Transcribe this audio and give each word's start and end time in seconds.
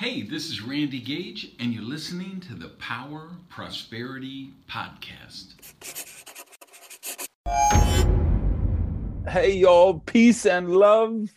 Hey, 0.00 0.22
this 0.22 0.48
is 0.48 0.62
Randy 0.62 0.98
Gage, 0.98 1.54
and 1.58 1.74
you're 1.74 1.82
listening 1.82 2.40
to 2.48 2.54
the 2.54 2.70
Power 2.70 3.32
Prosperity 3.50 4.54
Podcast. 4.66 5.56
Hey, 9.28 9.52
y'all, 9.56 9.98
peace 9.98 10.46
and 10.46 10.70
love. 10.70 11.28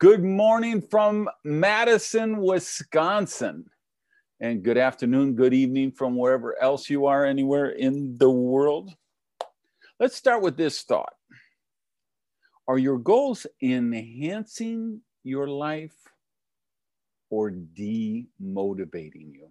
Good 0.00 0.24
morning 0.24 0.82
from 0.82 1.30
Madison, 1.44 2.38
Wisconsin. 2.38 3.66
And 4.40 4.64
good 4.64 4.76
afternoon, 4.76 5.36
good 5.36 5.54
evening 5.54 5.92
from 5.92 6.16
wherever 6.16 6.60
else 6.60 6.90
you 6.90 7.06
are, 7.06 7.24
anywhere 7.24 7.70
in 7.70 8.18
the 8.18 8.28
world. 8.28 8.90
Let's 10.00 10.16
start 10.16 10.42
with 10.42 10.56
this 10.56 10.82
thought 10.82 11.14
Are 12.66 12.76
your 12.76 12.98
goals 12.98 13.46
enhancing 13.62 15.02
your 15.22 15.46
life 15.46 15.94
or 17.30 17.50
demotivating 17.50 19.32
you? 19.32 19.50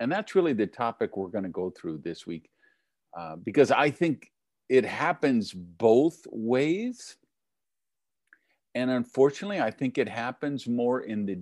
And 0.00 0.10
that's 0.10 0.34
really 0.34 0.52
the 0.52 0.66
topic 0.66 1.16
we're 1.16 1.28
going 1.28 1.44
to 1.44 1.50
go 1.50 1.70
through 1.70 1.98
this 1.98 2.26
week 2.26 2.50
uh, 3.16 3.36
because 3.36 3.70
I 3.70 3.90
think 3.90 4.30
it 4.68 4.84
happens 4.84 5.52
both 5.52 6.26
ways. 6.30 7.16
And 8.74 8.90
unfortunately, 8.90 9.60
I 9.60 9.70
think 9.70 9.98
it 9.98 10.08
happens 10.08 10.68
more 10.68 11.00
in 11.00 11.26
the 11.26 11.36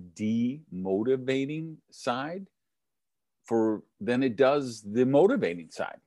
demotivating 0.73 1.75
side 1.91 2.47
for 3.43 3.83
than 4.01 4.23
it 4.23 4.35
does 4.35 4.81
the 4.81 5.05
motivating 5.05 5.69
side. 5.71 5.99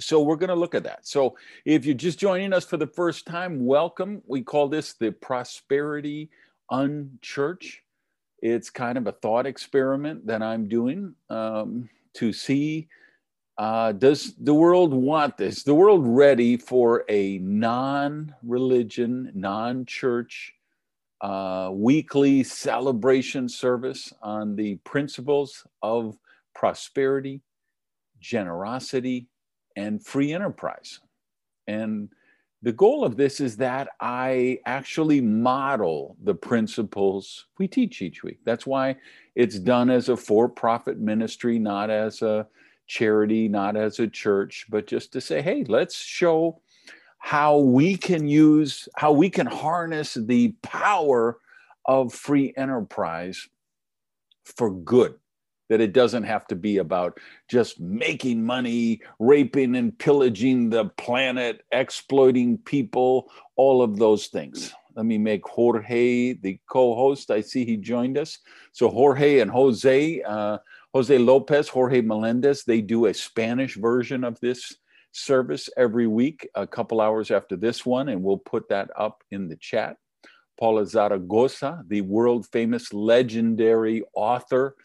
So 0.00 0.22
we're 0.22 0.36
going 0.36 0.48
to 0.48 0.56
look 0.56 0.74
at 0.74 0.82
that. 0.84 1.06
So 1.06 1.36
if 1.64 1.84
you're 1.86 1.94
just 1.94 2.18
joining 2.18 2.52
us 2.52 2.64
for 2.64 2.76
the 2.76 2.86
first 2.86 3.26
time, 3.26 3.64
welcome. 3.64 4.22
We 4.26 4.42
call 4.42 4.68
this 4.68 4.94
the 4.94 5.12
Prosperity 5.12 6.30
Unchurch. 6.70 7.83
It's 8.44 8.68
kind 8.68 8.98
of 8.98 9.06
a 9.06 9.12
thought 9.12 9.46
experiment 9.46 10.26
that 10.26 10.42
I'm 10.42 10.68
doing 10.68 11.14
um, 11.30 11.88
to 12.16 12.30
see 12.30 12.88
uh, 13.56 13.92
does 13.92 14.34
the 14.34 14.52
world 14.52 14.92
want 14.92 15.38
this? 15.38 15.62
The 15.62 15.74
world 15.74 16.02
ready 16.06 16.58
for 16.58 17.04
a 17.08 17.38
non-religion, 17.38 19.32
non-church 19.34 20.52
uh, 21.22 21.70
weekly 21.72 22.42
celebration 22.42 23.48
service 23.48 24.12
on 24.20 24.56
the 24.56 24.74
principles 24.76 25.66
of 25.82 26.18
prosperity, 26.54 27.40
generosity, 28.20 29.28
and 29.74 30.04
free 30.04 30.34
enterprise? 30.34 31.00
And 31.66 32.10
the 32.64 32.72
goal 32.72 33.04
of 33.04 33.18
this 33.18 33.40
is 33.40 33.58
that 33.58 33.88
I 34.00 34.58
actually 34.64 35.20
model 35.20 36.16
the 36.24 36.34
principles 36.34 37.44
we 37.58 37.68
teach 37.68 38.00
each 38.00 38.22
week. 38.22 38.38
That's 38.44 38.66
why 38.66 38.96
it's 39.34 39.58
done 39.58 39.90
as 39.90 40.08
a 40.08 40.16
for 40.16 40.48
profit 40.48 40.98
ministry, 40.98 41.58
not 41.58 41.90
as 41.90 42.22
a 42.22 42.46
charity, 42.86 43.48
not 43.48 43.76
as 43.76 44.00
a 44.00 44.08
church, 44.08 44.64
but 44.70 44.86
just 44.86 45.12
to 45.12 45.20
say, 45.20 45.42
hey, 45.42 45.64
let's 45.68 45.94
show 45.94 46.62
how 47.18 47.58
we 47.58 47.96
can 47.96 48.26
use, 48.26 48.88
how 48.96 49.12
we 49.12 49.28
can 49.28 49.46
harness 49.46 50.14
the 50.14 50.54
power 50.62 51.36
of 51.84 52.14
free 52.14 52.54
enterprise 52.56 53.46
for 54.42 54.70
good. 54.70 55.16
That 55.68 55.80
it 55.80 55.92
doesn't 55.92 56.24
have 56.24 56.46
to 56.48 56.56
be 56.56 56.78
about 56.78 57.18
just 57.48 57.80
making 57.80 58.44
money, 58.44 59.00
raping 59.18 59.76
and 59.76 59.98
pillaging 59.98 60.70
the 60.70 60.86
planet, 60.98 61.62
exploiting 61.72 62.58
people, 62.58 63.30
all 63.56 63.80
of 63.82 63.96
those 63.96 64.26
things. 64.26 64.74
Let 64.94 65.06
me 65.06 65.18
make 65.18 65.44
Jorge 65.46 66.34
the 66.34 66.60
co 66.68 66.94
host. 66.94 67.30
I 67.30 67.40
see 67.40 67.64
he 67.64 67.76
joined 67.76 68.18
us. 68.18 68.38
So, 68.72 68.88
Jorge 68.88 69.40
and 69.40 69.50
Jose, 69.50 70.22
uh, 70.22 70.58
Jose 70.92 71.18
Lopez, 71.18 71.68
Jorge 71.68 72.00
Melendez, 72.00 72.64
they 72.64 72.80
do 72.80 73.06
a 73.06 73.14
Spanish 73.14 73.76
version 73.76 74.22
of 74.22 74.38
this 74.40 74.76
service 75.10 75.68
every 75.76 76.06
week, 76.06 76.48
a 76.54 76.66
couple 76.66 77.00
hours 77.00 77.30
after 77.30 77.56
this 77.56 77.84
one, 77.84 78.08
and 78.08 78.22
we'll 78.22 78.38
put 78.38 78.68
that 78.68 78.90
up 78.96 79.22
in 79.30 79.48
the 79.48 79.56
chat. 79.56 79.96
Paula 80.58 80.86
Zaragoza, 80.86 81.82
the 81.88 82.02
world 82.02 82.46
famous 82.52 82.92
legendary 82.92 84.04
author 84.14 84.76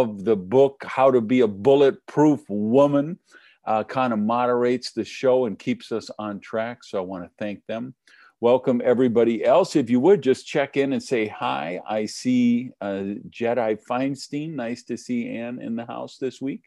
of 0.00 0.24
the 0.24 0.36
book 0.36 0.84
How 0.86 1.10
to 1.10 1.20
Be 1.20 1.40
a 1.40 1.48
Bulletproof 1.48 2.40
Woman, 2.48 3.18
uh, 3.66 3.84
kind 3.84 4.12
of 4.12 4.18
moderates 4.18 4.92
the 4.92 5.04
show 5.04 5.46
and 5.46 5.58
keeps 5.58 5.92
us 5.92 6.10
on 6.18 6.40
track. 6.40 6.84
So 6.84 6.98
I 6.98 7.02
want 7.02 7.24
to 7.24 7.30
thank 7.38 7.64
them 7.66 7.94
welcome 8.42 8.82
everybody 8.84 9.44
else. 9.44 9.76
If 9.76 9.88
you 9.88 10.00
would 10.00 10.20
just 10.20 10.48
check 10.48 10.76
in 10.76 10.92
and 10.92 11.00
say 11.00 11.28
hi. 11.28 11.80
I 11.88 12.06
see 12.06 12.72
uh, 12.80 13.14
Jedi 13.30 13.78
Feinstein. 13.88 14.54
Nice 14.54 14.82
to 14.86 14.96
see 14.96 15.28
Anne 15.28 15.62
in 15.62 15.76
the 15.76 15.86
house 15.86 16.18
this 16.18 16.40
week. 16.40 16.64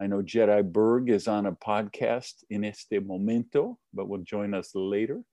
I 0.00 0.06
know 0.06 0.22
Jedi 0.22 0.62
Berg 0.62 1.10
is 1.10 1.26
on 1.26 1.46
a 1.46 1.52
podcast 1.52 2.44
in 2.50 2.64
este 2.64 3.02
momento, 3.04 3.80
but 3.92 4.08
will 4.08 4.22
join 4.22 4.54
us 4.54 4.76
later. 4.76 5.24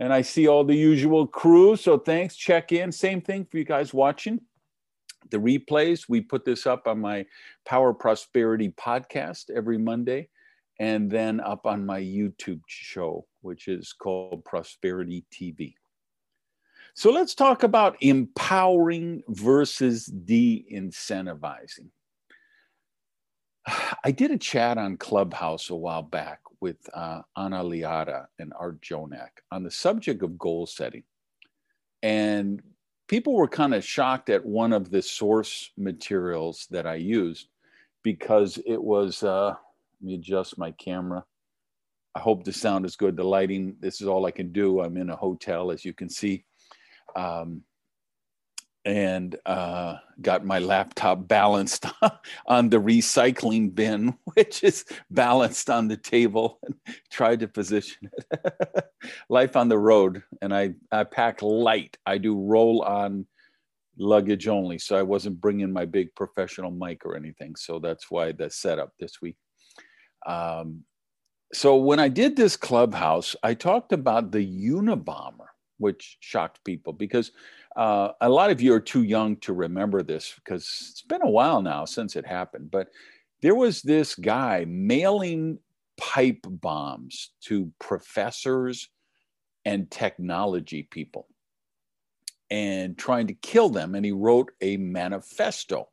And 0.00 0.12
I 0.12 0.22
see 0.22 0.48
all 0.48 0.64
the 0.64 0.74
usual 0.74 1.24
crew. 1.28 1.76
So 1.76 1.98
thanks. 1.98 2.34
Check 2.34 2.72
in. 2.72 2.90
Same 2.90 3.20
thing 3.20 3.46
for 3.48 3.58
you 3.58 3.64
guys 3.64 3.94
watching. 3.94 4.40
The 5.30 5.38
replays, 5.38 6.08
we 6.08 6.20
put 6.20 6.44
this 6.44 6.66
up 6.66 6.86
on 6.86 7.00
my 7.00 7.26
Power 7.64 7.92
Prosperity 7.92 8.70
podcast 8.70 9.50
every 9.50 9.78
Monday 9.78 10.28
and 10.78 11.10
then 11.10 11.40
up 11.40 11.66
on 11.66 11.86
my 11.86 12.00
YouTube 12.00 12.60
show 12.66 13.26
which 13.46 13.68
is 13.68 13.92
called 13.92 14.44
Prosperity 14.44 15.24
TV. 15.32 15.74
So 16.94 17.10
let's 17.12 17.34
talk 17.34 17.62
about 17.62 17.96
empowering 18.00 19.22
versus 19.28 20.06
de 20.06 20.66
incentivizing. 20.72 21.90
I 24.04 24.10
did 24.10 24.32
a 24.32 24.38
chat 24.38 24.78
on 24.78 24.96
Clubhouse 24.96 25.70
a 25.70 25.76
while 25.76 26.02
back 26.02 26.40
with 26.60 26.78
uh, 26.92 27.22
Anna 27.36 27.62
Liata 27.62 28.26
and 28.40 28.52
Art 28.58 28.80
Jonak 28.80 29.30
on 29.52 29.62
the 29.62 29.70
subject 29.70 30.22
of 30.22 30.38
goal 30.38 30.66
setting. 30.66 31.04
And 32.02 32.62
people 33.08 33.34
were 33.34 33.48
kind 33.48 33.74
of 33.74 33.84
shocked 33.84 34.30
at 34.30 34.44
one 34.44 34.72
of 34.72 34.90
the 34.90 35.02
source 35.02 35.70
materials 35.76 36.66
that 36.70 36.86
I 36.86 36.96
used 36.96 37.48
because 38.02 38.58
it 38.66 38.82
was, 38.82 39.22
uh, 39.22 39.48
let 39.48 39.56
me 40.02 40.14
adjust 40.14 40.58
my 40.58 40.72
camera. 40.72 41.24
I 42.14 42.20
hope 42.20 42.44
the 42.44 42.52
sound 42.52 42.84
is 42.86 42.96
good. 42.96 43.16
The 43.16 43.24
lighting, 43.24 43.76
this 43.80 44.00
is 44.00 44.08
all 44.08 44.26
I 44.26 44.30
can 44.30 44.52
do. 44.52 44.80
I'm 44.80 44.96
in 44.96 45.10
a 45.10 45.16
hotel, 45.16 45.70
as 45.70 45.84
you 45.84 45.92
can 45.92 46.08
see. 46.08 46.44
Um, 47.14 47.62
and 48.86 49.34
uh, 49.46 49.96
got 50.22 50.44
my 50.44 50.60
laptop 50.60 51.26
balanced 51.26 51.86
on 52.46 52.70
the 52.70 52.76
recycling 52.76 53.74
bin, 53.74 54.16
which 54.34 54.62
is 54.62 54.84
balanced 55.10 55.68
on 55.68 55.88
the 55.88 55.96
table, 55.96 56.60
and 56.62 56.74
tried 57.10 57.40
to 57.40 57.48
position 57.48 58.08
it. 58.12 58.84
Life 59.28 59.56
on 59.56 59.68
the 59.68 59.78
road, 59.78 60.22
and 60.40 60.54
I, 60.54 60.74
I 60.92 61.02
pack 61.02 61.42
light. 61.42 61.98
I 62.06 62.18
do 62.18 62.40
roll 62.40 62.82
on 62.82 63.26
luggage 63.98 64.46
only, 64.46 64.78
so 64.78 64.96
I 64.96 65.02
wasn't 65.02 65.40
bringing 65.40 65.72
my 65.72 65.84
big 65.84 66.14
professional 66.14 66.70
mic 66.70 67.04
or 67.04 67.16
anything. 67.16 67.56
So 67.56 67.80
that's 67.80 68.08
why 68.08 68.32
the 68.32 68.50
setup 68.50 68.92
this 69.00 69.20
week. 69.20 69.36
Um, 70.26 70.84
so 71.52 71.76
when 71.76 71.98
I 71.98 72.08
did 72.08 72.36
this 72.36 72.56
clubhouse, 72.56 73.34
I 73.42 73.54
talked 73.54 73.92
about 73.92 74.30
the 74.30 74.44
Unabomber, 74.46 75.46
which 75.78 76.18
shocked 76.20 76.64
people 76.64 76.92
because 76.92 77.32
uh, 77.76 78.12
a 78.20 78.28
lot 78.28 78.50
of 78.50 78.60
you 78.60 78.72
are 78.72 78.80
too 78.80 79.02
young 79.02 79.36
to 79.38 79.52
remember 79.52 80.02
this 80.02 80.34
because 80.36 80.88
it's 80.90 81.02
been 81.02 81.22
a 81.22 81.30
while 81.30 81.62
now 81.62 81.84
since 81.84 82.16
it 82.16 82.26
happened. 82.26 82.70
But 82.70 82.88
there 83.42 83.54
was 83.54 83.82
this 83.82 84.14
guy 84.14 84.64
mailing 84.66 85.58
pipe 85.98 86.44
bombs 86.44 87.30
to 87.42 87.72
professors 87.78 88.88
and 89.64 89.90
technology 89.90 90.84
people 90.90 91.28
and 92.50 92.96
trying 92.96 93.26
to 93.26 93.34
kill 93.34 93.68
them. 93.68 93.94
And 93.94 94.04
he 94.04 94.12
wrote 94.12 94.52
a 94.60 94.76
manifesto, 94.76 95.88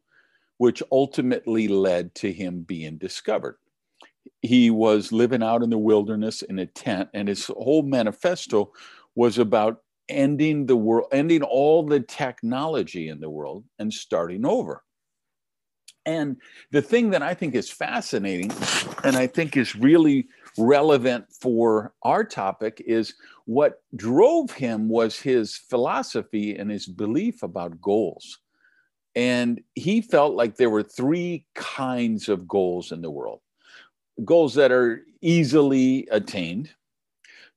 which 0.57 0.83
ultimately 0.91 1.67
led 1.67 2.15
to 2.15 2.31
him 2.31 2.61
being 2.61 2.97
discovered 2.97 3.57
he 4.41 4.69
was 4.69 5.11
living 5.11 5.43
out 5.43 5.63
in 5.63 5.69
the 5.69 5.77
wilderness 5.77 6.41
in 6.41 6.59
a 6.59 6.65
tent, 6.65 7.09
and 7.13 7.27
his 7.27 7.45
whole 7.47 7.83
manifesto 7.83 8.71
was 9.15 9.37
about 9.37 9.82
ending 10.09 10.65
the 10.65 10.75
world, 10.75 11.07
ending 11.11 11.43
all 11.43 11.85
the 11.85 11.99
technology 11.99 13.09
in 13.09 13.19
the 13.19 13.29
world 13.29 13.63
and 13.79 13.93
starting 13.93 14.45
over. 14.45 14.83
And 16.05 16.37
the 16.71 16.81
thing 16.81 17.11
that 17.11 17.21
I 17.21 17.33
think 17.33 17.55
is 17.55 17.69
fascinating 17.69 18.51
and 19.03 19.15
I 19.15 19.27
think 19.27 19.55
is 19.55 19.75
really 19.75 20.27
relevant 20.57 21.25
for 21.31 21.93
our 22.03 22.25
topic 22.25 22.83
is 22.85 23.15
what 23.45 23.81
drove 23.95 24.51
him 24.51 24.89
was 24.89 25.19
his 25.19 25.55
philosophy 25.55 26.57
and 26.57 26.69
his 26.69 26.87
belief 26.87 27.41
about 27.41 27.81
goals. 27.81 28.39
And 29.15 29.61
he 29.75 30.01
felt 30.01 30.35
like 30.35 30.57
there 30.57 30.69
were 30.69 30.83
three 30.83 31.45
kinds 31.55 32.27
of 32.27 32.47
goals 32.47 32.91
in 32.91 33.01
the 33.01 33.11
world 33.11 33.39
goals 34.25 34.53
that 34.53 34.71
are 34.71 35.03
easily 35.21 36.07
attained, 36.11 36.69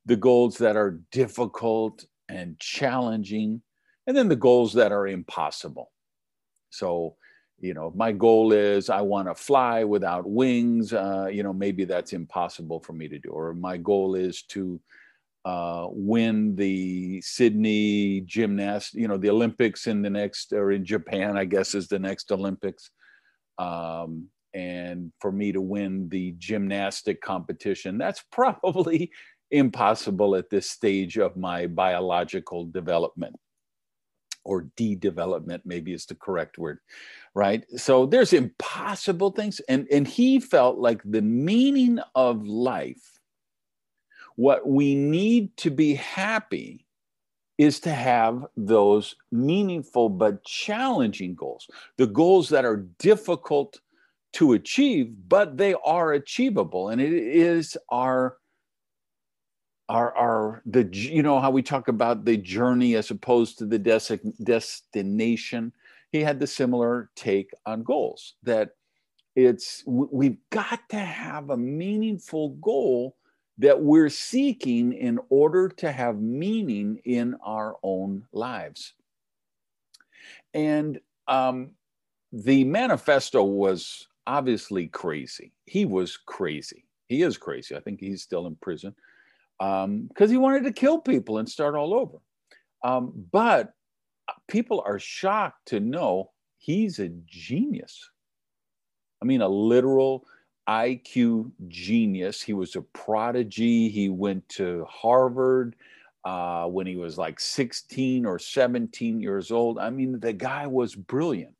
the 0.06 0.16
goals 0.16 0.56
that 0.58 0.76
are 0.76 1.00
difficult 1.12 2.06
and 2.28 2.58
challenging, 2.58 3.62
and 4.06 4.16
then 4.16 4.28
the 4.28 4.36
goals 4.36 4.72
that 4.74 4.92
are 4.92 5.06
impossible. 5.06 5.90
So, 6.70 7.16
you 7.58 7.74
know, 7.74 7.92
my 7.94 8.12
goal 8.12 8.52
is 8.52 8.90
I 8.90 9.00
want 9.00 9.28
to 9.28 9.34
fly 9.34 9.84
without 9.84 10.28
wings. 10.28 10.92
Uh, 10.92 11.28
you 11.30 11.42
know, 11.42 11.52
maybe 11.52 11.84
that's 11.84 12.12
impossible 12.12 12.80
for 12.80 12.92
me 12.92 13.08
to 13.08 13.18
do. 13.18 13.30
Or 13.30 13.54
my 13.54 13.76
goal 13.76 14.14
is 14.14 14.42
to 14.48 14.80
uh, 15.46 15.86
win 15.90 16.56
the 16.56 17.20
Sydney 17.22 18.22
gymnast, 18.22 18.94
you 18.94 19.06
know, 19.06 19.16
the 19.16 19.30
Olympics 19.30 19.86
in 19.86 20.02
the 20.02 20.10
next, 20.10 20.52
or 20.52 20.72
in 20.72 20.84
Japan, 20.84 21.38
I 21.38 21.44
guess 21.44 21.74
is 21.74 21.86
the 21.86 22.00
next 22.00 22.32
Olympics. 22.32 22.90
Um, 23.56 24.28
and 24.54 25.12
for 25.20 25.30
me 25.30 25.52
to 25.52 25.60
win 25.60 26.08
the 26.08 26.34
gymnastic 26.38 27.20
competition, 27.20 27.96
that's 27.96 28.24
probably 28.32 29.12
impossible 29.50 30.34
at 30.36 30.50
this 30.50 30.70
stage 30.70 31.18
of 31.18 31.36
my 31.36 31.66
biological 31.66 32.66
development 32.66 33.36
or 34.44 34.68
de-development 34.76 35.62
maybe 35.64 35.92
is 35.92 36.06
the 36.06 36.14
correct 36.14 36.58
word 36.58 36.78
right? 37.34 37.66
So 37.76 38.06
there's 38.06 38.32
impossible 38.32 39.30
things 39.30 39.60
and 39.68 39.86
and 39.92 40.08
he 40.08 40.40
felt 40.40 40.78
like 40.78 41.02
the 41.04 41.22
meaning 41.22 42.00
of 42.14 42.46
life 42.46 43.20
what 44.36 44.66
we 44.66 44.94
need 44.94 45.56
to 45.58 45.70
be 45.70 45.94
happy 45.94 46.86
is 47.58 47.80
to 47.80 47.90
have 47.90 48.44
those 48.56 49.16
meaningful 49.32 50.10
but 50.10 50.44
challenging 50.44 51.34
goals. 51.34 51.66
The 51.96 52.06
goals 52.06 52.50
that 52.50 52.66
are 52.66 52.86
difficult 52.98 53.80
to 54.34 54.52
achieve 54.52 55.14
but 55.28 55.56
they 55.56 55.74
are 55.84 56.12
achievable 56.12 56.90
and 56.90 57.00
it 57.00 57.12
is 57.12 57.76
our 57.90 58.36
our 59.88 60.16
our 60.16 60.62
the 60.66 60.88
you 60.92 61.22
know 61.22 61.40
how 61.40 61.50
we 61.50 61.62
talk 61.62 61.88
about 61.88 62.24
the 62.24 62.36
journey 62.36 62.96
as 62.96 63.10
opposed 63.10 63.58
to 63.58 63.66
the 63.66 63.78
des- 63.78 64.18
destination? 64.42 65.72
He 66.10 66.20
had 66.20 66.40
the 66.40 66.46
similar 66.46 67.10
take 67.14 67.50
on 67.66 67.82
goals 67.82 68.34
that 68.42 68.70
it's 69.34 69.84
we've 69.86 70.38
got 70.50 70.88
to 70.90 70.98
have 70.98 71.50
a 71.50 71.56
meaningful 71.56 72.50
goal 72.50 73.16
that 73.58 73.80
we're 73.80 74.10
seeking 74.10 74.92
in 74.92 75.18
order 75.28 75.68
to 75.68 75.90
have 75.90 76.20
meaning 76.20 77.00
in 77.04 77.36
our 77.42 77.76
own 77.82 78.24
lives. 78.32 78.94
And 80.52 81.00
um, 81.26 81.70
the 82.32 82.64
manifesto 82.64 83.42
was 83.44 84.08
obviously 84.26 84.88
crazy. 84.88 85.52
He 85.64 85.86
was 85.86 86.16
crazy. 86.16 86.84
He 87.08 87.22
is 87.22 87.38
crazy. 87.38 87.76
I 87.76 87.80
think 87.80 88.00
he's 88.00 88.22
still 88.22 88.46
in 88.46 88.56
prison 88.56 88.94
because 89.58 89.84
um, 89.84 90.28
he 90.28 90.36
wanted 90.36 90.64
to 90.64 90.72
kill 90.72 90.98
people 90.98 91.38
and 91.38 91.48
start 91.48 91.74
all 91.74 91.94
over. 91.94 92.18
Um, 92.84 93.12
but 93.32 93.72
people 94.48 94.82
are 94.86 94.98
shocked 94.98 95.68
to 95.68 95.80
know 95.80 96.30
he's 96.58 96.98
a 96.98 97.08
genius. 97.26 98.10
I 99.22 99.24
mean, 99.24 99.40
a 99.40 99.48
literal 99.48 100.26
IQ 100.68 101.50
genius. 101.68 102.42
He 102.42 102.52
was 102.52 102.76
a 102.76 102.82
prodigy. 102.82 103.88
He 103.88 104.08
went 104.08 104.48
to 104.50 104.84
Harvard 104.88 105.76
uh, 106.24 106.66
when 106.66 106.86
he 106.86 106.96
was 106.96 107.16
like 107.16 107.38
16 107.38 108.26
or 108.26 108.38
17 108.38 109.20
years 109.20 109.50
old. 109.50 109.78
I 109.78 109.90
mean, 109.90 110.18
the 110.18 110.32
guy 110.32 110.66
was 110.66 110.94
brilliant. 110.94 111.54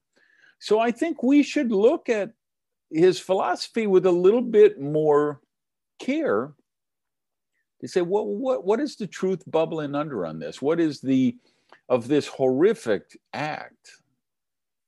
So 0.58 0.80
I 0.80 0.90
think 0.90 1.22
we 1.22 1.42
should 1.42 1.70
look 1.70 2.08
at 2.08 2.32
his 2.90 3.18
philosophy 3.18 3.86
with 3.86 4.06
a 4.06 4.10
little 4.10 4.42
bit 4.42 4.80
more 4.80 5.40
care 5.98 6.52
they 7.80 7.86
say, 7.86 8.00
what, 8.00 8.26
what, 8.26 8.64
what 8.64 8.80
is 8.80 8.96
the 8.96 9.06
truth 9.06 9.42
bubbling 9.46 9.94
under 9.94 10.26
on 10.26 10.38
this? 10.38 10.62
What 10.62 10.80
is 10.80 11.00
the, 11.00 11.36
of 11.88 12.08
this 12.08 12.26
horrific 12.26 13.18
act? 13.32 14.00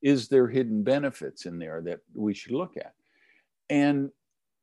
Is 0.00 0.28
there 0.28 0.48
hidden 0.48 0.82
benefits 0.82 1.44
in 1.44 1.58
there 1.58 1.80
that 1.82 2.00
we 2.14 2.32
should 2.34 2.52
look 2.52 2.76
at? 2.76 2.94
And 3.68 4.10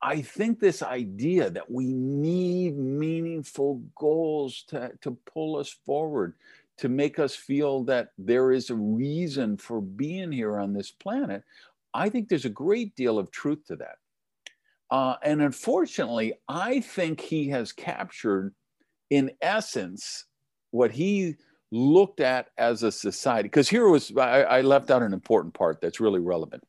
I 0.01 0.21
think 0.21 0.59
this 0.59 0.81
idea 0.81 1.49
that 1.49 1.69
we 1.69 1.91
need 1.91 2.77
meaningful 2.77 3.81
goals 3.95 4.63
to, 4.67 4.91
to 5.01 5.17
pull 5.25 5.57
us 5.57 5.69
forward, 5.69 6.33
to 6.77 6.89
make 6.89 7.19
us 7.19 7.35
feel 7.35 7.83
that 7.85 8.09
there 8.17 8.51
is 8.51 8.69
a 8.69 8.75
reason 8.75 9.57
for 9.57 9.81
being 9.81 10.31
here 10.31 10.59
on 10.59 10.73
this 10.73 10.91
planet, 10.91 11.43
I 11.93 12.09
think 12.09 12.27
there's 12.27 12.45
a 12.45 12.49
great 12.49 12.95
deal 12.95 13.17
of 13.17 13.31
truth 13.31 13.65
to 13.67 13.77
that. 13.77 13.97
Uh, 14.91 15.15
and 15.23 15.41
unfortunately, 15.41 16.33
I 16.47 16.79
think 16.79 17.19
he 17.19 17.49
has 17.49 17.71
captured, 17.71 18.53
in 19.09 19.31
essence, 19.41 20.25
what 20.71 20.91
he 20.91 21.35
looked 21.71 22.19
at 22.19 22.49
as 22.57 22.83
a 22.83 22.91
society. 22.91 23.47
Because 23.47 23.67
here 23.67 23.87
was, 23.87 24.11
I, 24.15 24.43
I 24.43 24.61
left 24.61 24.91
out 24.91 25.01
an 25.01 25.13
important 25.13 25.53
part 25.53 25.81
that's 25.81 25.99
really 25.99 26.19
relevant. 26.19 26.63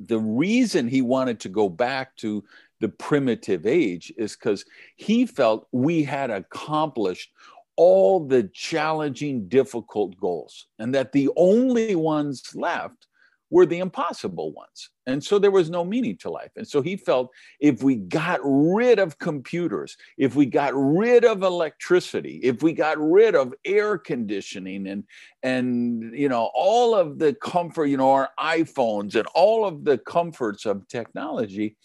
The 0.00 0.18
reason 0.18 0.88
he 0.88 1.02
wanted 1.02 1.40
to 1.40 1.48
go 1.48 1.68
back 1.68 2.16
to 2.16 2.42
the 2.80 2.88
primitive 2.88 3.66
age 3.66 4.12
is 4.16 4.34
because 4.34 4.64
he 4.96 5.26
felt 5.26 5.68
we 5.72 6.02
had 6.02 6.30
accomplished 6.30 7.30
all 7.76 8.26
the 8.26 8.44
challenging, 8.54 9.48
difficult 9.48 10.18
goals, 10.18 10.66
and 10.78 10.94
that 10.94 11.12
the 11.12 11.28
only 11.36 11.94
ones 11.94 12.54
left 12.54 13.05
were 13.50 13.66
the 13.66 13.78
impossible 13.78 14.52
ones. 14.52 14.90
And 15.06 15.22
so 15.22 15.38
there 15.38 15.52
was 15.52 15.70
no 15.70 15.84
meaning 15.84 16.16
to 16.18 16.30
life. 16.30 16.50
And 16.56 16.66
so 16.66 16.82
he 16.82 16.96
felt 16.96 17.30
if 17.60 17.82
we 17.82 17.96
got 17.96 18.40
rid 18.42 18.98
of 18.98 19.18
computers, 19.18 19.96
if 20.18 20.34
we 20.34 20.46
got 20.46 20.72
rid 20.74 21.24
of 21.24 21.42
electricity, 21.42 22.40
if 22.42 22.62
we 22.62 22.72
got 22.72 22.98
rid 22.98 23.36
of 23.36 23.54
air 23.64 23.98
conditioning 23.98 24.88
and 24.88 25.04
and 25.42 26.12
you 26.16 26.28
know 26.28 26.50
all 26.54 26.94
of 26.94 27.18
the 27.18 27.34
comfort, 27.34 27.84
you 27.84 27.96
know, 27.96 28.10
our 28.10 28.30
iPhones 28.40 29.14
and 29.14 29.26
all 29.34 29.64
of 29.64 29.84
the 29.84 29.98
comforts 29.98 30.66
of 30.66 30.86
technology 30.88 31.76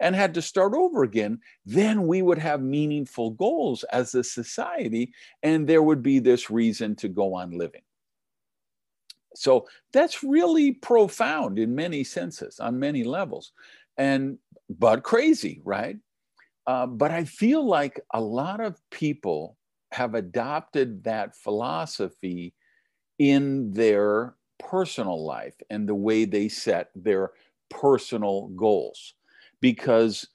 and 0.00 0.16
had 0.16 0.32
to 0.32 0.40
start 0.40 0.72
over 0.74 1.02
again, 1.02 1.38
then 1.66 2.06
we 2.06 2.22
would 2.22 2.38
have 2.38 2.62
meaningful 2.62 3.32
goals 3.32 3.84
as 3.84 4.14
a 4.14 4.24
society 4.24 5.12
and 5.42 5.68
there 5.68 5.82
would 5.82 6.02
be 6.02 6.18
this 6.18 6.50
reason 6.50 6.96
to 6.96 7.08
go 7.08 7.34
on 7.34 7.50
living. 7.50 7.82
So 9.34 9.66
that's 9.92 10.22
really 10.22 10.72
profound 10.72 11.58
in 11.58 11.74
many 11.74 12.04
senses, 12.04 12.58
on 12.60 12.78
many 12.78 13.04
levels, 13.04 13.52
and 13.96 14.38
but 14.68 15.02
crazy, 15.02 15.60
right? 15.64 15.96
Uh, 16.66 16.86
but 16.86 17.10
I 17.10 17.24
feel 17.24 17.66
like 17.66 18.00
a 18.12 18.20
lot 18.20 18.60
of 18.60 18.80
people 18.90 19.56
have 19.92 20.14
adopted 20.14 21.04
that 21.04 21.36
philosophy 21.36 22.54
in 23.18 23.72
their 23.72 24.34
personal 24.58 25.24
life 25.24 25.54
and 25.70 25.88
the 25.88 25.94
way 25.94 26.24
they 26.24 26.48
set 26.48 26.90
their 26.94 27.32
personal 27.70 28.48
goals 28.48 29.14
because 29.60 30.28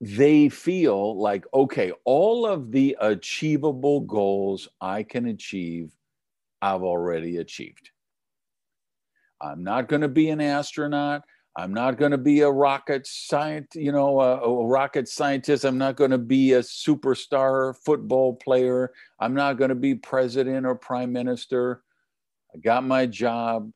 they 0.00 0.48
feel 0.48 1.20
like, 1.20 1.44
okay, 1.52 1.92
all 2.04 2.46
of 2.46 2.72
the 2.72 2.96
achievable 3.00 4.00
goals 4.00 4.68
I 4.80 5.02
can 5.02 5.26
achieve, 5.26 5.92
I've 6.62 6.82
already 6.82 7.38
achieved. 7.38 7.90
I'm 9.40 9.64
not 9.64 9.88
going 9.88 10.02
to 10.02 10.08
be 10.08 10.30
an 10.30 10.40
astronaut. 10.40 11.22
I'm 11.56 11.74
not 11.74 11.98
going 11.98 12.12
to 12.12 12.18
be 12.18 12.40
a 12.40 12.50
rocket 12.50 13.06
scientist, 13.06 13.74
you 13.74 13.90
know, 13.90 14.20
a, 14.20 14.40
a, 14.40 14.66
rocket 14.66 15.08
scientist. 15.08 15.64
I'm 15.64 15.78
not 15.78 15.96
going 15.96 16.12
to 16.12 16.18
be 16.18 16.52
a 16.52 16.60
superstar 16.60 17.74
football 17.84 18.34
player. 18.34 18.92
I'm 19.18 19.34
not 19.34 19.58
going 19.58 19.70
to 19.70 19.74
be 19.74 19.96
president 19.96 20.64
or 20.64 20.76
prime 20.76 21.12
minister. 21.12 21.82
I 22.54 22.58
got 22.58 22.84
my 22.84 23.06
job. 23.06 23.72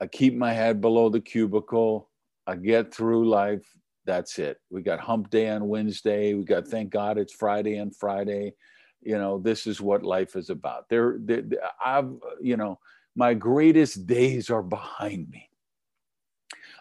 I 0.00 0.08
keep 0.08 0.34
my 0.34 0.52
head 0.52 0.80
below 0.80 1.08
the 1.08 1.20
cubicle. 1.20 2.10
I 2.46 2.56
get 2.56 2.92
through 2.92 3.28
life. 3.28 3.64
That's 4.04 4.38
it. 4.38 4.58
We 4.70 4.82
got 4.82 5.00
hump 5.00 5.30
day 5.30 5.48
on 5.48 5.68
Wednesday. 5.68 6.34
We 6.34 6.44
got 6.44 6.68
thank 6.68 6.90
God 6.90 7.18
it's 7.18 7.32
Friday 7.32 7.76
and 7.76 7.94
Friday. 7.94 8.54
You 9.00 9.18
know, 9.18 9.38
this 9.38 9.66
is 9.66 9.80
what 9.80 10.02
life 10.02 10.34
is 10.36 10.50
about. 10.50 10.88
There, 10.88 11.18
I've, 11.84 12.10
you 12.40 12.56
know, 12.56 12.78
my 13.16 13.32
greatest 13.32 14.06
days 14.06 14.50
are 14.50 14.62
behind 14.62 15.28
me. 15.30 15.48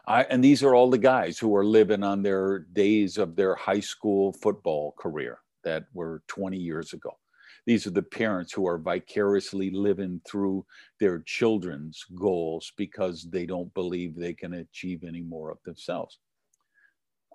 I, 0.05 0.23
and 0.23 0.43
these 0.43 0.61
are 0.61 0.75
all 0.75 0.89
the 0.89 0.97
guys 0.97 1.39
who 1.39 1.55
are 1.55 1.65
living 1.65 2.03
on 2.03 2.21
their 2.21 2.59
days 2.59 3.17
of 3.17 3.35
their 3.35 3.55
high 3.55 3.79
school 3.79 4.33
football 4.33 4.93
career 4.99 5.39
that 5.63 5.85
were 5.93 6.21
20 6.27 6.57
years 6.57 6.93
ago. 6.93 7.17
These 7.65 7.87
are 7.87 7.91
the 7.91 8.03
parents 8.03 8.53
who 8.53 8.67
are 8.67 8.77
vicariously 8.77 9.71
living 9.71 10.21
through 10.29 10.65
their 10.99 11.19
children's 11.19 12.05
goals 12.13 12.71
because 12.77 13.23
they 13.31 13.47
don't 13.47 13.73
believe 13.73 14.15
they 14.15 14.33
can 14.33 14.53
achieve 14.53 15.03
any 15.03 15.21
more 15.21 15.49
of 15.49 15.57
themselves. 15.65 16.19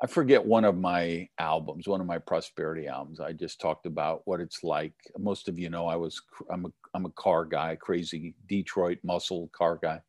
I 0.03 0.07
forget 0.07 0.45
one 0.45 0.65
of 0.65 0.79
my 0.79 1.29
albums, 1.39 1.87
one 1.87 2.01
of 2.01 2.07
my 2.07 2.19
prosperity 2.19 2.87
albums. 2.87 3.21
I 3.21 3.33
just 3.33 3.61
talked 3.61 3.85
about 3.85 4.23
what 4.25 4.41
it's 4.41 4.65
like. 4.65 4.95
Most 5.19 5.47
of 5.47 5.59
you 5.59 5.69
know 5.69 5.87
I 5.87 5.97
was 5.97 6.21
I'm 6.51 6.67
a 6.67 6.71
I'm 6.95 7.05
a 7.05 7.11
car 7.11 7.45
guy, 7.45 7.77
crazy 7.77 8.35
Detroit 8.49 8.99
muscle 9.03 9.51
car 9.53 9.79
guy. 9.81 10.01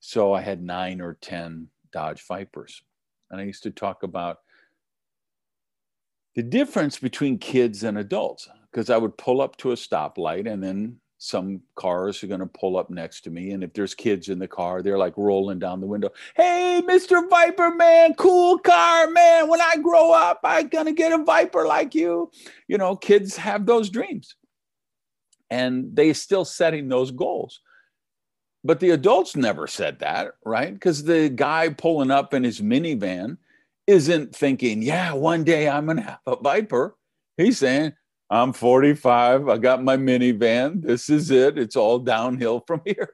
So 0.00 0.32
I 0.32 0.40
had 0.40 0.62
nine 0.62 1.00
or 1.00 1.18
ten 1.20 1.68
Dodge 1.92 2.26
Vipers, 2.26 2.82
and 3.30 3.40
I 3.40 3.44
used 3.44 3.62
to 3.62 3.70
talk 3.70 4.02
about 4.02 4.38
the 6.34 6.42
difference 6.42 6.98
between 6.98 7.38
kids 7.38 7.84
and 7.84 7.98
adults 7.98 8.48
because 8.70 8.90
I 8.90 8.96
would 8.96 9.16
pull 9.18 9.40
up 9.40 9.56
to 9.58 9.72
a 9.72 9.76
stoplight 9.76 10.50
and 10.50 10.62
then 10.62 11.00
some 11.18 11.60
cars 11.74 12.22
are 12.22 12.28
going 12.28 12.38
to 12.38 12.46
pull 12.46 12.76
up 12.76 12.90
next 12.90 13.22
to 13.22 13.30
me 13.30 13.50
and 13.50 13.64
if 13.64 13.72
there's 13.72 13.94
kids 13.94 14.28
in 14.28 14.38
the 14.38 14.46
car 14.46 14.82
they're 14.82 14.96
like 14.96 15.14
rolling 15.16 15.58
down 15.58 15.80
the 15.80 15.86
window 15.86 16.08
hey 16.36 16.80
mr 16.86 17.28
viper 17.28 17.74
man 17.74 18.14
cool 18.14 18.56
car 18.58 19.10
man. 19.10 19.48
When 19.48 19.60
i 19.60 19.76
grow 19.82 20.12
up 20.12 20.40
i'm 20.44 20.68
going 20.68 20.86
to 20.86 20.92
get 20.92 21.18
a 21.18 21.22
viper 21.24 21.66
like 21.66 21.94
you. 21.94 22.30
You 22.68 22.78
know 22.78 22.94
kids 22.96 23.36
have 23.36 23.66
those 23.66 23.90
dreams. 23.90 24.36
And 25.50 25.96
they 25.96 26.12
still 26.12 26.44
setting 26.44 26.88
those 26.88 27.10
goals. 27.10 27.62
But 28.62 28.80
the 28.80 28.90
adults 28.90 29.34
never 29.34 29.66
said 29.66 29.98
that 30.00 30.34
right? 30.44 30.72
Because 30.72 31.02
the 31.02 31.30
guy 31.30 31.70
pulling 31.70 32.12
up 32.12 32.32
in 32.32 32.44
his 32.44 32.60
minivan 32.60 33.38
isn't 33.88 34.36
thinking 34.36 34.82
yeah 34.82 35.14
one 35.14 35.42
day 35.42 35.68
i'm 35.68 35.86
going 35.86 35.96
to 35.96 36.02
have 36.04 36.20
a 36.26 36.36
viper. 36.36 36.94
He's 37.36 37.58
saying 37.58 37.94
I'm 38.30 38.52
45. 38.52 39.48
I 39.48 39.58
got 39.58 39.82
my 39.82 39.96
minivan. 39.96 40.82
This 40.82 41.08
is 41.08 41.30
it. 41.30 41.58
It's 41.58 41.76
all 41.76 41.98
downhill 41.98 42.62
from 42.66 42.82
here. 42.84 43.10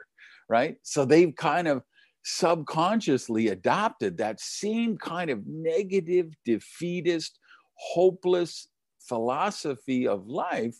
Right. 0.48 0.76
So 0.82 1.04
they've 1.04 1.34
kind 1.34 1.68
of 1.68 1.82
subconsciously 2.24 3.48
adopted 3.48 4.18
that 4.18 4.40
same 4.40 4.96
kind 4.96 5.30
of 5.30 5.46
negative, 5.46 6.32
defeatist, 6.44 7.38
hopeless 7.74 8.68
philosophy 9.08 10.08
of 10.08 10.26
life 10.26 10.76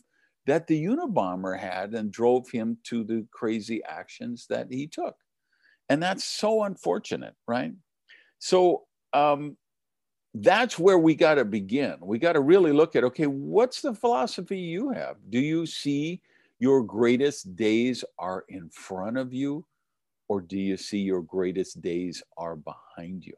that 0.47 0.67
the 0.67 0.85
Unabomber 0.85 1.59
had 1.59 1.95
and 1.95 2.11
drove 2.11 2.50
him 2.50 2.79
to 2.85 3.05
the 3.05 3.26
crazy 3.33 3.83
actions 3.85 4.47
that 4.50 4.69
he 4.71 4.87
took. 4.87 5.17
And 5.88 6.03
that's 6.03 6.25
so 6.25 6.64
unfortunate, 6.64 7.35
right? 7.47 7.73
So 8.38 8.85
um, 9.12 9.57
that's 10.35 10.79
where 10.79 10.99
we 10.99 11.14
got 11.14 11.37
to 11.37 11.45
begin. 11.45 11.97
We 12.00 12.19
got 12.19 12.33
to 12.33 12.41
really 12.41 12.73
look 12.73 12.97
at 12.97 13.05
okay, 13.05 13.26
what's 13.26 13.81
the 13.81 13.95
philosophy 13.95 14.59
you 14.59 14.91
have? 14.91 15.17
Do 15.31 15.38
you 15.38 15.67
see 15.67 16.21
your 16.59 16.83
greatest 16.83 17.55
days 17.57 18.05
are 18.19 18.45
in 18.49 18.69
front 18.71 19.17
of 19.17 19.33
you, 19.33 19.64
or 20.29 20.41
do 20.41 20.59
you 20.59 20.76
see 20.76 20.99
your 20.99 21.23
greatest 21.23 21.81
days 21.81 22.23
are 22.37 22.57
behind 22.57 23.25
you? 23.25 23.35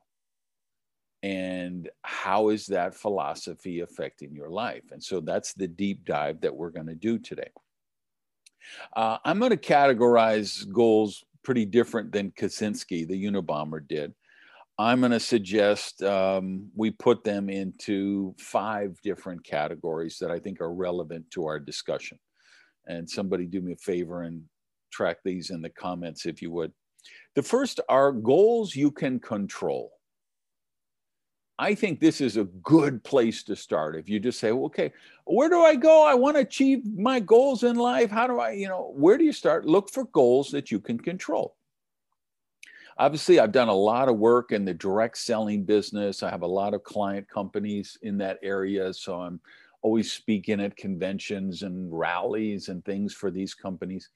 And 1.23 1.91
how 2.03 2.51
is 2.51 2.67
that 2.67 2.95
philosophy 2.95 3.81
affecting 3.81 4.35
your 4.35 4.51
life? 4.51 4.85
And 4.93 5.03
so 5.03 5.21
that's 5.21 5.55
the 5.55 5.67
deep 5.67 6.05
dive 6.05 6.41
that 6.43 6.55
we're 6.55 6.71
going 6.71 6.87
to 6.87 6.95
do 6.95 7.19
today. 7.19 7.51
Uh, 8.95 9.19
I'm 9.25 9.39
going 9.39 9.51
to 9.51 9.57
categorize 9.57 10.71
goals 10.71 11.25
pretty 11.43 11.65
different 11.65 12.13
than 12.13 12.31
Kaczynski, 12.33 13.07
the 13.07 13.25
Unabomber, 13.25 13.87
did. 13.87 14.15
I'm 14.79 15.01
going 15.01 15.13
to 15.13 15.21
suggest 15.21 16.03
um, 16.03 16.69
we 16.75 16.91
put 16.91 17.25
them 17.25 17.49
into 17.49 18.35
five 18.39 19.01
different 19.03 19.43
categories 19.43 20.19
that 20.21 20.31
I 20.31 20.39
think 20.39 20.61
are 20.61 20.73
relevant 20.73 21.31
to 21.31 21.47
our 21.47 21.59
discussion. 21.59 22.19
And 22.87 23.09
somebody 23.09 23.47
do 23.47 23.63
me 23.63 23.73
a 23.73 23.77
favor 23.77 24.23
and 24.23 24.43
track 24.93 25.19
these 25.25 25.51
in 25.51 25.63
the 25.63 25.71
comments 25.71 26.27
if 26.27 26.43
you 26.43 26.51
would. 26.51 26.73
The 27.35 27.43
first 27.43 27.81
are 27.89 28.13
goals 28.13 28.77
you 28.77 28.91
can 28.91 29.19
control. 29.19 29.93
I 31.59 31.75
think 31.75 31.99
this 31.99 32.21
is 32.21 32.37
a 32.37 32.45
good 32.45 33.03
place 33.03 33.43
to 33.45 33.57
start. 33.57 33.97
If 33.97 34.11
you 34.11 34.21
just 34.21 34.39
say, 34.39 34.53
well, 34.53 34.67
okay, 34.67 34.93
where 35.25 35.49
do 35.49 35.63
I 35.63 35.75
go? 35.75 36.05
I 36.07 36.13
want 36.13 36.37
to 36.37 36.43
achieve 36.43 36.85
my 36.99 37.19
goals 37.19 37.63
in 37.63 37.77
life. 37.77 38.11
How 38.11 38.27
do 38.27 38.41
I, 38.41 38.53
you 38.53 38.69
know, 38.69 38.93
where 38.95 39.17
do 39.17 39.25
you 39.25 39.33
start? 39.33 39.65
Look 39.65 39.91
for 39.91 40.05
goals 40.09 40.51
that 40.51 40.71
you 40.71 40.81
can 40.81 40.99
control 40.99 41.56
obviously 42.99 43.39
i've 43.39 43.53
done 43.53 43.69
a 43.69 43.75
lot 43.75 44.09
of 44.09 44.19
work 44.19 44.53
in 44.53 44.65
the 44.65 44.75
direct 44.75 45.19
selling 45.19 45.65
business. 45.65 46.23
I 46.23 46.31
have 46.31 46.43
a 46.43 46.47
lot 46.47 46.75
of 46.75 46.83
client 46.83 47.29
companies 47.29 47.99
in 48.03 48.19
that 48.19 48.39
area 48.43 48.93
so 48.93 49.21
i'm 49.21 49.41
always 49.83 50.11
speaking 50.11 50.61
at 50.61 50.77
conventions 50.77 51.63
and 51.63 51.97
rallies 51.97 52.69
and 52.69 52.85
things 52.85 53.15
for 53.15 53.31
these 53.31 53.55
companies. 53.55 54.09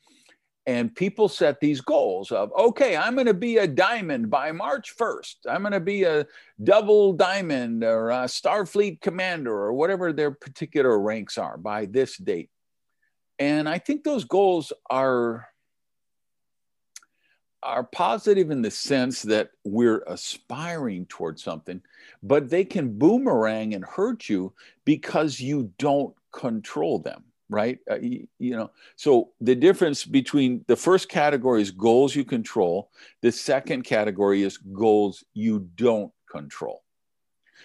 And 0.66 0.92
people 0.94 1.28
set 1.28 1.60
these 1.60 1.80
goals 1.80 2.32
of 2.32 2.52
okay 2.58 2.96
i'm 2.96 3.14
going 3.14 3.26
to 3.26 3.34
be 3.34 3.58
a 3.58 3.66
diamond 3.66 4.30
by 4.30 4.52
march 4.52 4.94
1st 4.96 5.36
i'm 5.48 5.62
going 5.62 5.72
to 5.72 5.80
be 5.80 6.04
a 6.04 6.26
double 6.62 7.12
diamond 7.12 7.82
or 7.82 8.10
a 8.10 8.24
starfleet 8.24 9.00
commander 9.00 9.52
or 9.52 9.72
whatever 9.72 10.12
their 10.12 10.30
particular 10.30 10.98
ranks 10.98 11.38
are 11.38 11.56
by 11.56 11.86
this 11.86 12.16
date. 12.16 12.50
And 13.38 13.68
i 13.68 13.78
think 13.78 14.04
those 14.04 14.24
goals 14.24 14.72
are 14.90 15.49
are 17.62 17.84
positive 17.84 18.50
in 18.50 18.62
the 18.62 18.70
sense 18.70 19.22
that 19.22 19.50
we're 19.64 20.02
aspiring 20.06 21.06
towards 21.06 21.42
something, 21.42 21.80
but 22.22 22.48
they 22.48 22.64
can 22.64 22.98
boomerang 22.98 23.74
and 23.74 23.84
hurt 23.84 24.28
you 24.28 24.52
because 24.84 25.40
you 25.40 25.70
don't 25.78 26.14
control 26.32 26.98
them, 26.98 27.24
right? 27.48 27.78
Uh, 27.90 27.98
you, 27.98 28.26
you, 28.38 28.56
know, 28.56 28.70
so 28.96 29.30
the 29.40 29.54
difference 29.54 30.04
between 30.04 30.64
the 30.68 30.76
first 30.76 31.08
category 31.08 31.60
is 31.60 31.70
goals 31.70 32.14
you 32.14 32.24
control, 32.24 32.90
the 33.20 33.32
second 33.32 33.82
category 33.82 34.42
is 34.42 34.56
goals 34.56 35.24
you 35.34 35.68
don't 35.76 36.12
control. 36.30 36.82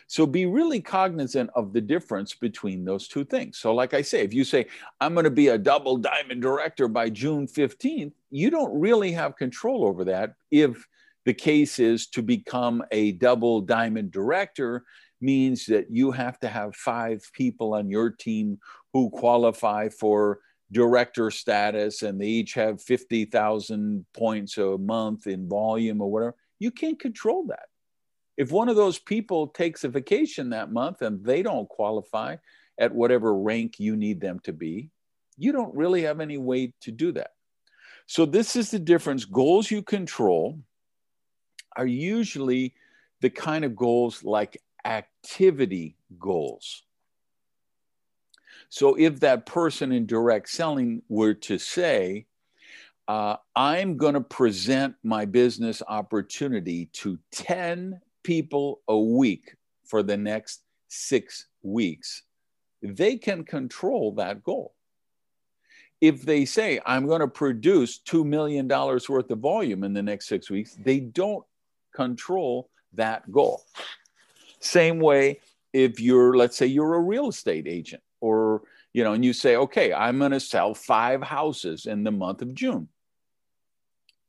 So 0.07 0.27
be 0.27 0.45
really 0.45 0.81
cognizant 0.81 1.49
of 1.55 1.73
the 1.73 1.81
difference 1.81 2.33
between 2.35 2.85
those 2.85 3.07
two 3.07 3.25
things. 3.25 3.57
So, 3.57 3.73
like 3.73 3.93
I 3.93 4.01
say, 4.01 4.21
if 4.21 4.33
you 4.33 4.43
say, 4.43 4.67
I'm 5.01 5.13
going 5.13 5.23
to 5.23 5.31
be 5.31 5.47
a 5.47 5.57
double 5.57 5.97
diamond 5.97 6.41
director 6.41 6.87
by 6.87 7.09
June 7.09 7.47
15th, 7.47 8.13
you 8.29 8.49
don't 8.51 8.79
really 8.79 9.11
have 9.13 9.35
control 9.35 9.85
over 9.85 10.05
that 10.05 10.35
if 10.51 10.87
the 11.25 11.33
case 11.33 11.79
is 11.79 12.07
to 12.07 12.21
become 12.21 12.83
a 12.91 13.13
double 13.13 13.61
diamond 13.61 14.11
director 14.11 14.83
means 15.21 15.65
that 15.65 15.89
you 15.89 16.11
have 16.11 16.39
to 16.39 16.47
have 16.47 16.75
five 16.75 17.27
people 17.33 17.73
on 17.73 17.89
your 17.89 18.11
team 18.11 18.59
who 18.93 19.09
qualify 19.09 19.89
for 19.89 20.39
director 20.71 21.31
status 21.31 22.03
and 22.03 22.19
they 22.19 22.27
each 22.27 22.53
have 22.53 22.81
50,000 22.81 24.05
points 24.13 24.57
a 24.57 24.77
month 24.77 25.25
in 25.25 25.49
volume 25.49 26.01
or 26.01 26.11
whatever. 26.11 26.35
You 26.59 26.71
can't 26.71 26.99
control 26.99 27.45
that. 27.47 27.67
If 28.37 28.51
one 28.51 28.69
of 28.69 28.75
those 28.75 28.99
people 28.99 29.47
takes 29.47 29.83
a 29.83 29.89
vacation 29.89 30.49
that 30.49 30.71
month 30.71 31.01
and 31.01 31.23
they 31.23 31.41
don't 31.41 31.69
qualify 31.69 32.35
at 32.77 32.93
whatever 32.93 33.35
rank 33.35 33.79
you 33.79 33.95
need 33.95 34.19
them 34.19 34.39
to 34.41 34.51
be, 34.51 34.89
you 35.37 35.51
don't 35.51 35.75
really 35.75 36.03
have 36.03 36.19
any 36.19 36.37
way 36.37 36.73
to 36.81 36.91
do 36.91 37.11
that. 37.13 37.31
So, 38.07 38.25
this 38.25 38.55
is 38.55 38.71
the 38.71 38.79
difference. 38.79 39.25
Goals 39.25 39.71
you 39.71 39.81
control 39.81 40.59
are 41.75 41.87
usually 41.87 42.73
the 43.21 43.29
kind 43.29 43.65
of 43.65 43.75
goals 43.75 44.23
like 44.23 44.61
activity 44.83 45.97
goals. 46.19 46.83
So, 48.69 48.95
if 48.95 49.21
that 49.21 49.45
person 49.45 49.91
in 49.91 50.05
direct 50.05 50.49
selling 50.49 51.01
were 51.09 51.33
to 51.33 51.57
say, 51.57 52.27
uh, 53.07 53.37
I'm 53.55 53.97
going 53.97 54.15
to 54.15 54.21
present 54.21 54.95
my 55.03 55.25
business 55.25 55.81
opportunity 55.87 56.87
to 56.93 57.19
10 57.31 58.01
people 58.25 58.81
a 58.87 58.97
week 58.97 59.55
for 59.85 60.01
the 60.01 60.17
next 60.17 60.63
six 60.87 61.45
weeks, 61.61 62.23
they 62.81 63.17
can 63.17 63.43
control 63.43 64.13
that 64.15 64.43
goal. 64.43 64.73
If 66.01 66.23
they 66.23 66.45
say, 66.45 66.79
I'm 66.85 67.05
going 67.05 67.21
to 67.21 67.27
produce 67.27 67.99
$2 67.99 68.25
million 68.25 68.67
worth 68.67 69.29
of 69.29 69.39
volume 69.39 69.83
in 69.83 69.93
the 69.93 70.01
next 70.01 70.27
six 70.27 70.49
weeks, 70.49 70.75
they 70.83 70.99
don't 70.99 71.45
control 71.93 72.69
that 72.93 73.31
goal. 73.31 73.63
Same 74.59 74.99
way, 74.99 75.39
if 75.71 75.99
you're, 75.99 76.35
let's 76.35 76.57
say, 76.57 76.65
you're 76.65 76.95
a 76.95 76.99
real 76.99 77.29
estate 77.29 77.67
agent 77.67 78.01
or, 78.21 78.63
you 78.91 79.03
know, 79.03 79.13
and 79.13 79.23
you 79.23 79.33
say, 79.33 79.55
okay, 79.55 79.93
I'm 79.93 80.17
going 80.17 80.31
to 80.31 80.39
sell 80.39 80.73
five 80.73 81.21
houses 81.21 81.85
in 81.85 82.03
the 82.03 82.11
month 82.11 82.41
of 82.41 82.55
June. 82.55 82.87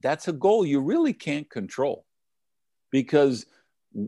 That's 0.03 0.29
a 0.29 0.33
goal 0.33 0.67
you 0.67 0.81
really 0.81 1.15
can't 1.15 1.49
control 1.49 2.05
because 2.91 3.47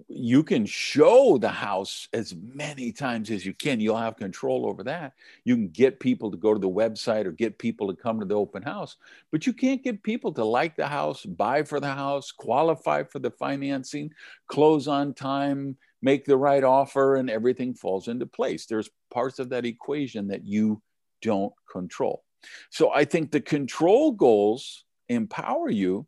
you 0.08 0.42
can 0.42 0.66
show 0.66 1.38
the 1.38 1.48
house 1.48 2.08
as 2.12 2.34
many 2.34 2.92
times 2.92 3.30
as 3.30 3.46
you 3.46 3.54
can. 3.54 3.80
You'll 3.80 3.96
have 3.96 4.16
control 4.16 4.66
over 4.66 4.82
that. 4.84 5.14
You 5.44 5.54
can 5.54 5.68
get 5.68 5.98
people 5.98 6.30
to 6.30 6.36
go 6.36 6.52
to 6.52 6.60
the 6.60 6.68
website 6.68 7.24
or 7.24 7.32
get 7.32 7.58
people 7.58 7.88
to 7.88 7.96
come 8.00 8.20
to 8.20 8.26
the 8.26 8.34
open 8.34 8.62
house, 8.62 8.96
but 9.32 9.46
you 9.46 9.52
can't 9.52 9.82
get 9.82 10.02
people 10.02 10.32
to 10.34 10.44
like 10.44 10.76
the 10.76 10.86
house, 10.86 11.24
buy 11.24 11.62
for 11.62 11.80
the 11.80 11.92
house, 11.92 12.32
qualify 12.32 13.04
for 13.04 13.18
the 13.18 13.30
financing, 13.30 14.12
close 14.46 14.88
on 14.88 15.14
time, 15.14 15.76
make 16.02 16.26
the 16.26 16.36
right 16.36 16.64
offer, 16.64 17.16
and 17.16 17.30
everything 17.30 17.72
falls 17.72 18.08
into 18.08 18.26
place. 18.26 18.66
There's 18.66 18.90
parts 19.10 19.38
of 19.38 19.48
that 19.50 19.64
equation 19.64 20.28
that 20.28 20.44
you 20.44 20.82
don't 21.22 21.52
control. 21.70 22.24
So 22.70 22.92
I 22.92 23.04
think 23.04 23.30
the 23.30 23.40
control 23.40 24.12
goals 24.12 24.84
empower 25.08 25.70
you. 25.70 26.06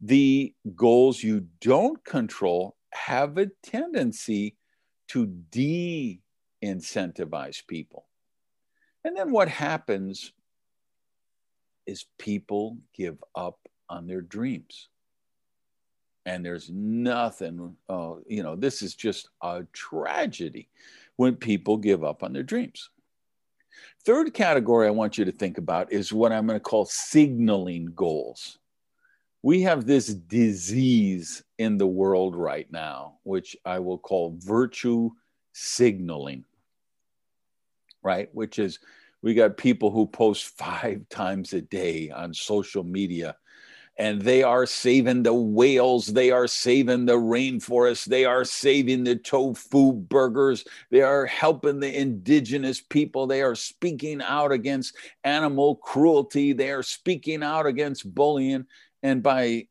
The 0.00 0.54
goals 0.74 1.22
you 1.22 1.46
don't 1.60 2.02
control 2.04 2.74
have 2.92 3.38
a 3.38 3.46
tendency 3.62 4.56
to 5.08 5.26
de 5.26 6.20
incentivize 6.62 7.66
people. 7.66 8.06
And 9.04 9.16
then 9.16 9.32
what 9.32 9.48
happens 9.48 10.32
is 11.86 12.06
people 12.18 12.78
give 12.94 13.22
up 13.34 13.58
on 13.88 14.06
their 14.06 14.20
dreams. 14.20 14.88
And 16.24 16.44
there's 16.44 16.70
nothing, 16.70 17.76
uh, 17.88 18.14
you 18.28 18.44
know, 18.44 18.54
this 18.54 18.80
is 18.80 18.94
just 18.94 19.28
a 19.42 19.64
tragedy 19.72 20.68
when 21.16 21.34
people 21.34 21.76
give 21.76 22.04
up 22.04 22.22
on 22.22 22.32
their 22.32 22.44
dreams. 22.44 22.90
Third 24.04 24.32
category 24.32 24.86
I 24.86 24.90
want 24.90 25.18
you 25.18 25.24
to 25.24 25.32
think 25.32 25.58
about 25.58 25.92
is 25.92 26.12
what 26.12 26.30
I'm 26.30 26.46
going 26.46 26.58
to 26.58 26.60
call 26.60 26.84
signaling 26.84 27.86
goals. 27.86 28.58
We 29.42 29.62
have 29.62 29.86
this 29.86 30.06
disease 30.06 31.42
in 31.58 31.76
the 31.76 31.86
world 31.86 32.36
right 32.36 32.70
now, 32.70 33.18
which 33.24 33.56
I 33.64 33.80
will 33.80 33.98
call 33.98 34.36
virtue 34.38 35.10
signaling, 35.52 36.44
right? 38.02 38.28
Which 38.32 38.60
is 38.60 38.78
we 39.20 39.34
got 39.34 39.56
people 39.56 39.90
who 39.90 40.06
post 40.06 40.44
five 40.58 41.08
times 41.08 41.52
a 41.52 41.60
day 41.60 42.10
on 42.10 42.34
social 42.34 42.84
media 42.84 43.36
and 43.98 44.22
they 44.22 44.42
are 44.42 44.64
saving 44.64 45.22
the 45.22 45.34
whales, 45.34 46.06
they 46.06 46.30
are 46.30 46.46
saving 46.46 47.04
the 47.04 47.12
rainforest, 47.12 48.06
they 48.06 48.24
are 48.24 48.44
saving 48.44 49.04
the 49.04 49.16
tofu 49.16 49.92
burgers, 49.92 50.64
they 50.90 51.02
are 51.02 51.26
helping 51.26 51.78
the 51.78 51.94
indigenous 51.94 52.80
people, 52.80 53.26
they 53.26 53.42
are 53.42 53.54
speaking 53.54 54.22
out 54.22 54.50
against 54.50 54.96
animal 55.24 55.76
cruelty, 55.76 56.52
they 56.52 56.70
are 56.70 56.82
speaking 56.82 57.42
out 57.42 57.66
against 57.66 58.14
bullying. 58.14 58.66
And 59.02 59.22
by 59.22 59.68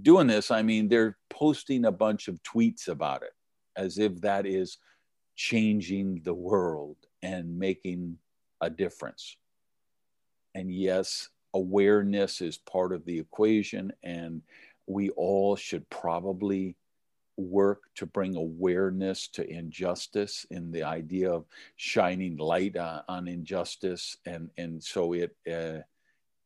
doing 0.00 0.26
this, 0.26 0.50
I 0.50 0.62
mean 0.62 0.88
they're 0.88 1.16
posting 1.28 1.84
a 1.84 1.92
bunch 1.92 2.28
of 2.28 2.42
tweets 2.42 2.88
about 2.88 3.22
it 3.22 3.32
as 3.76 3.98
if 3.98 4.20
that 4.20 4.46
is 4.46 4.78
changing 5.36 6.20
the 6.22 6.34
world 6.34 6.96
and 7.22 7.58
making 7.58 8.18
a 8.60 8.70
difference. 8.70 9.36
And 10.54 10.72
yes, 10.72 11.28
awareness 11.54 12.40
is 12.40 12.58
part 12.58 12.92
of 12.92 13.04
the 13.04 13.18
equation, 13.18 13.92
and 14.02 14.42
we 14.86 15.10
all 15.10 15.56
should 15.56 15.88
probably 15.88 16.76
work 17.36 17.84
to 17.94 18.06
bring 18.06 18.36
awareness 18.36 19.28
to 19.28 19.48
injustice 19.48 20.44
in 20.50 20.70
the 20.70 20.82
idea 20.82 21.32
of 21.32 21.46
shining 21.76 22.36
light 22.36 22.76
on, 22.76 23.02
on 23.08 23.28
injustice 23.28 24.18
and 24.26 24.50
and 24.58 24.82
so 24.82 25.14
it 25.14 25.34
uh, 25.50 25.78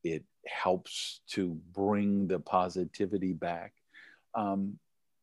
it 0.04 0.22
helps 0.46 1.20
to 1.26 1.58
bring 1.72 2.28
the 2.28 2.38
positivity 2.38 3.32
back 3.32 3.72
um, 4.34 4.78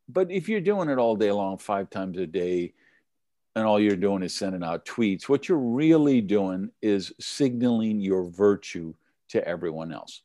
but 0.09 0.29
if 0.31 0.49
you're 0.49 0.61
doing 0.61 0.89
it 0.89 0.97
all 0.97 1.15
day 1.15 1.31
long 1.31 1.57
five 1.57 1.89
times 1.89 2.17
a 2.17 2.27
day 2.27 2.73
and 3.55 3.65
all 3.65 3.79
you're 3.79 3.95
doing 3.95 4.23
is 4.23 4.33
sending 4.33 4.63
out 4.63 4.85
tweets 4.85 5.29
what 5.29 5.47
you're 5.47 5.57
really 5.57 6.21
doing 6.21 6.71
is 6.81 7.13
signaling 7.19 7.99
your 7.99 8.23
virtue 8.23 8.93
to 9.31 9.47
everyone 9.47 9.91
else. 9.91 10.21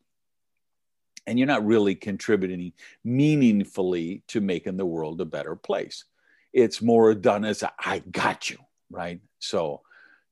And 1.26 1.38
you're 1.38 1.48
not 1.48 1.66
really 1.66 1.94
contributing 1.94 2.72
meaningfully 3.04 4.22
to 4.28 4.40
making 4.40 4.76
the 4.76 4.86
world 4.86 5.20
a 5.20 5.24
better 5.24 5.56
place. 5.56 6.04
It's 6.52 6.82
more 6.82 7.14
done 7.14 7.44
as 7.44 7.62
a, 7.62 7.72
I 7.78 8.00
got 8.10 8.48
you, 8.50 8.58
right? 8.90 9.20
So, 9.38 9.82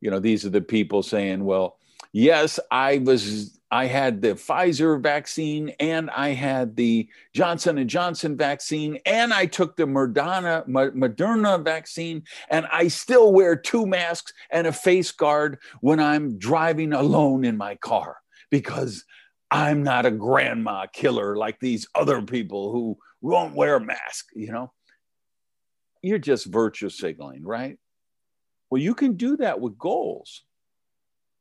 you 0.00 0.10
know, 0.10 0.20
these 0.20 0.44
are 0.44 0.50
the 0.50 0.60
people 0.60 1.02
saying, 1.02 1.44
well, 1.44 1.78
yes, 2.12 2.60
I 2.70 2.98
was 2.98 3.58
I 3.74 3.86
had 3.86 4.22
the 4.22 4.34
Pfizer 4.34 5.02
vaccine 5.02 5.70
and 5.80 6.08
I 6.10 6.28
had 6.28 6.76
the 6.76 7.08
Johnson 7.34 7.76
and 7.78 7.90
Johnson 7.90 8.36
vaccine 8.36 9.00
and 9.04 9.34
I 9.34 9.46
took 9.46 9.74
the 9.74 9.82
Moderna 9.82 10.64
Moderna 10.68 11.60
vaccine 11.60 12.22
and 12.48 12.66
I 12.70 12.86
still 12.86 13.32
wear 13.32 13.56
two 13.56 13.84
masks 13.84 14.32
and 14.50 14.68
a 14.68 14.72
face 14.72 15.10
guard 15.10 15.58
when 15.80 15.98
I'm 15.98 16.38
driving 16.38 16.92
alone 16.92 17.44
in 17.44 17.56
my 17.56 17.74
car 17.74 18.18
because 18.48 19.04
I'm 19.50 19.82
not 19.82 20.06
a 20.06 20.12
grandma 20.12 20.86
killer 20.86 21.34
like 21.34 21.58
these 21.58 21.88
other 21.96 22.22
people 22.22 22.70
who 22.70 22.96
won't 23.22 23.56
wear 23.56 23.74
a 23.74 23.84
mask, 23.84 24.26
you 24.36 24.52
know? 24.52 24.72
You're 26.00 26.18
just 26.18 26.46
virtue 26.46 26.90
signaling, 26.90 27.42
right? 27.42 27.76
Well, 28.70 28.80
you 28.80 28.94
can 28.94 29.16
do 29.16 29.36
that 29.38 29.58
with 29.58 29.76
goals, 29.76 30.44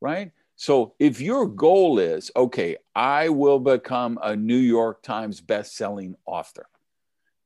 right? 0.01 0.31
So 0.63 0.93
if 0.97 1.19
your 1.19 1.45
goal 1.45 1.99
is, 1.99 2.32
okay, 2.38 2.78
I 2.95 3.28
will 3.28 3.60
become 3.60 4.17
a 4.23 4.34
New 4.34 4.56
York 4.56 5.02
Times 5.04 5.41
best-selling 5.41 6.15
author. 6.26 6.67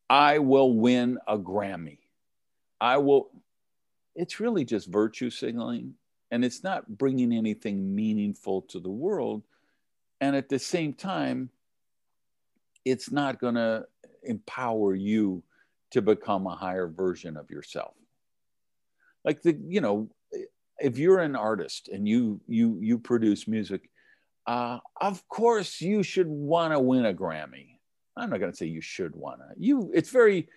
I 0.08 0.38
will 0.38 0.76
win 0.76 1.18
a 1.28 1.36
Grammy. 1.36 1.98
I 2.80 2.98
will 2.98 3.32
it's 4.14 4.40
really 4.40 4.64
just 4.64 4.88
virtue 4.88 5.32
signaling 5.32 5.96
and 6.30 6.46
it's 6.46 6.64
not 6.64 6.88
bringing 6.96 7.34
anything 7.34 7.96
meaningful 7.96 8.62
to 8.70 8.80
the 8.80 8.92
world 8.92 9.42
and 10.22 10.36
at 10.36 10.48
the 10.48 10.60
same 10.60 10.94
time 10.94 11.50
it's 12.86 13.12
not 13.12 13.40
going 13.40 13.56
to 13.56 13.88
empower 14.22 14.94
you 14.94 15.42
to 15.90 16.04
become 16.04 16.46
a 16.46 16.56
higher 16.56 16.88
version 16.88 17.36
of 17.36 17.50
yourself 17.50 17.96
like 19.26 19.42
the 19.42 19.58
you 19.68 19.82
know 19.82 20.08
if 20.80 20.98
you're 20.98 21.20
an 21.20 21.36
artist 21.36 21.90
and 21.90 22.08
you 22.08 22.40
you 22.48 22.78
you 22.82 22.98
produce 23.00 23.48
music 23.48 23.90
uh, 24.46 24.80
of 25.02 25.28
course 25.28 25.82
you 25.82 26.04
should 26.04 26.28
want 26.28 26.72
to 26.72 26.80
win 26.80 27.06
a 27.06 27.14
grammy. 27.14 27.80
I'm 28.16 28.30
not 28.30 28.40
going 28.40 28.52
to 28.52 28.58
say 28.58 28.66
you 28.66 28.82
should 28.82 29.16
want 29.16 29.40
to 29.40 29.56
you 29.58 29.92
it's 29.94 30.10
very 30.10 30.48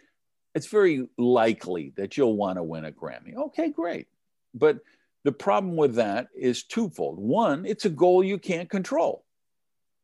it's 0.55 0.67
very 0.67 1.07
likely 1.19 1.93
that 1.97 2.17
you'll 2.17 2.37
want 2.37 2.57
to 2.57 2.63
win 2.63 2.85
a 2.85 2.93
grammy. 2.93 3.37
Okay 3.37 3.71
great. 3.71 4.09
But 4.55 4.79
the 5.23 5.33
problem 5.33 5.77
with 5.77 5.95
that 5.97 6.29
is 6.37 6.65
twofold. 6.65 7.19
One 7.19 7.67
it's 7.67 7.85
a 7.85 7.91
goal 7.91 8.23
you 8.25 8.39
can't 8.39 8.71
control. 8.71 9.25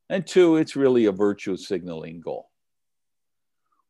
And 0.09 0.25
two, 0.25 0.57
it's 0.57 0.77
really 0.77 1.07
a 1.07 1.13
virtue 1.13 1.57
signaling 1.57 2.21
goal. 2.21 2.51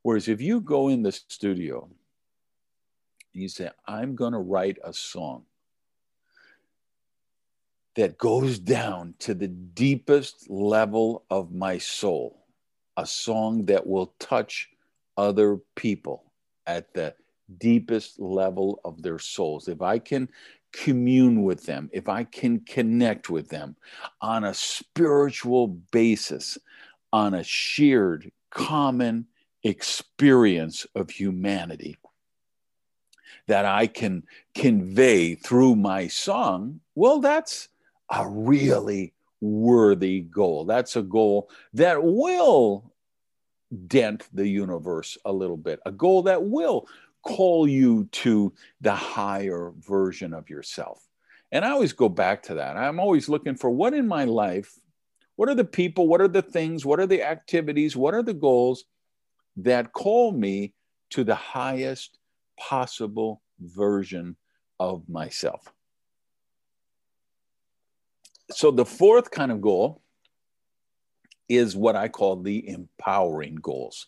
Whereas 0.02 0.28
if 0.28 0.40
you 0.40 0.60
go 0.60 0.88
in 0.88 1.02
the 1.02 1.12
studio, 1.12 1.90
and 3.34 3.42
you 3.42 3.48
say, 3.48 3.70
I'm 3.86 4.14
going 4.14 4.32
to 4.32 4.38
write 4.38 4.78
a 4.82 4.94
song 4.94 5.42
that 7.96 8.18
goes 8.18 8.58
down 8.58 9.14
to 9.18 9.34
the 9.34 9.48
deepest 9.48 10.48
level 10.50 11.24
of 11.30 11.52
my 11.52 11.78
soul, 11.78 12.44
a 12.96 13.06
song 13.06 13.64
that 13.66 13.86
will 13.86 14.14
touch 14.18 14.68
other 15.16 15.58
people 15.74 16.24
at 16.66 16.92
the 16.92 17.14
deepest 17.58 18.20
level 18.20 18.80
of 18.84 19.02
their 19.02 19.18
souls. 19.18 19.66
If 19.66 19.80
I 19.80 19.98
can 19.98 20.28
commune 20.72 21.42
with 21.42 21.64
them, 21.64 21.88
if 21.92 22.08
I 22.08 22.24
can 22.24 22.60
connect 22.60 23.30
with 23.30 23.48
them 23.48 23.76
on 24.20 24.44
a 24.44 24.52
spiritual 24.52 25.68
basis, 25.68 26.58
on 27.12 27.32
a 27.32 27.44
shared 27.44 28.30
common 28.50 29.26
experience 29.62 30.86
of 30.94 31.08
humanity 31.08 31.96
that 33.46 33.64
I 33.64 33.86
can 33.86 34.24
convey 34.54 35.34
through 35.34 35.76
my 35.76 36.08
song, 36.08 36.80
well, 36.94 37.20
that's 37.20 37.68
a 38.10 38.28
really 38.28 39.12
worthy 39.40 40.20
goal. 40.20 40.64
That's 40.64 40.96
a 40.96 41.02
goal 41.02 41.50
that 41.74 42.02
will 42.02 42.92
dent 43.86 44.28
the 44.32 44.46
universe 44.46 45.18
a 45.24 45.32
little 45.32 45.56
bit, 45.56 45.80
a 45.84 45.92
goal 45.92 46.22
that 46.22 46.42
will 46.42 46.86
call 47.22 47.66
you 47.66 48.04
to 48.12 48.52
the 48.80 48.94
higher 48.94 49.72
version 49.78 50.32
of 50.32 50.48
yourself. 50.48 51.02
And 51.50 51.64
I 51.64 51.70
always 51.70 51.92
go 51.92 52.08
back 52.08 52.44
to 52.44 52.54
that. 52.54 52.76
I'm 52.76 53.00
always 53.00 53.28
looking 53.28 53.56
for 53.56 53.70
what 53.70 53.94
in 53.94 54.06
my 54.06 54.24
life, 54.24 54.78
what 55.36 55.48
are 55.48 55.54
the 55.54 55.64
people, 55.64 56.08
what 56.08 56.20
are 56.20 56.28
the 56.28 56.42
things, 56.42 56.86
what 56.86 57.00
are 57.00 57.06
the 57.06 57.22
activities, 57.22 57.96
what 57.96 58.14
are 58.14 58.22
the 58.22 58.34
goals 58.34 58.84
that 59.56 59.92
call 59.92 60.32
me 60.32 60.74
to 61.10 61.24
the 61.24 61.34
highest 61.34 62.18
possible 62.58 63.42
version 63.60 64.36
of 64.78 65.08
myself. 65.08 65.72
So 68.50 68.70
the 68.70 68.86
fourth 68.86 69.30
kind 69.30 69.50
of 69.50 69.60
goal 69.60 70.02
is 71.48 71.76
what 71.76 71.96
I 71.96 72.08
call 72.08 72.36
the 72.36 72.68
empowering 72.68 73.56
goals. 73.56 74.06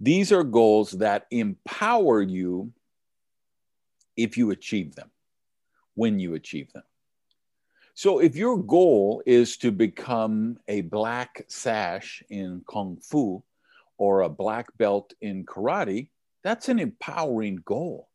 These 0.00 0.32
are 0.32 0.44
goals 0.44 0.92
that 0.92 1.26
empower 1.30 2.20
you 2.20 2.72
if 4.16 4.36
you 4.36 4.50
achieve 4.50 4.94
them, 4.94 5.10
when 5.94 6.18
you 6.18 6.34
achieve 6.34 6.72
them. 6.72 6.82
So, 7.96 8.18
if 8.18 8.34
your 8.34 8.58
goal 8.58 9.22
is 9.24 9.56
to 9.58 9.70
become 9.70 10.58
a 10.66 10.80
black 10.80 11.44
sash 11.46 12.24
in 12.28 12.62
Kung 12.68 12.96
Fu 12.96 13.42
or 13.98 14.22
a 14.22 14.28
black 14.28 14.76
belt 14.78 15.14
in 15.20 15.44
karate, 15.44 16.08
that's 16.42 16.68
an 16.68 16.80
empowering 16.80 17.60
goal 17.64 18.08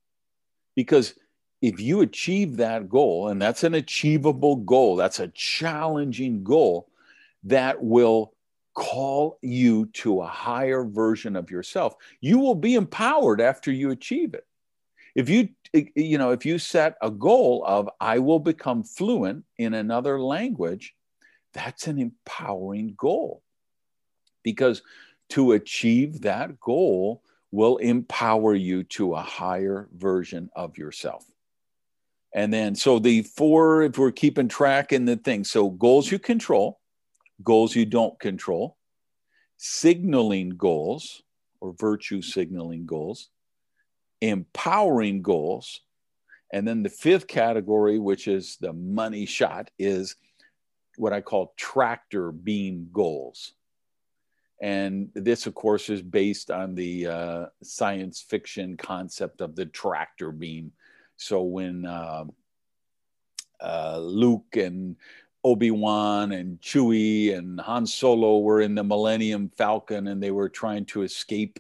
because 0.76 1.14
if 1.62 1.80
you 1.80 2.02
achieve 2.02 2.58
that 2.58 2.90
goal, 2.90 3.28
and 3.30 3.42
that's 3.42 3.64
an 3.64 3.74
achievable 3.74 4.56
goal, 4.58 4.96
that's 4.96 5.20
a 5.20 5.28
challenging 5.30 6.44
goal 6.44 6.90
that 7.44 7.84
will 7.84 8.34
call 8.74 9.38
you 9.42 9.88
to 9.88 10.22
a 10.22 10.28
higher 10.28 10.86
version 10.86 11.36
of 11.36 11.52
yourself, 11.52 11.96
you 12.22 12.40
will 12.40 12.56
be 12.56 12.76
empowered 12.76 13.42
after 13.42 13.72
you 13.72 13.92
achieve 13.92 14.34
it. 14.34 14.46
If 15.16 15.28
you, 15.28 15.50
you 15.96 16.18
know, 16.18 16.32
if 16.32 16.46
you 16.46 16.60
set 16.60 16.96
a 17.02 17.12
goal 17.12 17.64
of, 17.66 17.90
I 18.00 18.20
will 18.20 18.40
become 18.40 18.84
fluent 18.84 19.44
in 19.58 19.74
another 19.74 20.22
language, 20.22 20.96
that's 21.54 21.88
an 21.88 22.00
empowering 22.00 22.94
goal 22.96 23.42
because 24.44 24.82
to 25.30 25.54
achieve 25.54 26.22
that 26.22 26.60
goal 26.60 27.22
will 27.52 27.78
empower 27.78 28.56
you 28.56 28.84
to 28.84 29.16
a 29.16 29.22
higher 29.22 29.90
version 29.94 30.50
of 30.56 30.78
yourself. 30.78 31.26
And 32.34 32.54
then, 32.54 32.76
so 32.76 33.00
the 33.00 33.24
four, 33.24 33.82
if 33.84 33.98
we're 33.98 34.12
keeping 34.12 34.48
track 34.48 34.92
in 34.94 35.06
the 35.06 35.18
thing, 35.18 35.44
so 35.44 35.70
goals 35.70 36.12
you 36.12 36.20
control, 36.20 36.80
goals 37.44 37.76
you 37.76 37.86
don't 37.86 38.20
control, 38.20 38.78
signaling 39.58 40.50
goals 40.52 41.24
or 41.60 41.74
virtue 41.74 42.22
signaling 42.22 42.86
goals, 42.86 43.30
empowering 44.22 45.22
goals. 45.22 45.82
And 46.54 46.68
then 46.68 46.84
the 46.84 46.90
fifth 46.90 47.28
category, 47.28 48.00
which 48.00 48.28
is 48.28 48.58
the 48.62 48.74
money 48.74 49.26
shot, 49.26 49.72
is 49.78 50.16
what 50.98 51.14
I 51.14 51.22
call 51.22 51.54
tractor 51.58 52.32
beam 52.32 52.90
goals. 52.92 53.54
And 54.62 55.10
this, 55.16 55.48
of 55.48 55.56
course, 55.56 55.90
is 55.90 56.02
based 56.02 56.52
on 56.52 56.76
the 56.76 57.08
uh, 57.08 57.46
science 57.64 58.22
fiction 58.22 58.76
concept 58.76 59.42
of 59.42 59.56
the 59.56 59.66
tractor 59.66 60.32
beam. 60.32 60.74
So 61.20 61.42
when 61.44 61.86
uh, 61.86 62.26
uh, 63.62 64.00
Luke 64.00 64.56
and 64.56 64.96
Obi 65.44 65.70
Wan 65.70 66.32
and 66.32 66.60
Chewie 66.62 67.38
and 67.38 67.60
Han 67.60 67.86
Solo 67.86 68.40
were 68.40 68.62
in 68.62 68.74
the 68.74 68.84
Millennium 68.84 69.52
Falcon 69.58 70.08
and 70.08 70.24
they 70.24 70.32
were 70.32 70.48
trying 70.48 70.86
to 70.86 71.04
escape, 71.04 71.60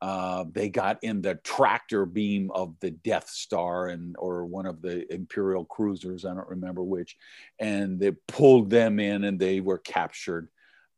uh, 0.00 0.44
they 0.52 0.70
got 0.70 1.04
in 1.04 1.20
the 1.20 1.34
tractor 1.36 2.06
beam 2.06 2.50
of 2.52 2.74
the 2.80 2.92
Death 2.92 3.28
Star 3.28 3.88
and 3.88 4.16
or 4.18 4.46
one 4.46 4.66
of 4.66 4.80
the 4.80 5.12
Imperial 5.12 5.66
cruisers, 5.66 6.24
I 6.24 6.34
don't 6.34 6.48
remember 6.48 6.82
which, 6.82 7.16
and 7.58 8.00
they 8.00 8.12
pulled 8.26 8.70
them 8.70 8.98
in 8.98 9.24
and 9.24 9.38
they 9.38 9.60
were 9.60 9.78
captured 9.78 10.48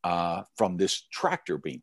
uh, 0.04 0.44
from 0.56 0.76
this 0.76 1.02
tractor 1.12 1.58
beam. 1.58 1.82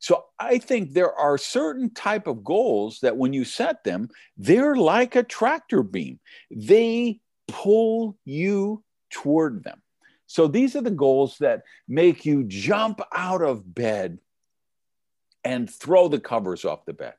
So 0.00 0.24
I 0.38 0.58
think 0.58 0.92
there 0.92 1.14
are 1.14 1.36
certain 1.36 1.90
type 1.90 2.26
of 2.26 2.42
goals 2.42 3.00
that 3.00 3.18
when 3.18 3.34
you 3.34 3.44
set 3.44 3.84
them, 3.84 4.08
they're 4.36 4.74
like 4.74 5.14
a 5.14 5.22
tractor 5.22 5.82
beam. 5.82 6.18
They 6.50 7.20
pull 7.48 8.16
you 8.24 8.82
toward 9.10 9.62
them. 9.62 9.82
So 10.26 10.46
these 10.46 10.74
are 10.74 10.80
the 10.80 10.90
goals 10.90 11.36
that 11.38 11.62
make 11.86 12.24
you 12.24 12.44
jump 12.44 13.00
out 13.14 13.42
of 13.42 13.74
bed 13.74 14.18
and 15.44 15.68
throw 15.68 16.08
the 16.08 16.20
covers 16.20 16.64
off 16.64 16.86
the 16.86 16.94
bed. 16.94 17.14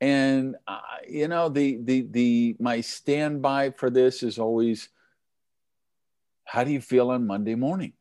And 0.00 0.56
uh, 0.66 0.80
you 1.08 1.28
know 1.28 1.48
the 1.48 1.78
the 1.82 2.06
the 2.10 2.56
my 2.58 2.80
standby 2.80 3.70
for 3.70 3.90
this 3.90 4.22
is 4.22 4.38
always 4.38 4.88
how 6.44 6.64
do 6.64 6.72
you 6.72 6.80
feel 6.80 7.10
on 7.10 7.26
Monday 7.26 7.54
morning? 7.54 7.92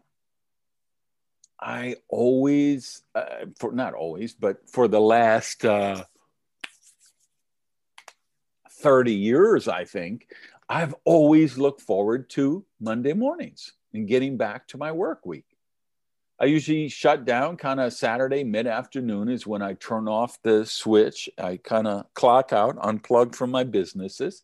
I 1.64 1.96
always, 2.10 3.04
uh, 3.16 3.46
for 3.58 3.72
not 3.72 3.94
always, 3.94 4.34
but 4.34 4.70
for 4.70 4.90
the 4.90 5.00
last 5.00 5.64
uh, 5.64 6.04
30 8.82 9.14
years, 9.14 9.70
I 9.70 9.86
think, 9.86 10.28
I've 10.68 10.94
always 11.06 11.58
looked 11.58 11.80
forward 11.80 12.30
to 12.32 12.66
Monday 12.82 13.14
mornings 13.14 13.74
and 13.94 14.10
getting 14.10 14.36
back 14.36 14.68
to 14.70 14.78
my 14.78 14.92
work 14.92 15.26
week. 15.26 15.46
I 16.38 16.46
usually 16.46 16.90
shut 16.90 17.24
down 17.24 17.56
kind 17.56 17.80
of 17.80 17.94
Saturday 17.94 18.44
mid 18.44 18.68
afternoon, 18.68 19.30
is 19.30 19.48
when 19.48 19.62
I 19.62 19.76
turn 19.76 20.10
off 20.10 20.42
the 20.42 20.66
switch. 20.66 21.30
I 21.38 21.58
kind 21.58 21.88
of 21.88 22.14
clock 22.14 22.52
out, 22.52 22.76
unplug 22.76 23.36
from 23.36 23.52
my 23.52 23.64
businesses 23.64 24.44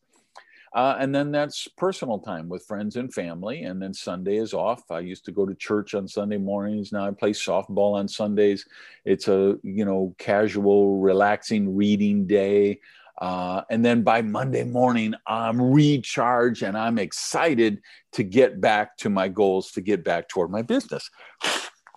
uh, 0.73 0.95
and 0.99 1.13
then 1.13 1.31
that's 1.31 1.67
personal 1.77 2.19
time 2.19 2.47
with 2.47 2.65
friends 2.65 2.95
and 2.95 3.13
family. 3.13 3.63
And 3.63 3.81
then 3.81 3.93
Sunday 3.93 4.37
is 4.37 4.53
off. 4.53 4.83
I 4.91 4.99
used 4.99 5.25
to 5.25 5.31
go 5.31 5.45
to 5.45 5.55
church 5.55 5.95
on 5.95 6.07
Sunday 6.07 6.37
mornings. 6.37 6.91
Now 6.91 7.07
I 7.07 7.11
play 7.11 7.31
softball 7.31 7.95
on 7.95 8.07
Sundays. 8.07 8.65
It's 9.03 9.27
a, 9.27 9.57
you 9.63 9.85
know, 9.85 10.15
casual, 10.19 10.99
relaxing 10.99 11.75
reading 11.75 12.27
day. 12.27 12.81
Uh, 13.19 13.63
and 13.69 13.83
then 13.83 14.03
by 14.03 14.21
Monday 14.21 14.63
morning, 14.63 15.13
I'm 15.27 15.61
recharged 15.61 16.63
and 16.63 16.77
I'm 16.77 16.99
excited 16.99 17.81
to 18.13 18.23
get 18.23 18.61
back 18.61 18.95
to 18.97 19.09
my 19.09 19.27
goals, 19.27 19.71
to 19.71 19.81
get 19.81 20.03
back 20.03 20.29
toward 20.29 20.51
my 20.51 20.61
business. 20.61 21.09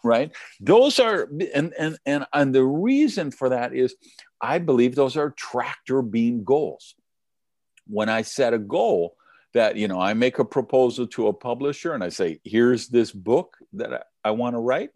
right? 0.04 0.32
Those 0.60 0.98
are, 0.98 1.28
and, 1.54 1.72
and, 1.78 1.96
and, 2.06 2.26
and 2.32 2.54
the 2.54 2.64
reason 2.64 3.30
for 3.30 3.50
that 3.50 3.72
is 3.72 3.94
I 4.40 4.58
believe 4.58 4.96
those 4.96 5.16
are 5.16 5.30
tractor 5.30 6.02
beam 6.02 6.42
goals 6.42 6.96
when 7.86 8.08
I 8.08 8.22
set 8.22 8.54
a 8.54 8.58
goal 8.58 9.16
that, 9.54 9.76
you 9.76 9.88
know, 9.88 10.00
I 10.00 10.14
make 10.14 10.38
a 10.38 10.44
proposal 10.44 11.06
to 11.08 11.28
a 11.28 11.32
publisher 11.32 11.92
and 11.92 12.02
I 12.02 12.08
say, 12.08 12.40
here's 12.44 12.88
this 12.88 13.12
book 13.12 13.58
that 13.74 13.92
I, 13.92 14.00
I 14.24 14.30
want 14.32 14.54
to 14.54 14.60
write. 14.60 14.90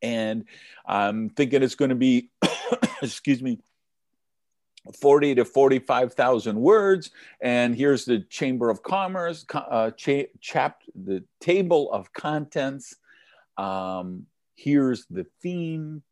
And 0.00 0.44
I'm 0.84 1.30
thinking 1.30 1.62
it's 1.62 1.76
going 1.76 1.90
to 1.90 1.94
be, 1.94 2.30
excuse 3.02 3.40
me, 3.40 3.60
40 5.00 5.36
to 5.36 5.44
45,000 5.44 6.56
words. 6.60 7.10
And 7.40 7.74
here's 7.74 8.04
the 8.04 8.20
Chamber 8.20 8.68
of 8.68 8.82
Commerce, 8.82 9.46
uh, 9.54 9.92
cha- 9.92 10.74
the 10.94 11.24
table 11.40 11.92
of 11.92 12.12
contents. 12.12 12.96
Um, 13.56 14.26
here's 14.56 15.06
the 15.06 15.26
theme 15.40 16.02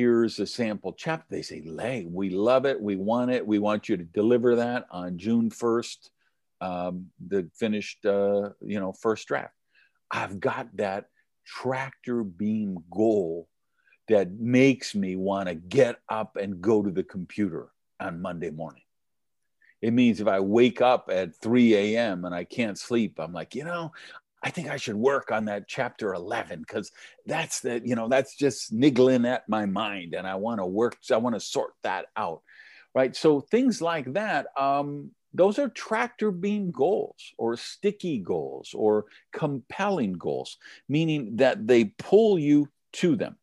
here's 0.00 0.38
a 0.38 0.46
sample 0.46 0.94
chapter. 0.94 1.26
They 1.28 1.42
say, 1.42 1.60
Lay, 1.60 2.06
we 2.10 2.30
love 2.30 2.64
it. 2.64 2.80
We 2.80 2.96
want 2.96 3.30
it. 3.30 3.46
We 3.46 3.58
want 3.58 3.86
you 3.86 3.98
to 3.98 4.04
deliver 4.04 4.56
that 4.56 4.86
on 4.90 5.18
June 5.18 5.50
1st, 5.50 6.08
um, 6.62 7.10
the 7.28 7.50
finished, 7.54 8.06
uh, 8.06 8.48
you 8.62 8.80
know, 8.80 8.94
first 8.94 9.28
draft. 9.28 9.52
I've 10.10 10.40
got 10.40 10.74
that 10.78 11.08
tractor 11.46 12.24
beam 12.24 12.78
goal 12.90 13.46
that 14.08 14.32
makes 14.32 14.94
me 14.94 15.16
want 15.16 15.50
to 15.50 15.54
get 15.54 15.96
up 16.08 16.36
and 16.36 16.62
go 16.62 16.82
to 16.82 16.90
the 16.90 17.04
computer 17.04 17.68
on 18.00 18.22
Monday 18.22 18.50
morning. 18.50 18.84
It 19.82 19.92
means 19.92 20.18
if 20.18 20.28
I 20.28 20.40
wake 20.40 20.80
up 20.80 21.10
at 21.12 21.36
3 21.42 21.74
a.m. 21.74 22.24
and 22.24 22.34
I 22.34 22.44
can't 22.44 22.78
sleep, 22.78 23.18
I'm 23.18 23.34
like, 23.34 23.54
you 23.54 23.64
know, 23.64 23.92
I 24.42 24.50
think 24.50 24.68
I 24.68 24.76
should 24.76 24.96
work 24.96 25.30
on 25.30 25.44
that 25.46 25.68
chapter 25.68 26.14
11 26.14 26.60
because 26.60 26.92
that's 27.26 27.60
the, 27.60 27.82
you 27.84 27.94
know, 27.94 28.08
that's 28.08 28.36
just 28.36 28.72
niggling 28.72 29.26
at 29.26 29.48
my 29.48 29.66
mind 29.66 30.14
and 30.14 30.26
I 30.26 30.36
want 30.36 30.60
to 30.60 30.66
work, 30.66 30.96
I 31.12 31.18
want 31.18 31.34
to 31.34 31.40
sort 31.40 31.72
that 31.82 32.06
out. 32.16 32.42
Right. 32.94 33.14
So 33.14 33.40
things 33.40 33.80
like 33.80 34.14
that, 34.14 34.46
um, 34.58 35.10
those 35.32 35.58
are 35.58 35.68
tractor 35.68 36.32
beam 36.32 36.72
goals 36.72 37.32
or 37.38 37.56
sticky 37.56 38.18
goals 38.18 38.74
or 38.74 39.04
compelling 39.32 40.14
goals, 40.14 40.56
meaning 40.88 41.36
that 41.36 41.66
they 41.66 41.84
pull 41.84 42.38
you 42.38 42.68
to 42.94 43.14
them. 43.14 43.36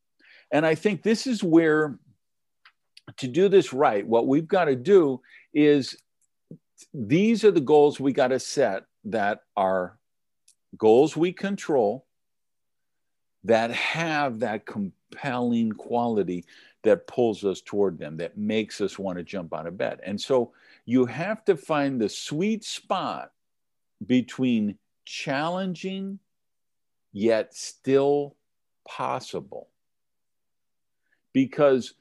And 0.52 0.66
I 0.66 0.76
think 0.76 1.02
this 1.02 1.28
is 1.28 1.44
where 1.44 1.98
to 3.18 3.28
do 3.28 3.48
this 3.48 3.72
right, 3.72 4.06
what 4.06 4.28
we've 4.28 4.48
got 4.48 4.66
to 4.66 4.76
do 4.76 5.22
is 5.54 5.96
these 6.94 7.44
are 7.44 7.52
the 7.52 7.62
goals 7.62 8.00
we 8.00 8.12
got 8.12 8.28
to 8.30 8.40
set 8.40 8.84
that 9.06 9.40
are 9.56 9.97
goals 10.78 11.16
we 11.16 11.32
control 11.32 12.06
that 13.44 13.72
have 13.72 14.40
that 14.40 14.66
compelling 14.66 15.72
quality 15.72 16.44
that 16.84 17.08
pulls 17.08 17.44
us 17.44 17.62
toward 17.62 17.98
them, 17.98 18.18
that 18.18 18.38
makes 18.38 18.82
us 18.82 19.00
want 19.00 19.18
to 19.18 19.24
jump 19.24 19.54
out 19.54 19.68
of 19.68 19.78
bed. 19.78 20.00
And 20.04 20.20
so 20.20 20.52
you 20.86 21.06
have 21.06 21.44
to 21.46 21.56
find 21.56 22.00
the 22.00 22.10
sweet 22.10 22.64
spot 22.64 23.32
between 24.06 24.78
challenging 25.06 26.20
yet 27.14 27.54
still 27.54 28.36
possible. 28.88 29.70
Because 31.34 31.94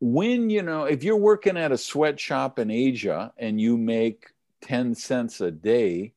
when, 0.00 0.50
you 0.50 0.62
know, 0.62 0.84
if 0.84 1.04
you're 1.04 1.16
working 1.16 1.56
at 1.56 1.72
a 1.72 1.78
sweatshop 1.78 2.58
in 2.58 2.70
Asia 2.70 3.32
and 3.38 3.60
you 3.60 3.76
make 3.76 4.32
10 4.62 4.94
cents 4.94 5.40
a 5.40 5.50
day, 5.50 6.12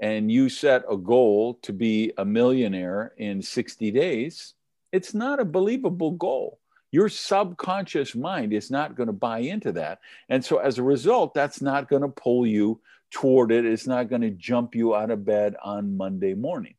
and 0.00 0.30
you 0.30 0.48
set 0.48 0.84
a 0.90 0.96
goal 0.96 1.54
to 1.62 1.72
be 1.72 2.12
a 2.18 2.24
millionaire 2.24 3.12
in 3.16 3.42
60 3.42 3.90
days, 3.90 4.54
it's 4.92 5.14
not 5.14 5.40
a 5.40 5.44
believable 5.44 6.12
goal. 6.12 6.60
Your 6.90 7.08
subconscious 7.08 8.14
mind 8.14 8.52
is 8.52 8.70
not 8.70 8.94
going 8.94 9.08
to 9.08 9.12
buy 9.12 9.40
into 9.40 9.72
that. 9.72 10.00
And 10.28 10.42
so, 10.42 10.58
as 10.58 10.78
a 10.78 10.82
result, 10.82 11.34
that's 11.34 11.60
not 11.60 11.88
going 11.88 12.02
to 12.02 12.08
pull 12.08 12.46
you 12.46 12.80
toward 13.10 13.52
it. 13.52 13.66
It's 13.66 13.86
not 13.86 14.08
going 14.08 14.22
to 14.22 14.30
jump 14.30 14.74
you 14.74 14.94
out 14.94 15.10
of 15.10 15.24
bed 15.24 15.56
on 15.62 15.96
Monday 15.98 16.32
morning. 16.32 16.74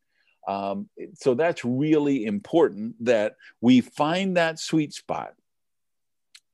Um, 0.48 0.90
so, 1.14 1.36
that's 1.36 1.64
really 1.64 2.26
important 2.26 3.06
that 3.06 3.36
we 3.62 3.82
find 3.82 4.38
that 4.38 4.58
sweet 4.58 4.94
spot 4.94 5.36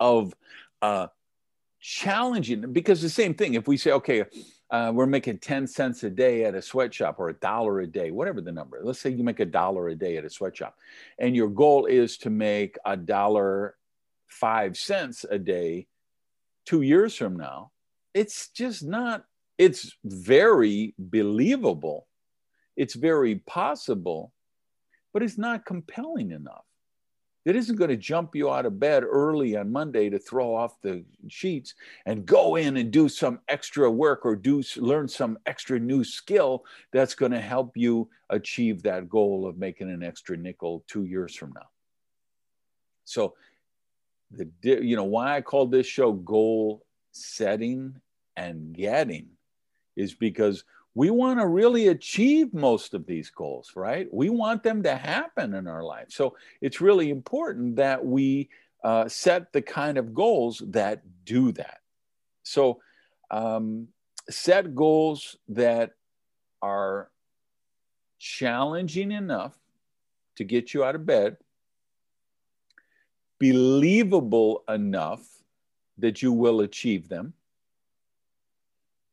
of 0.02 0.34
uh, 0.82 1.08
challenging 1.80 2.74
because 2.74 3.02
the 3.02 3.10
same 3.10 3.36
thing. 3.36 3.54
If 3.54 3.70
we 3.70 3.78
say, 3.78 3.92
okay, 3.92 4.26
uh, 4.76 4.92
we're 4.92 5.06
making 5.06 5.38
10 5.38 5.68
cents 5.68 6.04
a 6.04 6.10
day 6.10 6.44
at 6.44 6.54
a 6.54 6.62
sweatshop 6.62 7.18
or 7.18 7.30
a 7.30 7.34
dollar 7.36 7.80
a 7.80 7.88
day, 7.88 8.12
whatever 8.12 8.42
the 8.42 8.52
number. 8.52 8.82
Let's 8.84 9.00
say 9.00 9.10
you 9.10 9.24
make 9.24 9.40
a 9.40 9.46
dollar 9.46 9.88
a 9.88 9.96
day 9.96 10.18
at 10.18 10.26
a 10.26 10.30
sweatshop, 10.30 10.78
and 11.18 11.34
your 11.34 11.48
goal 11.48 11.86
is 11.86 12.18
to 12.20 12.30
make 12.30 12.78
a 12.86 12.98
dollar 12.98 13.76
five 14.28 14.76
cents 14.76 15.26
a 15.30 15.40
day 15.40 15.88
two 16.66 16.82
years 16.82 17.16
from 17.16 17.38
now. 17.38 17.72
It's 18.14 18.50
just 18.50 18.84
not, 18.84 19.24
it's 19.58 19.96
very 20.04 20.94
believable. 21.00 22.08
It's 22.76 22.96
very 22.96 23.36
possible, 23.36 24.34
but 25.14 25.24
it's 25.24 25.38
not 25.38 25.66
compelling 25.66 26.32
enough 26.32 26.66
that 27.46 27.56
isn't 27.56 27.76
going 27.76 27.92
to 27.92 27.96
jump 27.96 28.36
you 28.36 28.52
out 28.52 28.66
of 28.66 28.80
bed 28.80 29.04
early 29.04 29.56
on 29.56 29.72
Monday 29.72 30.10
to 30.10 30.18
throw 30.18 30.54
off 30.54 30.82
the 30.82 31.06
sheets 31.28 31.76
and 32.06 32.26
go 32.26 32.56
in 32.56 32.78
and 32.78 32.92
do 32.92 33.08
some 33.08 33.40
extra 33.48 33.90
work 33.90 34.26
or 34.26 34.36
do 34.36 34.64
learn 34.78 35.08
some 35.08 35.38
extra 35.46 35.80
new 35.80 36.04
skill 36.04 36.66
that's 36.92 37.14
going 37.14 37.32
to 37.32 37.40
help 37.40 37.78
you 37.78 38.10
achieve 38.32 38.82
that 38.84 39.08
goal 39.08 39.48
of 39.48 39.58
making 39.58 39.92
an 39.92 40.04
extra 40.04 40.36
nickel 40.36 40.84
2 40.88 41.06
years 41.06 41.36
from 41.36 41.54
now. 41.54 41.68
So 43.06 43.36
the 44.32 44.50
you 44.64 44.96
know 44.96 45.04
why 45.04 45.36
I 45.36 45.42
call 45.42 45.68
this 45.68 45.86
show 45.86 46.12
goal 46.12 46.84
setting 47.12 48.02
and 48.36 48.74
getting 48.74 49.28
is 49.96 50.16
because 50.16 50.64
we 50.96 51.10
want 51.10 51.40
to 51.40 51.46
really 51.46 51.90
achieve 51.90 52.54
most 52.54 52.94
of 52.94 53.06
these 53.06 53.30
goals, 53.30 53.74
right? 53.76 54.08
We 54.14 54.30
want 54.30 54.64
them 54.64 54.82
to 54.84 54.96
happen 54.96 55.54
in 55.54 55.68
our 55.68 55.84
life. 55.84 56.08
So 56.10 56.38
it's 56.62 56.80
really 56.80 57.10
important 57.10 57.76
that 57.76 58.04
we 58.04 58.50
uh, 58.82 59.10
set 59.10 59.52
the 59.52 59.62
kind 59.62 59.98
of 59.98 60.14
goals 60.14 60.64
that 60.68 61.02
do 61.26 61.52
that. 61.52 61.80
So 62.44 62.80
um, 63.30 63.90
set 64.30 64.74
goals 64.74 65.36
that 65.50 65.92
are 66.62 67.10
challenging 68.18 69.12
enough 69.12 69.58
to 70.38 70.46
get 70.46 70.74
you 70.74 70.84
out 70.84 70.96
of 70.96 71.06
bed, 71.06 71.36
believable 73.38 74.64
enough 74.70 75.28
that 75.98 76.22
you 76.22 76.32
will 76.32 76.62
achieve 76.62 77.10
them, 77.10 77.34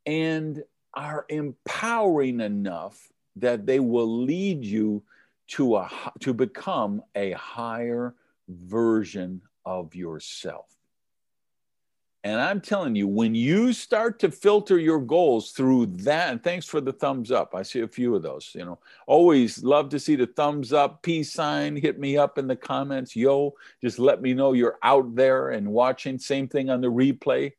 and 0.06 0.62
are 0.94 1.26
empowering 1.28 2.40
enough 2.40 3.10
that 3.36 3.66
they 3.66 3.80
will 3.80 4.24
lead 4.24 4.64
you 4.64 5.02
to 5.48 5.76
a 5.76 5.90
to 6.20 6.32
become 6.32 7.02
a 7.14 7.32
higher 7.32 8.14
version 8.48 9.40
of 9.64 9.94
yourself. 9.94 10.66
And 12.24 12.40
I'm 12.40 12.60
telling 12.60 12.94
you, 12.94 13.08
when 13.08 13.34
you 13.34 13.72
start 13.72 14.20
to 14.20 14.30
filter 14.30 14.78
your 14.78 15.00
goals 15.00 15.50
through 15.50 15.86
that, 15.86 16.30
and 16.30 16.40
thanks 16.40 16.66
for 16.66 16.80
the 16.80 16.92
thumbs 16.92 17.32
up. 17.32 17.52
I 17.52 17.62
see 17.62 17.80
a 17.80 17.88
few 17.88 18.14
of 18.14 18.22
those, 18.22 18.52
you 18.54 18.64
know. 18.64 18.78
Always 19.08 19.64
love 19.64 19.88
to 19.88 19.98
see 19.98 20.14
the 20.14 20.28
thumbs 20.28 20.72
up, 20.72 21.02
peace 21.02 21.32
sign, 21.32 21.74
hit 21.74 21.98
me 21.98 22.16
up 22.16 22.38
in 22.38 22.46
the 22.46 22.54
comments. 22.54 23.16
Yo, 23.16 23.54
just 23.80 23.98
let 23.98 24.22
me 24.22 24.34
know 24.34 24.52
you're 24.52 24.78
out 24.84 25.16
there 25.16 25.50
and 25.50 25.66
watching. 25.66 26.16
Same 26.16 26.46
thing 26.46 26.70
on 26.70 26.80
the 26.80 26.92
replay. 26.92 27.52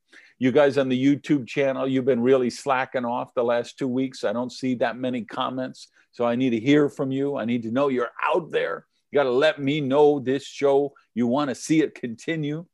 You 0.43 0.51
guys 0.51 0.77
on 0.77 0.89
the 0.89 1.01
YouTube 1.01 1.47
channel, 1.47 1.88
you've 1.88 2.03
been 2.03 2.19
really 2.19 2.49
slacking 2.49 3.06
off 3.06 3.34
the 3.34 3.45
last 3.45 3.79
two 3.79 3.88
weeks. 3.88 4.25
I 4.25 4.34
don't 4.34 4.51
see 4.51 4.75
that 4.75 4.97
many 4.97 5.21
comments. 5.21 5.88
So 6.12 6.25
I 6.25 6.36
need 6.36 6.49
to 6.49 6.60
hear 6.60 6.89
from 6.89 7.13
you. 7.13 7.38
I 7.38 7.45
need 7.45 7.63
to 7.63 7.71
know 7.71 7.88
you're 7.88 8.12
out 8.21 8.51
there. 8.51 8.86
You 9.10 9.19
got 9.19 9.23
to 9.23 9.32
let 9.32 9.62
me 9.62 9.79
know 9.79 10.19
this 10.19 10.45
show. 10.45 10.95
You 11.13 11.27
want 11.27 11.47
to 11.47 11.56
see 11.56 11.79
it 11.79 11.95
continue, 11.95 12.65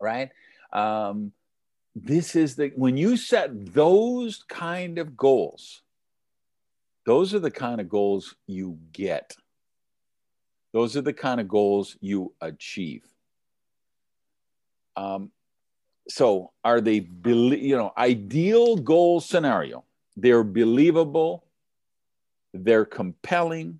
right? 0.00 0.30
Um, 0.72 1.32
this 1.96 2.36
is 2.36 2.54
the, 2.54 2.70
when 2.76 2.96
you 2.96 3.16
set 3.16 3.74
those 3.74 4.44
kind 4.48 4.98
of 4.98 5.16
goals, 5.16 5.82
those 7.06 7.34
are 7.34 7.40
the 7.40 7.50
kind 7.50 7.80
of 7.80 7.88
goals 7.88 8.36
you 8.46 8.78
get. 8.92 9.34
Those 10.72 10.96
are 10.96 11.02
the 11.02 11.12
kind 11.12 11.40
of 11.40 11.48
goals 11.48 11.96
you 12.00 12.32
achieve. 12.40 13.04
Um, 14.94 15.32
so 16.08 16.50
are 16.64 16.80
they 16.80 17.06
you 17.24 17.76
know 17.76 17.92
ideal 17.96 18.76
goal 18.76 19.20
scenario 19.20 19.84
they're 20.16 20.44
believable 20.44 21.44
they're 22.52 22.84
compelling 22.84 23.78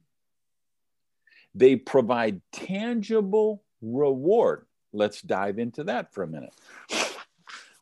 they 1.55 1.77
provide 1.77 2.41
tangible 2.53 3.63
reward. 3.81 4.67
Let's 4.93 5.23
dive 5.23 5.59
into 5.59 5.85
that 5.85 6.13
for 6.13 6.23
a 6.23 6.27
minute. 6.27 6.55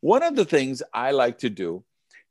One 0.00 0.22
of 0.22 0.35
the 0.35 0.44
things 0.44 0.83
i 0.94 1.11
like 1.11 1.38
to 1.38 1.50
do 1.50 1.85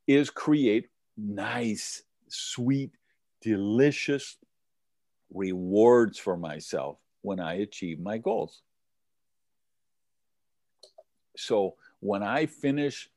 is 0.08 0.30
create 0.30 0.90
nice 1.18 2.04
sweet 2.28 2.92
delicious 3.42 4.38
rewards 5.32 6.18
for 6.18 6.36
myself 6.36 6.98
when 7.22 7.40
i 7.40 7.56
achieve 7.56 8.00
my 8.00 8.18
goals. 8.18 8.62
So 11.38 11.76
when 12.00 12.24
I 12.24 12.46
finish, 12.46 13.10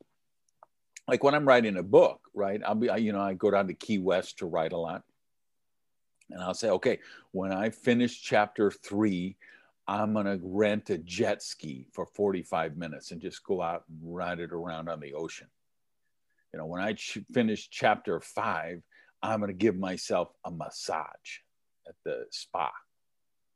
like 1.09 1.23
when 1.23 1.35
I'm 1.35 1.47
writing 1.47 1.77
a 1.77 1.83
book, 1.83 2.21
right? 2.35 2.61
I'll 2.65 2.75
be, 2.75 2.89
you 3.01 3.13
know, 3.13 3.21
I 3.21 3.35
go 3.35 3.51
down 3.51 3.69
to 3.69 3.75
Key 3.75 3.99
West 3.99 4.39
to 4.39 4.47
write 4.47 4.73
a 4.73 4.79
lot. 4.79 5.03
And 6.31 6.43
I'll 6.43 6.55
say, 6.55 6.71
okay, 6.71 6.99
when 7.33 7.53
I 7.53 7.71
finish 7.71 8.21
chapter 8.21 8.71
three, 8.71 9.37
I'm 9.87 10.15
going 10.15 10.27
to 10.27 10.39
rent 10.43 10.91
a 10.91 10.99
jet 10.99 11.43
ski 11.43 11.87
for 11.93 12.07
45 12.07 12.77
minutes 12.77 13.11
and 13.11 13.21
just 13.21 13.45
go 13.45 13.61
out 13.61 13.85
and 13.89 13.99
ride 14.03 14.41
it 14.41 14.53
around 14.53 14.89
on 14.89 15.01
the 15.01 15.15
ocean. 15.15 15.49
You 16.53 16.61
know, 16.61 16.67
when 16.67 16.81
I 16.81 16.95
ch- 16.95 17.19
finish 17.33 17.69
chapter 17.69 18.21
five, 18.21 18.83
I'm 19.23 19.41
going 19.41 19.49
to 19.49 19.55
give 19.55 19.77
myself 19.77 20.29
a 20.45 20.51
massage 20.51 21.41
at 21.87 21.95
the 22.05 22.27
spa 22.31 22.71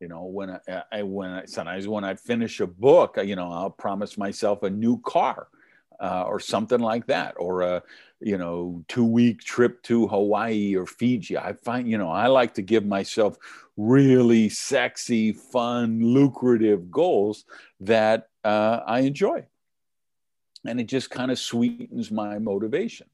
you 0.01 0.09
know 0.09 0.25
when 0.25 0.51
I, 0.51 0.83
I 0.93 1.03
when 1.03 1.31
I, 1.31 1.45
sometimes 1.47 1.89
when 1.89 2.05
I 2.05 2.15
finish 2.15 2.61
a 2.61 2.67
book 2.67 3.19
you 3.23 3.37
know 3.37 3.51
I'll 3.51 3.71
promise 3.71 4.19
myself 4.19 4.63
a 4.63 4.71
new 4.71 5.01
car 5.01 5.49
uh, 6.01 6.25
or 6.27 6.41
something 6.41 6.81
like 6.81 7.07
that 7.07 7.35
or 7.39 7.63
a 7.63 7.83
you 8.21 8.39
know 8.39 8.85
two 8.89 9.05
week 9.05 9.41
trip 9.41 9.83
to 9.85 10.07
Hawaii 10.07 10.77
or 10.77 10.87
Fiji. 10.87 11.37
I 11.37 11.55
find 11.55 11.89
you 11.89 11.99
know 11.99 12.11
I 12.11 12.27
like 12.27 12.55
to 12.55 12.63
give 12.63 12.85
myself 12.85 13.39
really 13.77 14.49
sexy 14.49 15.33
fun 15.33 16.01
lucrative 16.03 16.91
goals 16.91 17.45
that 17.81 18.29
uh, 18.45 18.81
I 18.87 19.01
enjoy. 19.01 19.47
And 20.67 20.81
it 20.81 20.85
just 20.85 21.11
kind 21.11 21.31
of 21.31 21.39
sweetens 21.39 22.11
my 22.11 22.39
motivation 22.39 23.07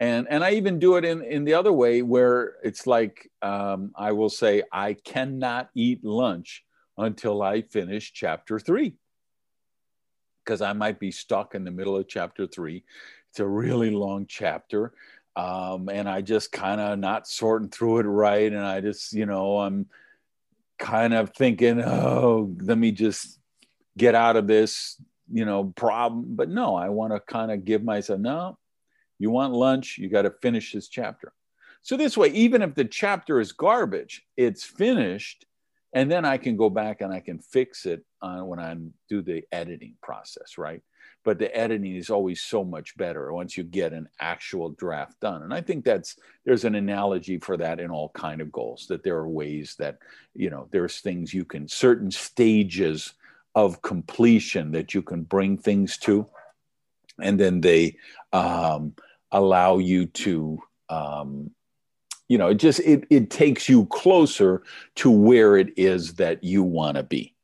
and 0.00 0.26
and 0.30 0.44
i 0.44 0.52
even 0.52 0.78
do 0.78 0.96
it 0.96 1.04
in 1.04 1.22
in 1.22 1.44
the 1.44 1.54
other 1.54 1.72
way 1.72 2.02
where 2.02 2.56
it's 2.62 2.86
like 2.86 3.30
um, 3.42 3.92
i 3.96 4.12
will 4.12 4.28
say 4.28 4.62
i 4.72 4.94
cannot 4.94 5.70
eat 5.74 6.04
lunch 6.04 6.64
until 6.96 7.42
i 7.42 7.62
finish 7.62 8.12
chapter 8.12 8.58
three. 8.58 8.94
Because 10.44 10.62
i 10.62 10.72
might 10.72 10.98
be 10.98 11.10
stuck 11.10 11.54
in 11.54 11.64
the 11.64 11.70
middle 11.70 11.96
of 11.96 12.08
chapter 12.08 12.46
three. 12.46 12.84
It's 13.30 13.40
a 13.40 13.46
really 13.46 13.90
long 13.90 14.26
chapter 14.26 14.92
um, 15.36 15.88
and 15.88 16.08
i 16.08 16.20
just 16.20 16.50
kind 16.52 16.80
of 16.80 16.98
not 16.98 17.28
sorting 17.28 17.68
through 17.68 17.98
it 17.98 18.04
right 18.04 18.52
and 18.52 18.64
i 18.64 18.80
just 18.80 19.12
you 19.12 19.26
know 19.26 19.58
i'm 19.58 19.86
kind 20.78 21.14
of 21.14 21.30
thinking 21.30 21.80
oh 21.80 22.54
let 22.60 22.78
me 22.78 22.92
just 22.92 23.38
get 23.96 24.14
out 24.14 24.36
of 24.36 24.46
this 24.46 25.00
you 25.30 25.44
know 25.44 25.72
problem. 25.76 26.24
But 26.28 26.48
no 26.48 26.74
i 26.76 26.88
want 26.88 27.12
to 27.12 27.20
kind 27.20 27.50
of 27.50 27.64
give 27.64 27.84
myself 27.84 28.20
no 28.20 28.58
you 29.18 29.30
want 29.30 29.52
lunch, 29.52 29.98
you 29.98 30.08
got 30.08 30.22
to 30.22 30.30
finish 30.42 30.72
this 30.72 30.88
chapter. 30.88 31.32
So, 31.82 31.96
this 31.96 32.16
way, 32.16 32.28
even 32.28 32.62
if 32.62 32.74
the 32.74 32.84
chapter 32.84 33.40
is 33.40 33.52
garbage, 33.52 34.22
it's 34.36 34.64
finished. 34.64 35.46
And 35.94 36.10
then 36.10 36.26
I 36.26 36.36
can 36.36 36.56
go 36.56 36.68
back 36.68 37.00
and 37.00 37.12
I 37.12 37.20
can 37.20 37.38
fix 37.38 37.86
it 37.86 38.04
on 38.20 38.46
when 38.46 38.58
I 38.58 38.76
do 39.08 39.22
the 39.22 39.44
editing 39.50 39.94
process, 40.02 40.58
right? 40.58 40.82
But 41.24 41.38
the 41.38 41.54
editing 41.56 41.96
is 41.96 42.10
always 42.10 42.42
so 42.42 42.62
much 42.62 42.96
better 42.96 43.32
once 43.32 43.56
you 43.56 43.64
get 43.64 43.94
an 43.94 44.08
actual 44.20 44.70
draft 44.70 45.18
done. 45.20 45.42
And 45.42 45.52
I 45.52 45.62
think 45.62 45.84
that's 45.84 46.16
there's 46.44 46.64
an 46.64 46.74
analogy 46.74 47.38
for 47.38 47.56
that 47.56 47.80
in 47.80 47.90
all 47.90 48.10
kind 48.10 48.40
of 48.40 48.52
goals 48.52 48.86
that 48.88 49.02
there 49.02 49.16
are 49.16 49.28
ways 49.28 49.76
that 49.78 49.98
you 50.34 50.50
know 50.50 50.68
there's 50.70 51.00
things 51.00 51.32
you 51.32 51.44
can 51.44 51.68
certain 51.68 52.10
stages 52.10 53.14
of 53.54 53.80
completion 53.82 54.72
that 54.72 54.92
you 54.92 55.02
can 55.02 55.22
bring 55.22 55.56
things 55.56 55.96
to, 55.98 56.26
and 57.20 57.40
then 57.40 57.60
they 57.62 57.96
um, 58.32 58.94
allow 59.32 59.78
you 59.78 60.06
to 60.06 60.58
um, 60.88 61.50
you 62.28 62.38
know 62.38 62.48
it 62.48 62.56
just 62.56 62.80
it, 62.80 63.04
it 63.10 63.30
takes 63.30 63.68
you 63.68 63.86
closer 63.86 64.62
to 64.96 65.10
where 65.10 65.56
it 65.56 65.70
is 65.76 66.14
that 66.14 66.42
you 66.44 66.62
want 66.62 66.96
to 66.96 67.02
be. 67.02 67.34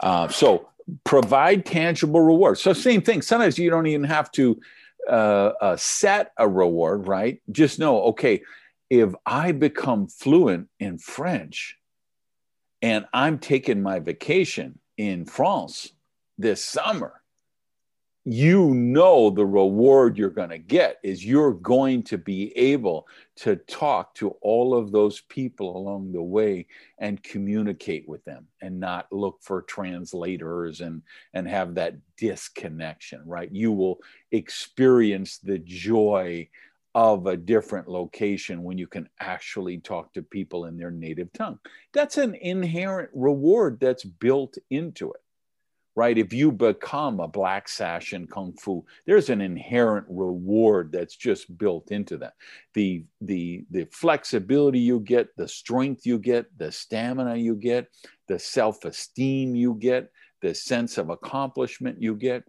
Uh, 0.00 0.28
so 0.28 0.68
provide 1.04 1.66
tangible 1.66 2.20
rewards 2.20 2.62
so 2.62 2.72
same 2.72 3.02
thing 3.02 3.20
sometimes 3.20 3.58
you 3.58 3.68
don't 3.68 3.86
even 3.86 4.04
have 4.04 4.30
to 4.30 4.58
uh, 5.06 5.52
uh, 5.60 5.76
set 5.76 6.32
a 6.38 6.48
reward 6.48 7.06
right? 7.06 7.42
Just 7.52 7.78
know 7.78 8.04
okay 8.04 8.42
if 8.90 9.14
i 9.26 9.52
become 9.52 10.06
fluent 10.06 10.68
in 10.80 10.98
french 10.98 11.76
and 12.82 13.04
i'm 13.12 13.38
taking 13.38 13.82
my 13.82 13.98
vacation 13.98 14.78
in 14.96 15.24
france 15.24 15.92
this 16.38 16.64
summer 16.64 17.17
you 18.30 18.74
know 18.74 19.30
the 19.30 19.46
reward 19.46 20.18
you're 20.18 20.28
going 20.28 20.50
to 20.50 20.58
get 20.58 20.98
is 21.02 21.24
you're 21.24 21.54
going 21.54 22.02
to 22.02 22.18
be 22.18 22.54
able 22.58 23.06
to 23.36 23.56
talk 23.56 24.14
to 24.14 24.30
all 24.42 24.74
of 24.74 24.92
those 24.92 25.22
people 25.22 25.74
along 25.74 26.12
the 26.12 26.22
way 26.22 26.66
and 26.98 27.22
communicate 27.22 28.06
with 28.06 28.22
them 28.26 28.46
and 28.60 28.78
not 28.78 29.10
look 29.10 29.38
for 29.40 29.62
translators 29.62 30.82
and 30.82 31.00
and 31.32 31.48
have 31.48 31.74
that 31.74 31.94
disconnection 32.18 33.22
right? 33.24 33.50
You 33.50 33.72
will 33.72 33.98
experience 34.30 35.38
the 35.38 35.58
joy 35.60 36.48
of 36.94 37.26
a 37.26 37.36
different 37.36 37.88
location 37.88 38.62
when 38.62 38.76
you 38.76 38.86
can 38.86 39.08
actually 39.20 39.78
talk 39.78 40.12
to 40.12 40.22
people 40.22 40.66
in 40.66 40.76
their 40.76 40.90
native 40.90 41.32
tongue. 41.32 41.58
That's 41.94 42.18
an 42.18 42.34
inherent 42.34 43.08
reward 43.14 43.78
that's 43.80 44.04
built 44.04 44.58
into 44.68 45.12
it 45.12 45.20
right? 45.96 46.16
If 46.16 46.32
you 46.32 46.52
become 46.52 47.18
a 47.18 47.26
black 47.26 47.68
sash 47.68 48.12
in 48.12 48.26
kung 48.26 48.52
fu, 48.52 48.84
there's 49.06 49.30
an 49.30 49.40
inherent 49.40 50.06
reward 50.08 50.92
that's 50.92 51.16
just 51.16 51.58
built 51.58 51.90
into 51.90 52.16
that. 52.18 52.34
The 52.74 53.04
the 53.20 53.64
the 53.70 53.86
flexibility 53.90 54.78
you 54.78 55.00
get, 55.00 55.36
the 55.36 55.48
strength 55.48 56.06
you 56.06 56.18
get, 56.18 56.46
the 56.56 56.70
stamina 56.70 57.36
you 57.36 57.56
get, 57.56 57.88
the 58.28 58.38
self-esteem 58.38 59.54
you 59.54 59.74
get, 59.74 60.10
the 60.40 60.54
sense 60.54 60.98
of 60.98 61.10
accomplishment 61.10 62.00
you 62.00 62.14
get. 62.14 62.44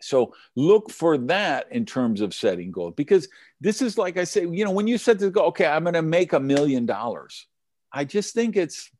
So 0.00 0.34
look 0.56 0.90
for 0.90 1.16
that 1.18 1.66
in 1.70 1.86
terms 1.86 2.20
of 2.20 2.34
setting 2.34 2.72
goals 2.72 2.94
because 2.96 3.28
this 3.60 3.80
is 3.80 3.96
like 3.96 4.16
I 4.16 4.24
say, 4.24 4.46
you 4.46 4.64
know, 4.64 4.72
when 4.72 4.88
you 4.88 4.98
set 4.98 5.18
the 5.18 5.30
goal, 5.30 5.46
okay, 5.46 5.66
I'm 5.66 5.84
going 5.84 5.94
to 5.94 6.02
make 6.02 6.32
a 6.32 6.40
million 6.40 6.86
dollars. 6.86 7.46
I 7.92 8.04
just 8.04 8.34
think 8.34 8.56
it's 8.56 8.90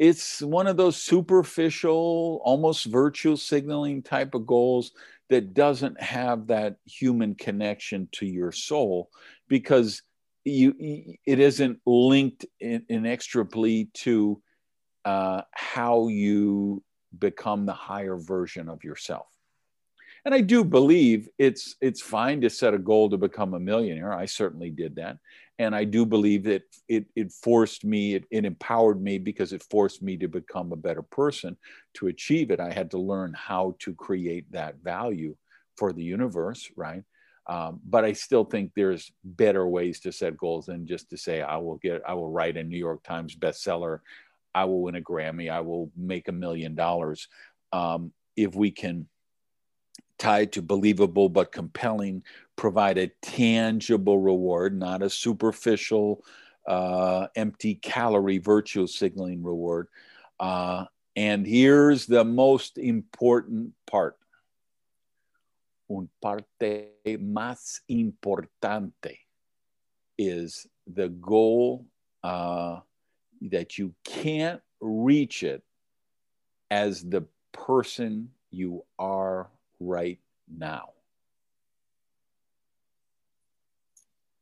it's 0.00 0.40
one 0.40 0.66
of 0.66 0.78
those 0.78 0.96
superficial, 0.96 2.40
almost 2.42 2.86
virtue 2.86 3.36
signaling 3.36 4.02
type 4.02 4.34
of 4.34 4.46
goals 4.46 4.92
that 5.28 5.52
doesn't 5.52 6.00
have 6.00 6.46
that 6.46 6.76
human 6.86 7.34
connection 7.34 8.08
to 8.12 8.24
your 8.24 8.50
soul 8.50 9.10
because 9.46 10.00
you 10.42 10.74
it 11.26 11.38
isn't 11.38 11.80
linked 11.84 12.46
in, 12.60 12.82
inextricably 12.88 13.90
to 13.92 14.40
uh, 15.04 15.42
how 15.52 16.08
you 16.08 16.82
become 17.18 17.66
the 17.66 17.74
higher 17.74 18.16
version 18.16 18.70
of 18.70 18.82
yourself. 18.82 19.26
And 20.24 20.34
I 20.34 20.40
do 20.40 20.64
believe 20.64 21.28
it's 21.38 21.76
it's 21.80 22.00
fine 22.00 22.40
to 22.42 22.50
set 22.50 22.74
a 22.74 22.78
goal 22.78 23.10
to 23.10 23.16
become 23.16 23.54
a 23.54 23.60
millionaire. 23.60 24.12
I 24.12 24.26
certainly 24.26 24.70
did 24.70 24.96
that 24.96 25.18
and 25.60 25.76
I 25.76 25.84
do 25.84 26.06
believe 26.06 26.44
that 26.44 26.62
it, 26.88 27.04
it 27.14 27.30
forced 27.32 27.84
me, 27.84 28.14
it, 28.14 28.24
it, 28.30 28.46
empowered 28.46 28.98
me 28.98 29.18
because 29.18 29.52
it 29.52 29.62
forced 29.70 30.00
me 30.02 30.16
to 30.16 30.26
become 30.26 30.72
a 30.72 30.76
better 30.76 31.02
person. 31.02 31.58
To 31.94 32.06
achieve 32.06 32.50
it, 32.50 32.60
I 32.60 32.72
had 32.72 32.90
to 32.92 32.98
learn 32.98 33.34
how 33.36 33.76
to 33.80 33.92
create 33.92 34.50
that 34.52 34.76
value 34.82 35.36
for 35.76 35.92
the 35.92 36.02
universe, 36.02 36.70
right? 36.76 37.02
Um, 37.46 37.78
but 37.84 38.06
I 38.06 38.14
still 38.14 38.44
think 38.44 38.72
there's 38.74 39.12
better 39.22 39.66
ways 39.66 40.00
to 40.00 40.12
set 40.12 40.38
goals 40.38 40.64
than 40.64 40.86
just 40.86 41.10
to 41.10 41.18
say, 41.18 41.42
I 41.42 41.58
will 41.58 41.76
get, 41.76 42.00
I 42.08 42.14
will 42.14 42.30
write 42.30 42.56
a 42.56 42.64
New 42.64 42.78
York 42.78 43.02
Times 43.02 43.36
bestseller, 43.36 43.98
I 44.54 44.64
will 44.64 44.80
win 44.80 44.94
a 44.94 45.02
Grammy, 45.02 45.52
I 45.52 45.60
will 45.60 45.92
make 45.94 46.28
a 46.28 46.32
million 46.32 46.74
dollars. 46.74 47.28
Um, 47.70 48.12
if 48.34 48.54
we 48.54 48.70
can 48.70 49.08
tied 50.20 50.52
to 50.52 50.62
believable 50.62 51.28
but 51.28 51.50
compelling, 51.50 52.22
provide 52.54 52.98
a 52.98 53.08
tangible 53.22 54.18
reward, 54.18 54.78
not 54.78 55.02
a 55.02 55.10
superficial, 55.10 56.22
uh, 56.68 57.26
empty 57.34 57.74
calorie 57.76 58.38
virtue 58.38 58.86
signaling 58.86 59.42
reward. 59.42 59.88
Uh, 60.38 60.84
and 61.16 61.46
here's 61.46 62.06
the 62.06 62.22
most 62.22 62.78
important 62.78 63.72
part. 63.86 64.16
Un 65.90 66.08
parte 66.22 66.90
más 67.06 67.80
importante 67.90 69.18
is 70.18 70.66
the 70.86 71.08
goal 71.08 71.86
uh, 72.22 72.78
that 73.40 73.78
you 73.78 73.94
can't 74.04 74.60
reach 74.80 75.42
it 75.42 75.62
as 76.70 77.02
the 77.02 77.24
person 77.52 78.28
you 78.50 78.84
are 78.98 79.48
right 79.80 80.18
now. 80.48 80.90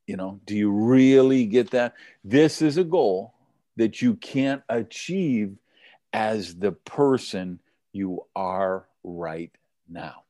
You 0.07 0.17
know, 0.17 0.41
do 0.47 0.57
you 0.57 0.71
really 0.71 1.47
get 1.47 1.71
that? 1.71 1.95
This 2.25 2.63
is 2.63 2.79
a 2.79 2.85
goal 2.85 3.35
that 3.77 4.03
you 4.03 4.15
can't 4.15 4.63
achieve 4.69 5.57
as 6.13 6.57
the 6.57 6.73
person 6.73 7.61
you 7.93 8.25
are 8.35 8.87
right 9.05 9.53
now. 9.89 10.25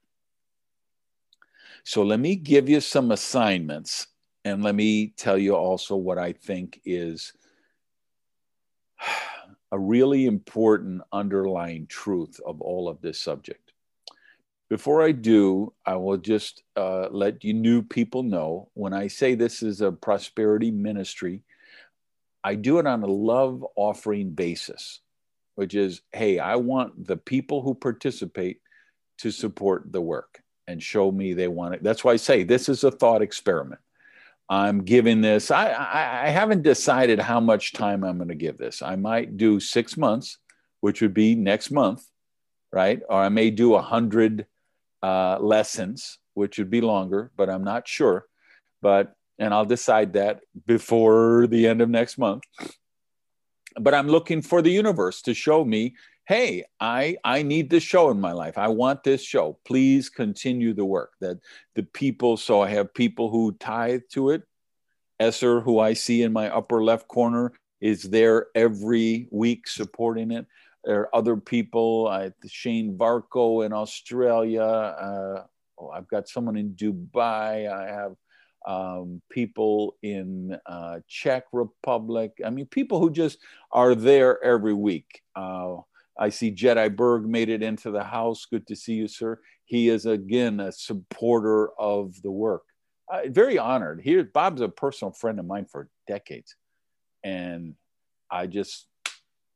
So 1.84 2.02
let 2.02 2.20
me 2.20 2.36
give 2.36 2.68
you 2.68 2.80
some 2.80 3.12
assignments 3.12 4.08
and 4.44 4.62
let 4.62 4.74
me 4.74 5.08
tell 5.16 5.38
you 5.38 5.54
also 5.54 5.96
what 5.96 6.18
I 6.18 6.32
think 6.32 6.80
is 6.84 7.32
a 9.72 9.78
really 9.78 10.26
important 10.26 11.02
underlying 11.12 11.86
truth 11.86 12.40
of 12.44 12.60
all 12.60 12.88
of 12.88 13.00
this 13.00 13.18
subject. 13.18 13.67
Before 14.70 15.02
I 15.02 15.12
do, 15.12 15.72
I 15.86 15.96
will 15.96 16.18
just 16.18 16.62
uh, 16.76 17.08
let 17.10 17.42
you 17.42 17.54
new 17.54 17.82
people 17.82 18.22
know 18.22 18.68
when 18.74 18.92
I 18.92 19.08
say 19.08 19.34
this 19.34 19.62
is 19.62 19.80
a 19.80 19.90
prosperity 19.90 20.70
ministry, 20.70 21.42
I 22.44 22.54
do 22.54 22.78
it 22.78 22.86
on 22.86 23.02
a 23.02 23.06
love 23.06 23.64
offering 23.76 24.30
basis, 24.30 25.00
which 25.54 25.74
is 25.74 26.02
hey, 26.12 26.38
I 26.38 26.56
want 26.56 27.06
the 27.06 27.16
people 27.16 27.62
who 27.62 27.74
participate 27.74 28.60
to 29.18 29.30
support 29.30 29.90
the 29.90 30.02
work 30.02 30.42
and 30.66 30.82
show 30.82 31.10
me 31.10 31.32
they 31.32 31.48
want 31.48 31.74
it. 31.74 31.82
That's 31.82 32.04
why 32.04 32.12
I 32.12 32.16
say 32.16 32.44
this 32.44 32.68
is 32.68 32.84
a 32.84 32.90
thought 32.90 33.22
experiment. 33.22 33.80
I'm 34.50 34.84
giving 34.84 35.20
this, 35.20 35.50
I, 35.50 35.70
I, 35.70 36.26
I 36.26 36.28
haven't 36.28 36.62
decided 36.62 37.18
how 37.18 37.40
much 37.40 37.72
time 37.72 38.04
I'm 38.04 38.16
going 38.16 38.28
to 38.28 38.34
give 38.34 38.56
this. 38.56 38.80
I 38.80 38.96
might 38.96 39.36
do 39.36 39.60
six 39.60 39.96
months, 39.96 40.38
which 40.80 41.02
would 41.02 41.12
be 41.12 41.34
next 41.34 41.70
month, 41.70 42.06
right? 42.72 43.00
Or 43.08 43.20
I 43.20 43.28
may 43.28 43.50
do 43.50 43.74
a 43.74 43.82
hundred 43.82 44.46
uh, 45.02 45.38
lessons, 45.40 46.18
which 46.34 46.58
would 46.58 46.70
be 46.70 46.80
longer, 46.80 47.30
but 47.36 47.50
I'm 47.50 47.64
not 47.64 47.86
sure. 47.88 48.26
But 48.82 49.14
and 49.38 49.54
I'll 49.54 49.64
decide 49.64 50.14
that 50.14 50.40
before 50.66 51.46
the 51.46 51.66
end 51.68 51.80
of 51.80 51.88
next 51.88 52.18
month. 52.18 52.42
But 53.80 53.94
I'm 53.94 54.08
looking 54.08 54.42
for 54.42 54.62
the 54.62 54.70
universe 54.70 55.22
to 55.22 55.34
show 55.34 55.64
me, 55.64 55.94
hey, 56.26 56.64
I 56.80 57.16
I 57.24 57.42
need 57.42 57.70
this 57.70 57.84
show 57.84 58.10
in 58.10 58.20
my 58.20 58.32
life. 58.32 58.58
I 58.58 58.68
want 58.68 59.04
this 59.04 59.22
show. 59.22 59.58
Please 59.64 60.08
continue 60.08 60.74
the 60.74 60.84
work. 60.84 61.12
That 61.20 61.38
the 61.74 61.84
people. 61.84 62.36
So 62.36 62.60
I 62.60 62.70
have 62.70 62.92
people 62.92 63.30
who 63.30 63.52
tithe 63.52 64.02
to 64.12 64.30
it. 64.30 64.42
Esser, 65.20 65.60
who 65.60 65.80
I 65.80 65.94
see 65.94 66.22
in 66.22 66.32
my 66.32 66.48
upper 66.48 66.82
left 66.84 67.08
corner, 67.08 67.52
is 67.80 68.04
there 68.04 68.46
every 68.54 69.28
week 69.32 69.66
supporting 69.66 70.30
it. 70.30 70.46
There 70.88 71.00
are 71.00 71.14
other 71.14 71.36
people, 71.36 72.08
Shane 72.46 72.96
Varco 72.96 73.66
in 73.66 73.74
Australia. 73.74 74.62
Uh, 74.62 75.44
oh, 75.78 75.90
I've 75.90 76.08
got 76.08 76.30
someone 76.30 76.56
in 76.56 76.70
Dubai. 76.70 77.70
I 77.70 77.86
have 77.88 78.14
um, 78.66 79.20
people 79.30 79.96
in 80.02 80.58
uh, 80.64 81.00
Czech 81.06 81.44
Republic. 81.52 82.32
I 82.42 82.48
mean, 82.48 82.64
people 82.64 83.00
who 83.00 83.10
just 83.10 83.38
are 83.70 83.94
there 83.94 84.42
every 84.42 84.72
week. 84.72 85.20
Uh, 85.36 85.76
I 86.18 86.30
see 86.30 86.50
Jedi 86.50 86.96
Berg 86.96 87.26
made 87.26 87.50
it 87.50 87.62
into 87.62 87.90
the 87.90 88.02
house. 88.02 88.46
Good 88.46 88.66
to 88.68 88.74
see 88.74 88.94
you, 88.94 89.08
sir. 89.08 89.40
He 89.66 89.90
is 89.90 90.06
again 90.06 90.58
a 90.58 90.72
supporter 90.72 91.68
of 91.78 92.14
the 92.22 92.30
work. 92.30 92.62
Uh, 93.12 93.28
very 93.28 93.58
honored. 93.58 94.00
Here, 94.02 94.24
Bob's 94.24 94.62
a 94.62 94.70
personal 94.70 95.12
friend 95.12 95.38
of 95.38 95.44
mine 95.44 95.66
for 95.70 95.90
decades, 96.06 96.56
and 97.22 97.74
I 98.30 98.46
just 98.46 98.87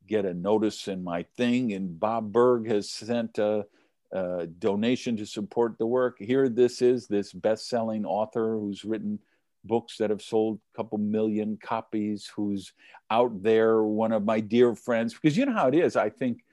get 0.07 0.25
a 0.25 0.35
notice 0.35 0.89
in 0.89 1.03
my 1.05 1.25
thing, 1.37 1.73
and 1.73 1.99
Bob 1.99 2.33
Berg 2.33 2.69
has 2.69 2.91
sent 2.91 3.39
a, 3.39 3.67
a 4.13 4.47
donation 4.47 5.17
to 5.17 5.27
support 5.27 5.79
the 5.79 5.87
work. 5.87 6.17
Here, 6.19 6.49
this 6.49 6.83
is 6.83 7.07
this 7.07 7.33
best-selling 7.33 8.05
author 8.05 8.59
who's 8.59 8.85
written 8.85 9.19
books 9.65 9.97
that 9.99 10.11
have 10.11 10.23
sold 10.23 10.59
a 10.59 10.77
couple 10.77 10.99
million 10.99 11.57
copies, 11.63 12.31
who's 12.35 12.73
out 13.11 13.43
there, 13.43 13.83
one 13.83 14.13
of 14.13 14.25
my 14.25 14.41
dear 14.41 14.75
friends, 14.75 15.15
because 15.15 15.37
you 15.37 15.47
know 15.47 15.53
how 15.53 15.69
it 15.69 15.75
is. 15.75 15.97
I 15.97 16.11
think 16.11 16.45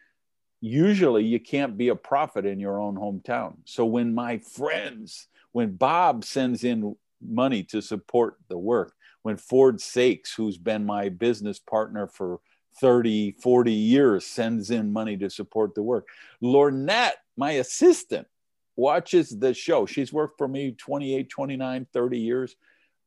usually 0.61 1.23
you 1.23 1.39
can't 1.39 1.77
be 1.77 1.87
a 1.89 1.95
prophet 1.95 2.45
in 2.45 2.59
your 2.59 2.79
own 2.79 2.95
hometown. 2.95 3.55
So 3.65 3.85
when 3.85 4.13
my 4.13 4.37
friends, 4.37 5.27
when 5.53 5.71
Bob 5.71 6.23
sends 6.23 6.63
in 6.63 6.95
money 7.21 7.63
to 7.63 7.81
support 7.81 8.37
the 8.47 8.57
work, 8.57 8.93
when 9.23 9.37
Ford 9.37 9.81
Sakes, 9.81 10.33
who's 10.33 10.57
been 10.57 10.85
my 10.85 11.09
business 11.09 11.59
partner 11.59 12.07
for 12.07 12.39
30, 12.77 13.31
40 13.41 13.71
years 13.71 14.25
sends 14.25 14.71
in 14.71 14.91
money 14.91 15.17
to 15.17 15.29
support 15.29 15.75
the 15.75 15.83
work. 15.83 16.07
Lornette, 16.41 17.13
my 17.37 17.51
assistant, 17.51 18.27
watches 18.75 19.37
the 19.37 19.53
show. 19.53 19.85
She's 19.85 20.13
worked 20.13 20.37
for 20.37 20.47
me 20.47 20.71
28, 20.71 21.29
29, 21.29 21.87
30 21.91 22.19
years. 22.19 22.55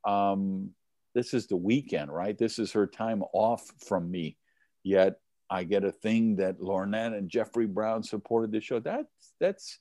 Um, 0.05 0.71
this 1.15 1.35
is 1.35 1.47
the 1.47 1.57
weekend, 1.57 2.13
right? 2.13 2.37
This 2.37 2.59
is 2.59 2.73
her 2.73 2.87
time 2.87 3.23
off 3.33 3.71
from 3.87 4.11
me. 4.11 4.37
Yet 4.83 5.21
I 5.51 5.65
get 5.65 5.85
a 5.85 5.93
thing 5.93 6.37
that 6.37 6.61
Lornette 6.61 7.17
and 7.17 7.29
Jeffrey 7.29 7.67
Brown 7.67 8.03
supported 8.03 8.53
the 8.53 8.61
show. 8.61 8.81
That's 8.81 9.33
that's 9.39 9.79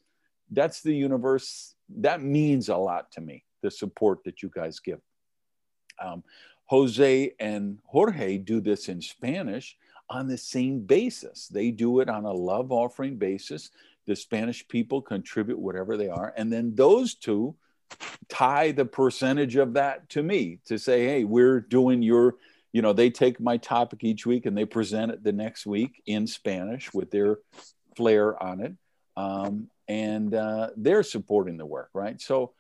that's 0.52 0.82
the 0.82 0.94
universe. 0.94 1.76
That 1.98 2.22
means 2.22 2.70
a 2.70 2.76
lot 2.76 3.12
to 3.14 3.22
me, 3.22 3.46
the 3.64 3.72
support 3.72 4.20
that 4.26 4.44
you 4.44 4.52
guys 4.54 4.80
give. 4.80 5.00
Um, 6.04 6.24
Jose 6.72 7.34
and 7.38 7.80
Jorge 7.84 8.38
do 8.38 8.62
this 8.62 8.88
in 8.88 9.02
Spanish 9.02 9.76
on 10.10 10.30
the 10.30 10.38
same 10.38 10.80
basis. 10.80 11.50
They 11.50 11.70
do 11.70 12.00
it 12.00 12.08
on 12.08 12.24
a 12.24 12.32
love 12.32 12.72
offering 12.72 13.18
basis. 13.18 13.72
The 14.08 14.16
Spanish 14.16 14.66
people 14.70 15.02
contribute 15.02 15.60
whatever 15.60 15.98
they 15.98 16.08
are. 16.08 16.34
And 16.38 16.50
then 16.50 16.74
those 16.74 17.14
two 17.14 17.56
tie 18.30 18.72
the 18.72 18.86
percentage 18.86 19.58
of 19.58 19.74
that 19.74 20.08
to 20.12 20.24
me 20.24 20.60
to 20.68 20.80
say, 20.80 21.04
hey, 21.06 21.26
we're 21.26 21.60
doing 21.60 22.02
your, 22.02 22.36
you 22.72 22.82
know, 22.82 22.94
they 22.94 23.10
take 23.10 23.42
my 23.42 23.58
topic 23.58 24.06
each 24.06 24.26
week 24.26 24.46
and 24.46 24.58
they 24.58 24.64
present 24.64 25.12
it 25.12 25.26
the 25.26 25.34
next 25.34 25.66
week 25.66 26.02
in 26.06 26.26
Spanish 26.26 26.94
with 26.94 27.12
their 27.12 27.40
flair 27.98 28.42
on 28.42 28.62
it. 28.62 28.74
Um, 29.18 29.68
and 29.90 30.34
uh, 30.34 30.70
they're 30.78 31.04
supporting 31.04 31.58
the 31.58 31.66
work, 31.66 31.90
right? 31.94 32.22
So, 32.22 32.54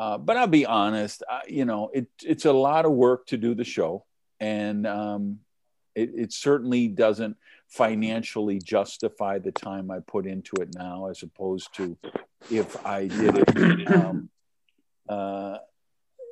uh, 0.00 0.16
but 0.16 0.38
I'll 0.38 0.46
be 0.46 0.64
honest, 0.64 1.22
uh, 1.30 1.40
you 1.46 1.66
know, 1.66 1.90
it, 1.92 2.06
it's 2.22 2.46
a 2.46 2.52
lot 2.54 2.86
of 2.86 2.92
work 2.92 3.26
to 3.26 3.36
do 3.36 3.54
the 3.54 3.64
show. 3.64 4.06
And 4.40 4.86
um, 4.86 5.40
it, 5.94 6.12
it 6.16 6.32
certainly 6.32 6.88
doesn't 6.88 7.36
financially 7.68 8.60
justify 8.60 9.40
the 9.40 9.52
time 9.52 9.90
I 9.90 9.98
put 10.00 10.26
into 10.26 10.56
it 10.62 10.70
now, 10.74 11.08
as 11.10 11.22
opposed 11.22 11.74
to 11.74 11.98
if 12.50 12.86
I 12.86 13.08
did 13.08 13.36
it 13.36 13.92
um, 13.92 14.30
uh, 15.06 15.58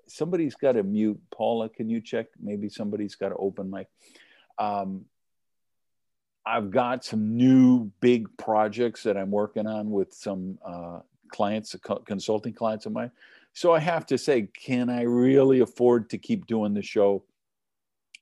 somebody's 0.06 0.54
got 0.54 0.72
to 0.72 0.82
mute. 0.82 1.20
Paula, 1.30 1.68
can 1.68 1.90
you 1.90 2.00
check? 2.00 2.28
Maybe 2.40 2.70
somebody's 2.70 3.16
got 3.16 3.28
to 3.28 3.36
open 3.36 3.68
mic. 3.68 3.88
Um, 4.56 5.04
I've 6.46 6.70
got 6.70 7.04
some 7.04 7.36
new 7.36 7.92
big 8.00 8.34
projects 8.38 9.02
that 9.02 9.18
I'm 9.18 9.30
working 9.30 9.66
on 9.66 9.90
with 9.90 10.14
some 10.14 10.58
uh, 10.64 11.00
clients, 11.30 11.76
consulting 12.06 12.54
clients 12.54 12.86
of 12.86 12.92
mine. 12.92 13.10
So 13.52 13.72
I 13.72 13.80
have 13.80 14.06
to 14.06 14.18
say, 14.18 14.48
can 14.54 14.88
I 14.88 15.02
really 15.02 15.60
afford 15.60 16.10
to 16.10 16.18
keep 16.18 16.46
doing 16.46 16.74
the 16.74 16.82
show 16.82 17.24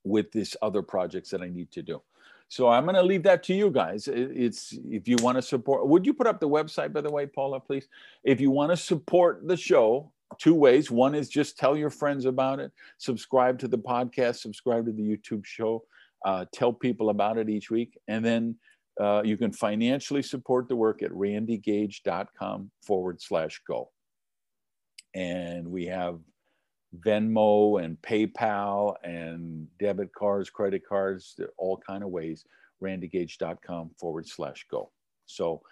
with 0.05 0.33
these 0.33 0.57
other 0.62 0.83
projects 0.83 1.31
that 1.31 1.43
I 1.43 1.49
need 1.49 1.70
to 1.72 1.83
do? 1.83 2.01
So 2.49 2.68
I'm 2.68 2.85
going 2.85 2.95
to 2.95 3.03
leave 3.03 3.24
that 3.24 3.43
to 3.45 3.55
you 3.55 3.70
guys. 3.70 4.09
It's 4.09 4.72
if 4.85 5.09
you 5.09 5.16
want 5.20 5.37
to 5.37 5.43
support. 5.43 5.87
Would 5.89 6.07
you 6.07 6.14
put 6.14 6.29
up 6.29 6.39
the 6.39 6.49
website, 6.49 6.93
by 6.93 7.01
the 7.01 7.11
way, 7.11 7.27
Paula, 7.27 7.59
please? 7.59 7.89
If 8.22 8.41
you 8.41 8.51
want 8.51 8.70
to 8.70 8.77
support 8.77 9.47
the 9.47 9.57
show, 9.57 10.12
two 10.39 10.55
ways. 10.55 10.91
One 10.91 11.14
is 11.14 11.29
just 11.29 11.59
tell 11.59 11.77
your 11.77 11.91
friends 11.91 12.24
about 12.24 12.61
it, 12.61 12.72
subscribe 12.99 13.59
to 13.61 13.68
the 13.68 13.79
podcast, 13.79 14.37
subscribe 14.37 14.87
to 14.87 14.93
the 14.93 15.03
YouTube 15.03 15.45
show, 15.45 15.85
uh, 16.24 16.45
tell 16.53 16.72
people 16.72 17.11
about 17.11 17.39
it 17.39 17.49
each 17.49 17.70
week. 17.70 17.99
And 18.09 18.24
then 18.24 18.57
uh, 19.01 19.22
you 19.24 19.37
can 19.37 19.53
financially 19.53 20.22
support 20.22 20.68
the 20.68 20.77
work 20.77 21.03
at 21.03 21.11
randygage.com 21.11 22.70
forward 22.83 23.20
slash 23.20 23.61
go. 23.66 23.91
And 25.17 25.67
we 25.67 25.87
have 25.87 26.21
Venmo 26.99 27.83
and 27.83 28.01
PayPal 28.03 28.95
and 29.03 29.67
debit 29.79 30.12
cards, 30.12 30.51
credit 30.51 30.83
cards, 30.87 31.41
all 31.57 31.79
kind 31.79 32.05
of 32.05 32.11
ways. 32.11 32.45
randygage.com 32.83 33.91
forward 33.99 34.29
slash 34.29 34.67
go. 34.71 34.91
So 35.25 35.62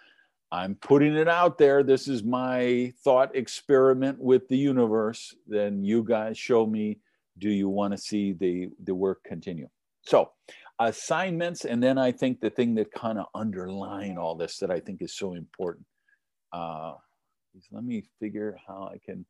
I'm 0.51 0.75
putting 0.75 1.15
it 1.15 1.27
out 1.27 1.59
there. 1.59 1.83
This 1.83 2.07
is 2.07 2.23
my 2.23 2.91
thought 3.03 3.35
experiment 3.35 4.19
with 4.19 4.47
the 4.47 4.57
universe. 4.57 5.35
Then 5.47 5.83
you 5.83 6.03
guys 6.03 6.37
show 6.37 6.65
me 6.65 6.97
do 7.37 7.49
you 7.49 7.69
want 7.69 7.91
to 7.91 7.97
see 7.97 8.33
the, 8.33 8.69
the 8.83 8.95
work 8.95 9.23
continue? 9.23 9.67
So, 10.03 10.31
assignments, 10.79 11.65
and 11.65 11.83
then 11.83 11.97
I 11.97 12.11
think 12.11 12.39
the 12.39 12.49
thing 12.49 12.75
that 12.75 12.91
kind 12.91 13.19
of 13.19 13.25
underline 13.35 14.17
all 14.17 14.35
this 14.35 14.57
that 14.59 14.71
I 14.71 14.79
think 14.79 15.01
is 15.01 15.15
so 15.15 15.33
important. 15.33 15.85
Uh, 16.53 16.93
let 17.71 17.83
me 17.83 18.03
figure 18.19 18.57
how 18.67 18.89
I 18.93 18.97
can. 19.05 19.25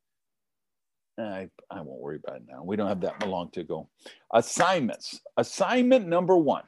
I, 1.18 1.48
I 1.70 1.80
won't 1.80 2.00
worry 2.00 2.20
about 2.22 2.36
it 2.36 2.42
now. 2.48 2.62
We 2.62 2.76
don't 2.76 2.88
have 2.88 3.00
that 3.00 3.26
long 3.26 3.50
to 3.52 3.64
go. 3.64 3.88
Assignments. 4.32 5.20
Assignment 5.36 6.06
number 6.06 6.36
one 6.36 6.64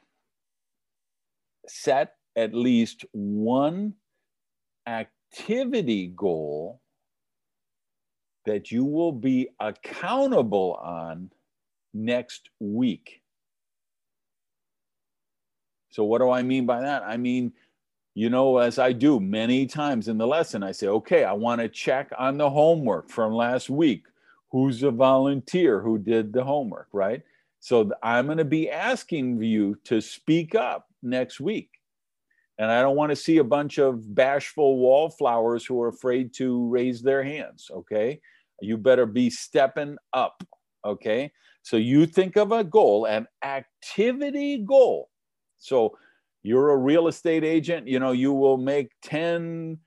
set 1.67 2.15
at 2.35 2.53
least 2.53 3.05
one 3.11 3.93
activity 4.87 6.07
goal 6.15 6.81
that 8.45 8.71
you 8.71 8.83
will 8.83 9.11
be 9.11 9.49
accountable 9.59 10.79
on 10.81 11.29
next 11.93 12.49
week. 12.59 13.21
So, 15.91 16.03
what 16.03 16.19
do 16.19 16.29
I 16.29 16.41
mean 16.41 16.65
by 16.65 16.81
that? 16.81 17.03
I 17.03 17.17
mean, 17.17 17.51
you 18.15 18.29
know, 18.29 18.57
as 18.57 18.79
I 18.79 18.91
do 18.91 19.19
many 19.19 19.65
times 19.65 20.07
in 20.07 20.17
the 20.17 20.27
lesson, 20.27 20.63
I 20.63 20.71
say, 20.71 20.87
okay, 20.87 21.23
I 21.23 21.33
want 21.33 21.61
to 21.61 21.69
check 21.69 22.11
on 22.17 22.37
the 22.37 22.49
homework 22.49 23.09
from 23.09 23.33
last 23.33 23.69
week. 23.69 24.05
Who's 24.51 24.83
a 24.83 24.91
volunteer 24.91 25.81
who 25.81 25.97
did 25.97 26.33
the 26.33 26.43
homework, 26.43 26.87
right? 26.93 27.21
So, 27.59 27.91
I'm 28.01 28.25
going 28.25 28.37
to 28.37 28.45
be 28.45 28.69
asking 28.69 29.41
you 29.41 29.77
to 29.85 30.01
speak 30.01 30.55
up 30.55 30.87
next 31.03 31.39
week. 31.39 31.69
And 32.59 32.69
I 32.69 32.81
don't 32.81 32.97
want 32.97 33.11
to 33.11 33.15
see 33.15 33.37
a 33.37 33.43
bunch 33.43 33.77
of 33.77 34.13
bashful 34.13 34.79
wallflowers 34.79 35.65
who 35.65 35.81
are 35.81 35.87
afraid 35.87 36.33
to 36.35 36.67
raise 36.67 37.01
their 37.01 37.23
hands. 37.23 37.71
Okay. 37.73 38.19
You 38.61 38.77
better 38.77 39.05
be 39.05 39.29
stepping 39.29 39.95
up. 40.11 40.43
Okay. 40.85 41.31
So 41.61 41.77
you 41.77 42.05
think 42.05 42.35
of 42.35 42.51
a 42.51 42.63
goal, 42.63 43.05
an 43.05 43.27
activity 43.43 44.57
goal. 44.57 45.09
So 45.57 45.97
you're 46.43 46.71
a 46.71 46.77
real 46.77 47.07
estate 47.07 47.45
agent, 47.45 47.87
you 47.87 47.99
know, 47.99 48.11
you 48.11 48.33
will 48.33 48.57
make 48.57 48.91
10 49.03 49.77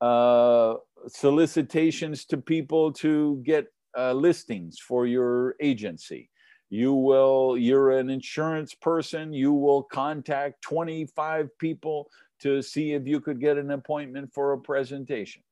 uh, 0.00 0.74
solicitations 1.08 2.24
to 2.26 2.36
people 2.36 2.92
to 2.94 3.42
get 3.44 3.66
uh, 3.96 4.12
listings 4.12 4.78
for 4.78 5.06
your 5.06 5.56
agency. 5.60 6.30
You 6.68 6.94
will 6.94 7.56
you're 7.58 7.90
an 7.98 8.10
insurance 8.10 8.74
person 8.74 9.32
you 9.32 9.52
will 9.52 9.82
contact 9.82 10.62
25 10.62 11.58
people 11.58 12.08
to 12.40 12.62
see 12.62 12.92
if 12.92 13.06
you 13.06 13.20
could 13.20 13.40
get 13.40 13.58
an 13.58 13.72
appointment 13.72 14.32
for 14.32 14.52
a 14.52 14.58
presentation. 14.58 15.42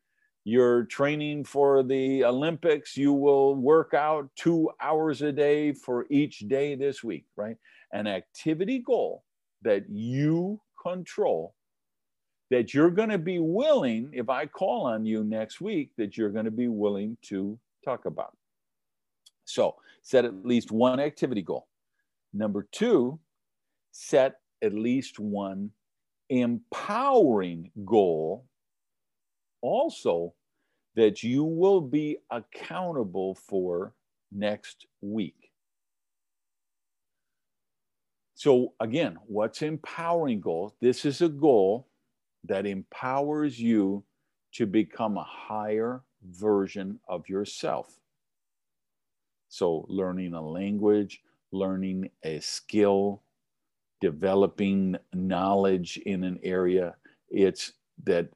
You're 0.44 0.84
training 0.84 1.44
for 1.44 1.82
the 1.82 2.24
olympics 2.24 2.96
you 2.96 3.12
will 3.12 3.56
work 3.56 3.94
out 3.94 4.30
two 4.36 4.70
hours 4.80 5.22
a 5.22 5.32
day 5.32 5.72
for 5.72 6.06
each 6.08 6.40
day 6.40 6.76
this 6.76 7.02
week 7.02 7.26
right? 7.36 7.56
An 7.92 8.06
activity 8.06 8.78
goal 8.78 9.24
that 9.62 9.90
you 9.90 10.60
control 10.80 11.54
that 12.50 12.72
you're 12.72 12.90
going 12.90 13.08
to 13.08 13.18
be 13.18 13.38
willing 13.40 14.10
if 14.12 14.28
i 14.28 14.46
call 14.46 14.86
on 14.86 15.04
you 15.04 15.24
next 15.24 15.60
week 15.60 15.90
that 15.98 16.16
you're 16.16 16.30
going 16.30 16.44
to 16.44 16.50
be 16.50 16.68
willing 16.68 17.16
to 17.22 17.58
talk 17.88 18.04
about 18.04 18.36
so 19.48 19.76
set 20.02 20.26
at 20.26 20.44
least 20.44 20.70
one 20.70 21.00
activity 21.00 21.42
goal. 21.42 21.66
Number 22.34 22.68
two, 22.70 23.18
set 23.92 24.36
at 24.62 24.74
least 24.74 25.18
one 25.18 25.70
empowering 26.28 27.70
goal 27.86 28.44
also 29.62 30.34
that 30.96 31.22
you 31.22 31.44
will 31.44 31.80
be 31.80 32.18
accountable 32.30 33.34
for 33.34 33.94
next 34.30 34.86
week. 35.00 35.50
So, 38.34 38.74
again, 38.80 39.16
what's 39.26 39.62
empowering 39.62 40.40
goal? 40.40 40.76
This 40.80 41.04
is 41.04 41.22
a 41.22 41.28
goal 41.28 41.88
that 42.44 42.66
empowers 42.66 43.58
you 43.58 44.04
to 44.54 44.66
become 44.66 45.16
a 45.16 45.24
higher 45.24 46.02
version 46.22 47.00
of 47.08 47.28
yourself. 47.28 47.98
So, 49.48 49.86
learning 49.88 50.34
a 50.34 50.46
language, 50.46 51.22
learning 51.52 52.10
a 52.22 52.40
skill, 52.40 53.22
developing 54.00 54.96
knowledge 55.14 55.98
in 56.04 56.24
an 56.24 56.38
area. 56.42 56.96
It's 57.30 57.72
that 58.04 58.28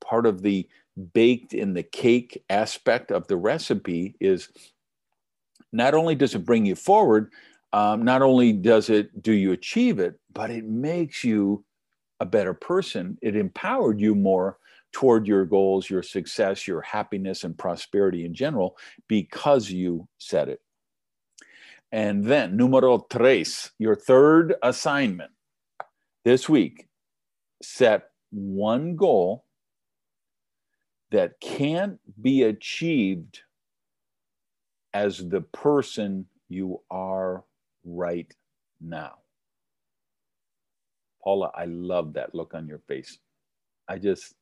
part 0.00 0.26
of 0.26 0.42
the 0.42 0.68
baked 1.12 1.54
in 1.54 1.74
the 1.74 1.82
cake 1.82 2.44
aspect 2.50 3.10
of 3.12 3.26
the 3.28 3.36
recipe 3.36 4.16
is 4.20 4.48
not 5.72 5.94
only 5.94 6.14
does 6.14 6.34
it 6.34 6.44
bring 6.44 6.66
you 6.66 6.74
forward, 6.74 7.30
um, 7.72 8.02
not 8.02 8.22
only 8.22 8.52
does 8.52 8.90
it 8.90 9.22
do 9.22 9.32
you 9.32 9.52
achieve 9.52 9.98
it, 9.98 10.18
but 10.32 10.50
it 10.50 10.64
makes 10.64 11.22
you 11.22 11.64
a 12.20 12.26
better 12.26 12.54
person. 12.54 13.18
It 13.22 13.36
empowered 13.36 14.00
you 14.00 14.14
more 14.14 14.58
toward 14.92 15.26
your 15.26 15.44
goals, 15.44 15.88
your 15.88 16.02
success, 16.02 16.66
your 16.66 16.80
happiness, 16.80 17.44
and 17.44 17.56
prosperity 17.56 18.24
in 18.24 18.34
general 18.34 18.76
because 19.08 19.70
you 19.70 20.08
said 20.18 20.48
it. 20.48 20.60
And 21.90 22.24
then, 22.24 22.56
numero 22.56 22.98
tres, 23.10 23.70
your 23.78 23.94
third 23.94 24.54
assignment 24.62 25.30
this 26.24 26.48
week 26.48 26.86
set 27.62 28.10
one 28.30 28.96
goal 28.96 29.44
that 31.10 31.40
can't 31.40 31.98
be 32.20 32.42
achieved 32.42 33.40
as 34.92 35.26
the 35.28 35.40
person 35.40 36.26
you 36.48 36.80
are 36.90 37.44
right 37.84 38.32
now. 38.80 39.14
Paula, 41.22 41.50
I 41.54 41.64
love 41.64 42.14
that 42.14 42.34
look 42.34 42.54
on 42.54 42.66
your 42.66 42.80
face. 42.88 43.18
I 43.88 43.98
just, 43.98 44.34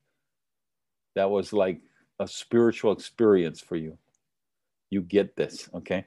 that 1.16 1.30
was 1.30 1.52
like 1.52 1.80
a 2.20 2.28
spiritual 2.28 2.92
experience 2.92 3.60
for 3.60 3.76
you. 3.76 3.98
You 4.90 5.02
get 5.02 5.34
this, 5.34 5.68
okay? 5.74 6.06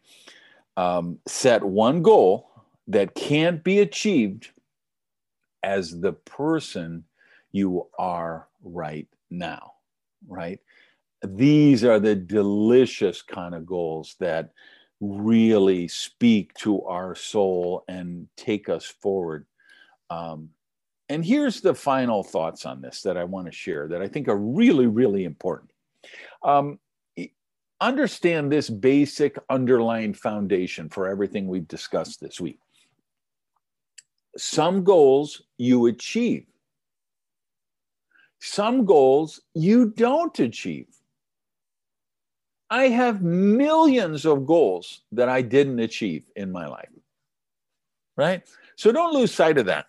Um, 0.77 1.19
set 1.27 1.61
one 1.63 2.01
goal 2.01 2.49
that 2.87 3.15
can't 3.15 3.63
be 3.63 3.79
achieved 3.79 4.51
as 5.63 5.99
the 5.99 6.13
person 6.13 7.03
you 7.51 7.87
are 7.97 8.47
right 8.63 9.07
now, 9.29 9.73
right? 10.27 10.59
These 11.27 11.83
are 11.83 11.99
the 11.99 12.15
delicious 12.15 13.21
kind 13.21 13.53
of 13.53 13.65
goals 13.65 14.15
that 14.19 14.51
really 15.01 15.87
speak 15.87 16.53
to 16.53 16.83
our 16.83 17.15
soul 17.15 17.83
and 17.87 18.27
take 18.37 18.69
us 18.69 18.85
forward. 18.85 19.45
Um, 20.09 20.49
and 21.09 21.25
here's 21.25 21.61
the 21.61 21.73
final 21.73 22.23
thoughts 22.23 22.65
on 22.65 22.81
this 22.81 23.01
that 23.01 23.17
I 23.17 23.23
want 23.23 23.47
to 23.47 23.51
share 23.51 23.87
that 23.87 24.01
I 24.01 24.07
think 24.07 24.27
are 24.27 24.37
really, 24.37 24.85
really 24.85 25.25
important. 25.25 25.71
Um, 26.43 26.79
understand 27.81 28.51
this 28.51 28.69
basic 28.69 29.37
underlying 29.49 30.13
foundation 30.13 30.87
for 30.87 31.07
everything 31.07 31.47
we've 31.47 31.67
discussed 31.67 32.21
this 32.21 32.39
week. 32.39 32.59
Some 34.37 34.83
goals 34.83 35.41
you 35.57 35.87
achieve, 35.87 36.45
some 38.39 38.85
goals 38.85 39.41
you 39.55 39.89
don't 39.89 40.37
achieve. 40.39 40.87
I 42.69 42.89
have 42.89 43.23
millions 43.23 44.25
of 44.25 44.45
goals 44.45 45.01
that 45.11 45.27
I 45.27 45.41
didn't 45.41 45.79
achieve 45.79 46.23
in 46.35 46.51
my 46.51 46.67
life. 46.67 46.89
Right? 48.15 48.43
So 48.75 48.91
don't 48.91 49.13
lose 49.13 49.33
sight 49.33 49.57
of 49.57 49.65
that. 49.65 49.87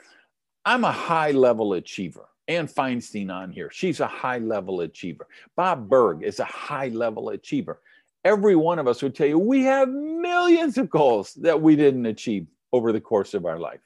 I'm 0.64 0.84
a 0.84 0.92
high 0.92 1.30
level 1.30 1.74
achiever. 1.74 2.26
Ann 2.48 2.66
Feinstein 2.66 3.32
on 3.32 3.52
here, 3.52 3.70
she's 3.72 4.00
a 4.00 4.06
high 4.06 4.38
level 4.38 4.80
achiever. 4.80 5.28
Bob 5.56 5.88
Berg 5.88 6.24
is 6.24 6.40
a 6.40 6.44
high 6.44 6.88
level 6.88 7.28
achiever. 7.30 7.80
Every 8.24 8.56
one 8.56 8.78
of 8.78 8.88
us 8.88 9.02
would 9.02 9.14
tell 9.14 9.28
you 9.28 9.38
we 9.38 9.62
have 9.62 9.88
millions 9.88 10.76
of 10.76 10.90
goals 10.90 11.34
that 11.34 11.60
we 11.60 11.76
didn't 11.76 12.06
achieve 12.06 12.46
over 12.72 12.92
the 12.92 13.00
course 13.00 13.34
of 13.34 13.46
our 13.46 13.58
life. 13.58 13.80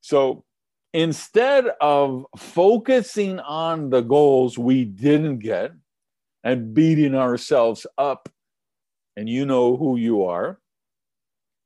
So 0.00 0.44
instead 0.92 1.66
of 1.80 2.26
focusing 2.36 3.38
on 3.40 3.90
the 3.90 4.00
goals 4.00 4.58
we 4.58 4.84
didn't 4.84 5.38
get, 5.38 5.72
and 6.44 6.74
beating 6.74 7.14
ourselves 7.14 7.86
up. 7.98 8.28
And 9.16 9.28
you 9.28 9.44
know 9.44 9.76
who 9.76 9.96
you 9.96 10.24
are. 10.24 10.58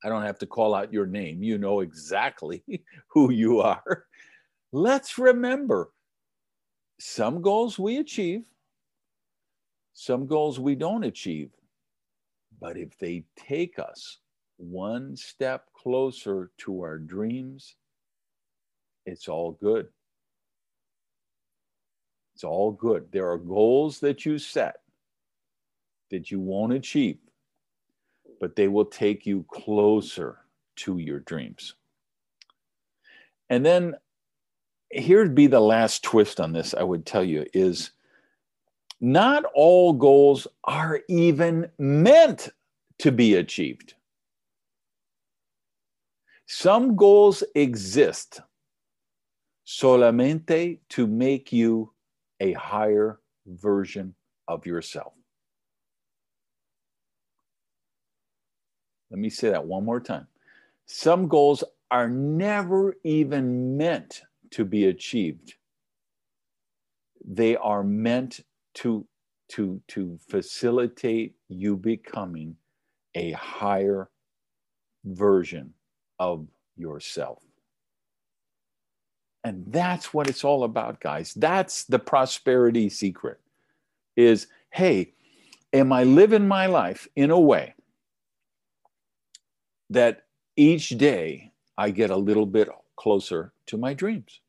I 0.05 0.11
don't 0.11 0.23
have 0.23 0.39
to 0.41 0.47
call 0.47 0.75
out 0.75 0.93
your 0.93 1.07
name. 1.07 1.43
You 1.43 1.57
know 1.57 1.81
exactly 1.81 2.63
who 3.09 3.33
you 3.33 3.61
are. 3.61 4.05
Let's 4.71 5.19
remember 5.19 5.91
some 7.01 7.41
goals 7.41 7.79
we 7.79 7.97
achieve, 7.97 8.43
some 9.95 10.27
goals 10.27 10.61
we 10.61 10.75
don't 10.75 11.05
achieve. 11.05 11.51
But 12.61 12.77
if 12.77 12.99
they 12.99 13.25
take 13.37 13.79
us 13.79 14.19
one 14.59 15.17
step 15.17 15.69
closer 15.75 16.51
to 16.59 16.83
our 16.83 16.99
dreams, 16.99 17.77
it's 19.07 19.29
all 19.29 19.53
good. 19.53 19.89
It's 22.35 22.45
all 22.45 22.73
good. 22.73 23.07
There 23.11 23.31
are 23.31 23.39
goals 23.39 24.01
that 24.01 24.27
you 24.27 24.39
set 24.39 24.77
that 26.11 26.31
you 26.31 26.41
won't 26.41 26.73
achieve, 26.73 27.19
but 28.41 28.57
they 28.57 28.69
will 28.69 28.85
take 28.85 29.27
you 29.27 29.45
closer 29.51 30.39
to 30.77 30.99
your 30.99 31.21
dreams. 31.21 31.75
And 33.51 33.65
then 33.65 33.95
here'd 34.91 35.35
be 35.35 35.47
the 35.47 35.61
last 35.61 36.03
twist 36.03 36.41
on 36.41 36.53
this, 36.53 36.75
I 36.75 36.83
would 36.83 37.05
tell 37.05 37.25
you, 37.25 37.47
is 37.53 37.91
not 39.01 39.45
all 39.55 39.93
goals 39.93 40.47
are 40.65 41.01
even 41.09 41.71
meant 41.79 42.49
to 42.99 43.13
be 43.13 43.35
achieved. 43.35 43.95
Some 46.47 46.95
goals 46.95 47.43
exist 47.55 48.41
solamente 49.67 50.79
to 50.91 51.07
make 51.07 51.53
you 51.53 51.93
a 52.41 52.53
higher 52.53 53.21
version 53.47 54.15
of 54.49 54.67
yourself. 54.67 55.15
Let 59.15 59.21
me 59.21 59.31
say 59.31 59.51
that 59.51 59.65
one 59.65 59.85
more 59.85 60.01
time. 60.01 60.27
Some 60.87 61.29
goals 61.29 61.63
are 61.93 62.09
never 62.09 62.97
even 63.05 63.77
meant 63.77 64.23
to 64.51 64.65
be 64.65 64.87
achieved. 64.87 65.55
They 67.25 67.55
are 67.55 67.85
meant 67.85 68.41
to, 68.75 69.07
to, 69.51 69.81
to 69.87 70.19
facilitate 70.29 71.37
you 71.49 71.77
becoming 71.77 72.57
a 73.15 73.31
higher 73.31 74.11
version 75.05 75.75
of 76.19 76.49
yourself. 76.77 77.41
And 79.45 79.63
that's 79.69 80.13
what 80.13 80.29
it's 80.29 80.43
all 80.43 80.65
about, 80.65 80.99
guys. 80.99 81.35
That's 81.35 81.85
the 81.85 82.01
prosperity 82.01 82.89
secret 82.89 83.39
is 84.17 84.49
hey, 84.71 85.13
am 85.73 85.93
I 85.93 86.03
living 86.03 86.49
my 86.49 86.67
life 86.67 87.07
in 87.15 87.31
a 87.31 87.39
way 87.39 87.75
that 89.91 90.23
each 90.57 90.91
day 90.91 91.53
I 91.77 91.91
get 91.91 92.11
a 92.11 92.17
little 92.17 92.47
bit 92.47 92.69
closer 92.97 93.53
to 93.67 93.77
my 93.77 93.95
dreams? 93.95 94.41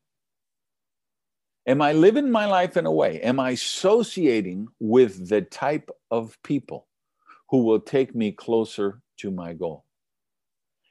Am 1.66 1.82
I 1.82 1.92
living 1.92 2.30
my 2.30 2.46
life 2.46 2.76
in 2.76 2.86
a 2.86 2.92
way? 2.92 3.20
Am 3.22 3.40
I 3.40 3.50
associating 3.50 4.68
with 4.78 5.28
the 5.28 5.42
type 5.42 5.90
of 6.10 6.40
people 6.44 6.86
who 7.50 7.64
will 7.64 7.80
take 7.80 8.14
me 8.14 8.30
closer 8.30 9.00
to 9.18 9.30
my 9.30 9.52
goal? 9.52 9.84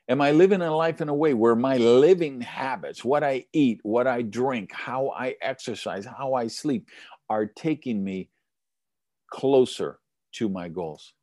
Am 0.07 0.21
I 0.21 0.31
living 0.31 0.61
a 0.61 0.75
life 0.75 1.01
in 1.01 1.09
a 1.09 1.13
way 1.13 1.33
where 1.33 1.55
my 1.55 1.77
living 1.77 2.41
habits, 2.41 3.03
what 3.03 3.23
I 3.23 3.45
eat, 3.53 3.79
what 3.83 4.05
I 4.05 4.21
drink, 4.21 4.71
how 4.71 5.09
I 5.09 5.35
exercise, 5.41 6.05
how 6.05 6.33
I 6.33 6.47
sleep, 6.47 6.89
are 7.29 7.47
taking 7.47 8.03
me 8.03 8.29
closer 9.31 9.99
to 10.33 10.49
my 10.49 10.69
goals? 10.69 11.13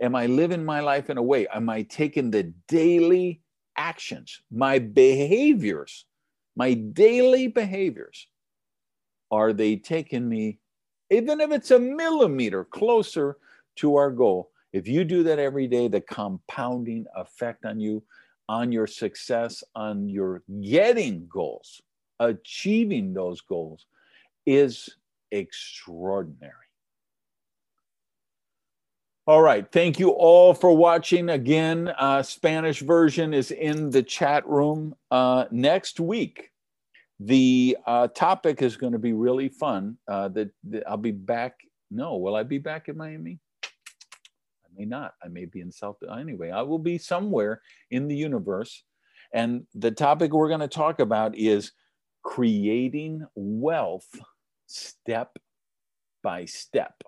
Am 0.00 0.14
I 0.14 0.26
living 0.26 0.64
my 0.64 0.80
life 0.80 1.10
in 1.10 1.18
a 1.18 1.22
way? 1.22 1.46
Am 1.48 1.68
I 1.68 1.82
taking 1.82 2.30
the 2.30 2.52
daily 2.68 3.40
actions, 3.76 4.42
my 4.50 4.78
behaviors, 4.78 6.04
my 6.56 6.74
daily 6.74 7.48
behaviors? 7.48 8.26
Are 9.30 9.52
they 9.52 9.76
taking 9.76 10.28
me, 10.28 10.58
even 11.10 11.40
if 11.40 11.50
it's 11.50 11.70
a 11.70 11.78
millimeter 11.78 12.64
closer 12.64 13.36
to 13.76 13.96
our 13.96 14.10
goal? 14.10 14.50
If 14.72 14.86
you 14.86 15.04
do 15.04 15.22
that 15.24 15.38
every 15.38 15.66
day, 15.66 15.88
the 15.88 16.00
compounding 16.00 17.06
effect 17.16 17.64
on 17.64 17.80
you, 17.80 18.02
on 18.48 18.72
your 18.72 18.86
success, 18.86 19.62
on 19.74 20.08
your 20.08 20.42
getting 20.60 21.26
goals, 21.28 21.80
achieving 22.18 23.12
those 23.14 23.40
goals 23.40 23.86
is 24.46 24.90
extraordinary. 25.30 26.59
All 29.26 29.42
right. 29.42 29.70
Thank 29.70 29.98
you 29.98 30.10
all 30.10 30.54
for 30.54 30.74
watching. 30.74 31.28
Again, 31.28 31.92
uh, 31.98 32.22
Spanish 32.22 32.80
version 32.80 33.34
is 33.34 33.50
in 33.50 33.90
the 33.90 34.02
chat 34.02 34.46
room. 34.48 34.94
Uh, 35.10 35.44
next 35.50 36.00
week, 36.00 36.50
the 37.20 37.76
uh, 37.86 38.08
topic 38.08 38.62
is 38.62 38.78
going 38.78 38.94
to 38.94 38.98
be 38.98 39.12
really 39.12 39.48
fun. 39.48 39.98
Uh, 40.08 40.28
that 40.28 40.50
I'll 40.88 40.96
be 40.96 41.12
back. 41.12 41.60
No, 41.90 42.16
will 42.16 42.34
I 42.34 42.44
be 42.44 42.58
back 42.58 42.88
in 42.88 42.96
Miami? 42.96 43.38
I 43.64 44.68
may 44.76 44.86
not. 44.86 45.14
I 45.22 45.28
may 45.28 45.44
be 45.44 45.60
in 45.60 45.70
South. 45.70 45.98
Anyway, 46.10 46.50
I 46.50 46.62
will 46.62 46.78
be 46.78 46.96
somewhere 46.96 47.60
in 47.90 48.08
the 48.08 48.16
universe. 48.16 48.84
And 49.34 49.66
the 49.74 49.90
topic 49.90 50.32
we're 50.32 50.48
going 50.48 50.60
to 50.60 50.68
talk 50.68 50.98
about 50.98 51.36
is 51.36 51.72
creating 52.22 53.26
wealth 53.34 54.08
step 54.66 55.36
by 56.22 56.46
step. 56.46 57.02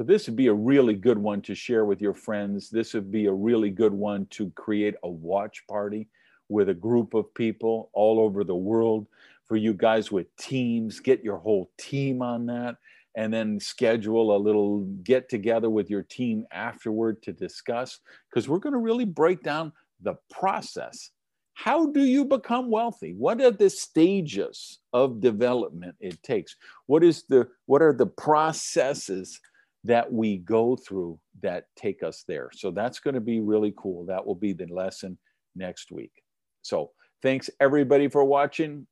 So, 0.00 0.04
this 0.04 0.26
would 0.26 0.36
be 0.36 0.46
a 0.46 0.54
really 0.54 0.94
good 0.94 1.18
one 1.18 1.42
to 1.42 1.54
share 1.54 1.84
with 1.84 2.00
your 2.00 2.14
friends. 2.14 2.70
This 2.70 2.94
would 2.94 3.10
be 3.10 3.26
a 3.26 3.32
really 3.34 3.68
good 3.68 3.92
one 3.92 4.24
to 4.30 4.48
create 4.52 4.94
a 5.02 5.10
watch 5.10 5.66
party 5.66 6.08
with 6.48 6.70
a 6.70 6.74
group 6.74 7.12
of 7.12 7.34
people 7.34 7.90
all 7.92 8.18
over 8.18 8.42
the 8.42 8.56
world 8.56 9.08
for 9.44 9.56
you 9.56 9.74
guys 9.74 10.10
with 10.10 10.34
teams. 10.38 11.00
Get 11.00 11.22
your 11.22 11.36
whole 11.36 11.70
team 11.76 12.22
on 12.22 12.46
that 12.46 12.76
and 13.14 13.30
then 13.30 13.60
schedule 13.60 14.34
a 14.34 14.38
little 14.38 14.86
get 15.04 15.28
together 15.28 15.68
with 15.68 15.90
your 15.90 16.04
team 16.04 16.46
afterward 16.50 17.20
to 17.24 17.34
discuss 17.34 17.98
because 18.30 18.48
we're 18.48 18.58
going 18.58 18.72
to 18.72 18.78
really 18.78 19.04
break 19.04 19.42
down 19.42 19.70
the 20.00 20.14
process 20.30 21.10
how 21.52 21.84
do 21.92 22.04
you 22.04 22.24
become 22.24 22.70
wealthy 22.70 23.12
what 23.18 23.40
are 23.42 23.50
the 23.50 23.68
stages 23.68 24.78
of 24.94 25.20
development 25.20 25.94
it 26.00 26.22
takes 26.22 26.56
what 26.86 27.04
is 27.04 27.24
the 27.24 27.46
what 27.66 27.82
are 27.82 27.92
the 27.92 28.06
processes 28.06 29.40
that 29.84 30.12
we 30.12 30.38
go 30.38 30.76
through 30.76 31.18
that 31.42 31.64
take 31.76 32.02
us 32.02 32.24
there. 32.28 32.50
So 32.52 32.70
that's 32.70 33.00
going 33.00 33.14
to 33.14 33.20
be 33.20 33.40
really 33.40 33.72
cool. 33.76 34.04
That 34.06 34.26
will 34.26 34.34
be 34.34 34.52
the 34.52 34.66
lesson 34.66 35.18
next 35.56 35.90
week. 35.90 36.12
So 36.62 36.90
thanks 37.22 37.48
everybody 37.60 38.08
for 38.08 38.24
watching. 38.24 38.86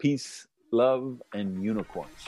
Peace 0.00 0.46
love 0.72 1.22
and 1.32 1.62
unicorns. 1.62 2.26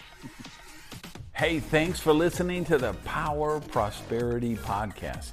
Hey, 1.33 1.59
thanks 1.59 1.99
for 1.99 2.13
listening 2.13 2.65
to 2.67 2.79
the 2.79 2.93
Power 3.05 3.59
Prosperity 3.61 4.55
Podcast. 4.55 5.31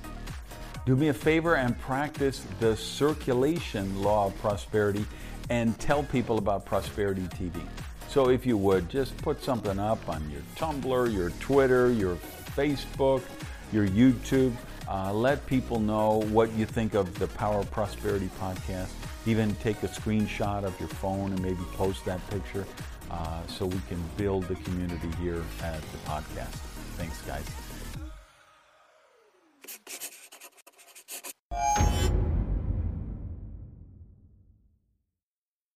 Do 0.85 0.95
me 0.95 1.09
a 1.09 1.13
favor 1.13 1.55
and 1.55 1.77
practice 1.79 2.43
the 2.59 2.75
circulation 2.75 4.01
law 4.01 4.27
of 4.27 4.37
prosperity 4.39 5.05
and 5.51 5.77
tell 5.79 6.01
people 6.01 6.39
about 6.39 6.65
Prosperity 6.65 7.23
TV. 7.23 7.61
So, 8.07 8.29
if 8.29 8.45
you 8.45 8.57
would, 8.57 8.89
just 8.89 9.15
put 9.17 9.43
something 9.43 9.77
up 9.77 10.09
on 10.09 10.27
your 10.31 10.41
Tumblr, 10.55 11.13
your 11.13 11.29
Twitter, 11.39 11.91
your 11.91 12.17
Facebook, 12.55 13.21
your 13.71 13.87
YouTube. 13.87 14.53
Uh, 14.89 15.13
let 15.13 15.45
people 15.45 15.79
know 15.79 16.21
what 16.31 16.51
you 16.53 16.65
think 16.65 16.93
of 16.93 17.17
the 17.17 17.27
Power 17.27 17.63
Prosperity 17.65 18.29
podcast. 18.39 18.89
Even 19.25 19.55
take 19.55 19.81
a 19.83 19.87
screenshot 19.87 20.63
of 20.63 20.77
your 20.79 20.89
phone 20.89 21.31
and 21.31 21.41
maybe 21.41 21.63
post 21.73 22.03
that 22.05 22.19
picture 22.29 22.65
uh, 23.09 23.45
so 23.47 23.65
we 23.65 23.79
can 23.87 24.01
build 24.17 24.43
the 24.47 24.55
community 24.55 25.09
here 25.21 25.43
at 25.63 25.81
the 25.81 25.97
podcast. 26.05 26.55
Thanks, 26.97 27.21
guys. 27.21 27.60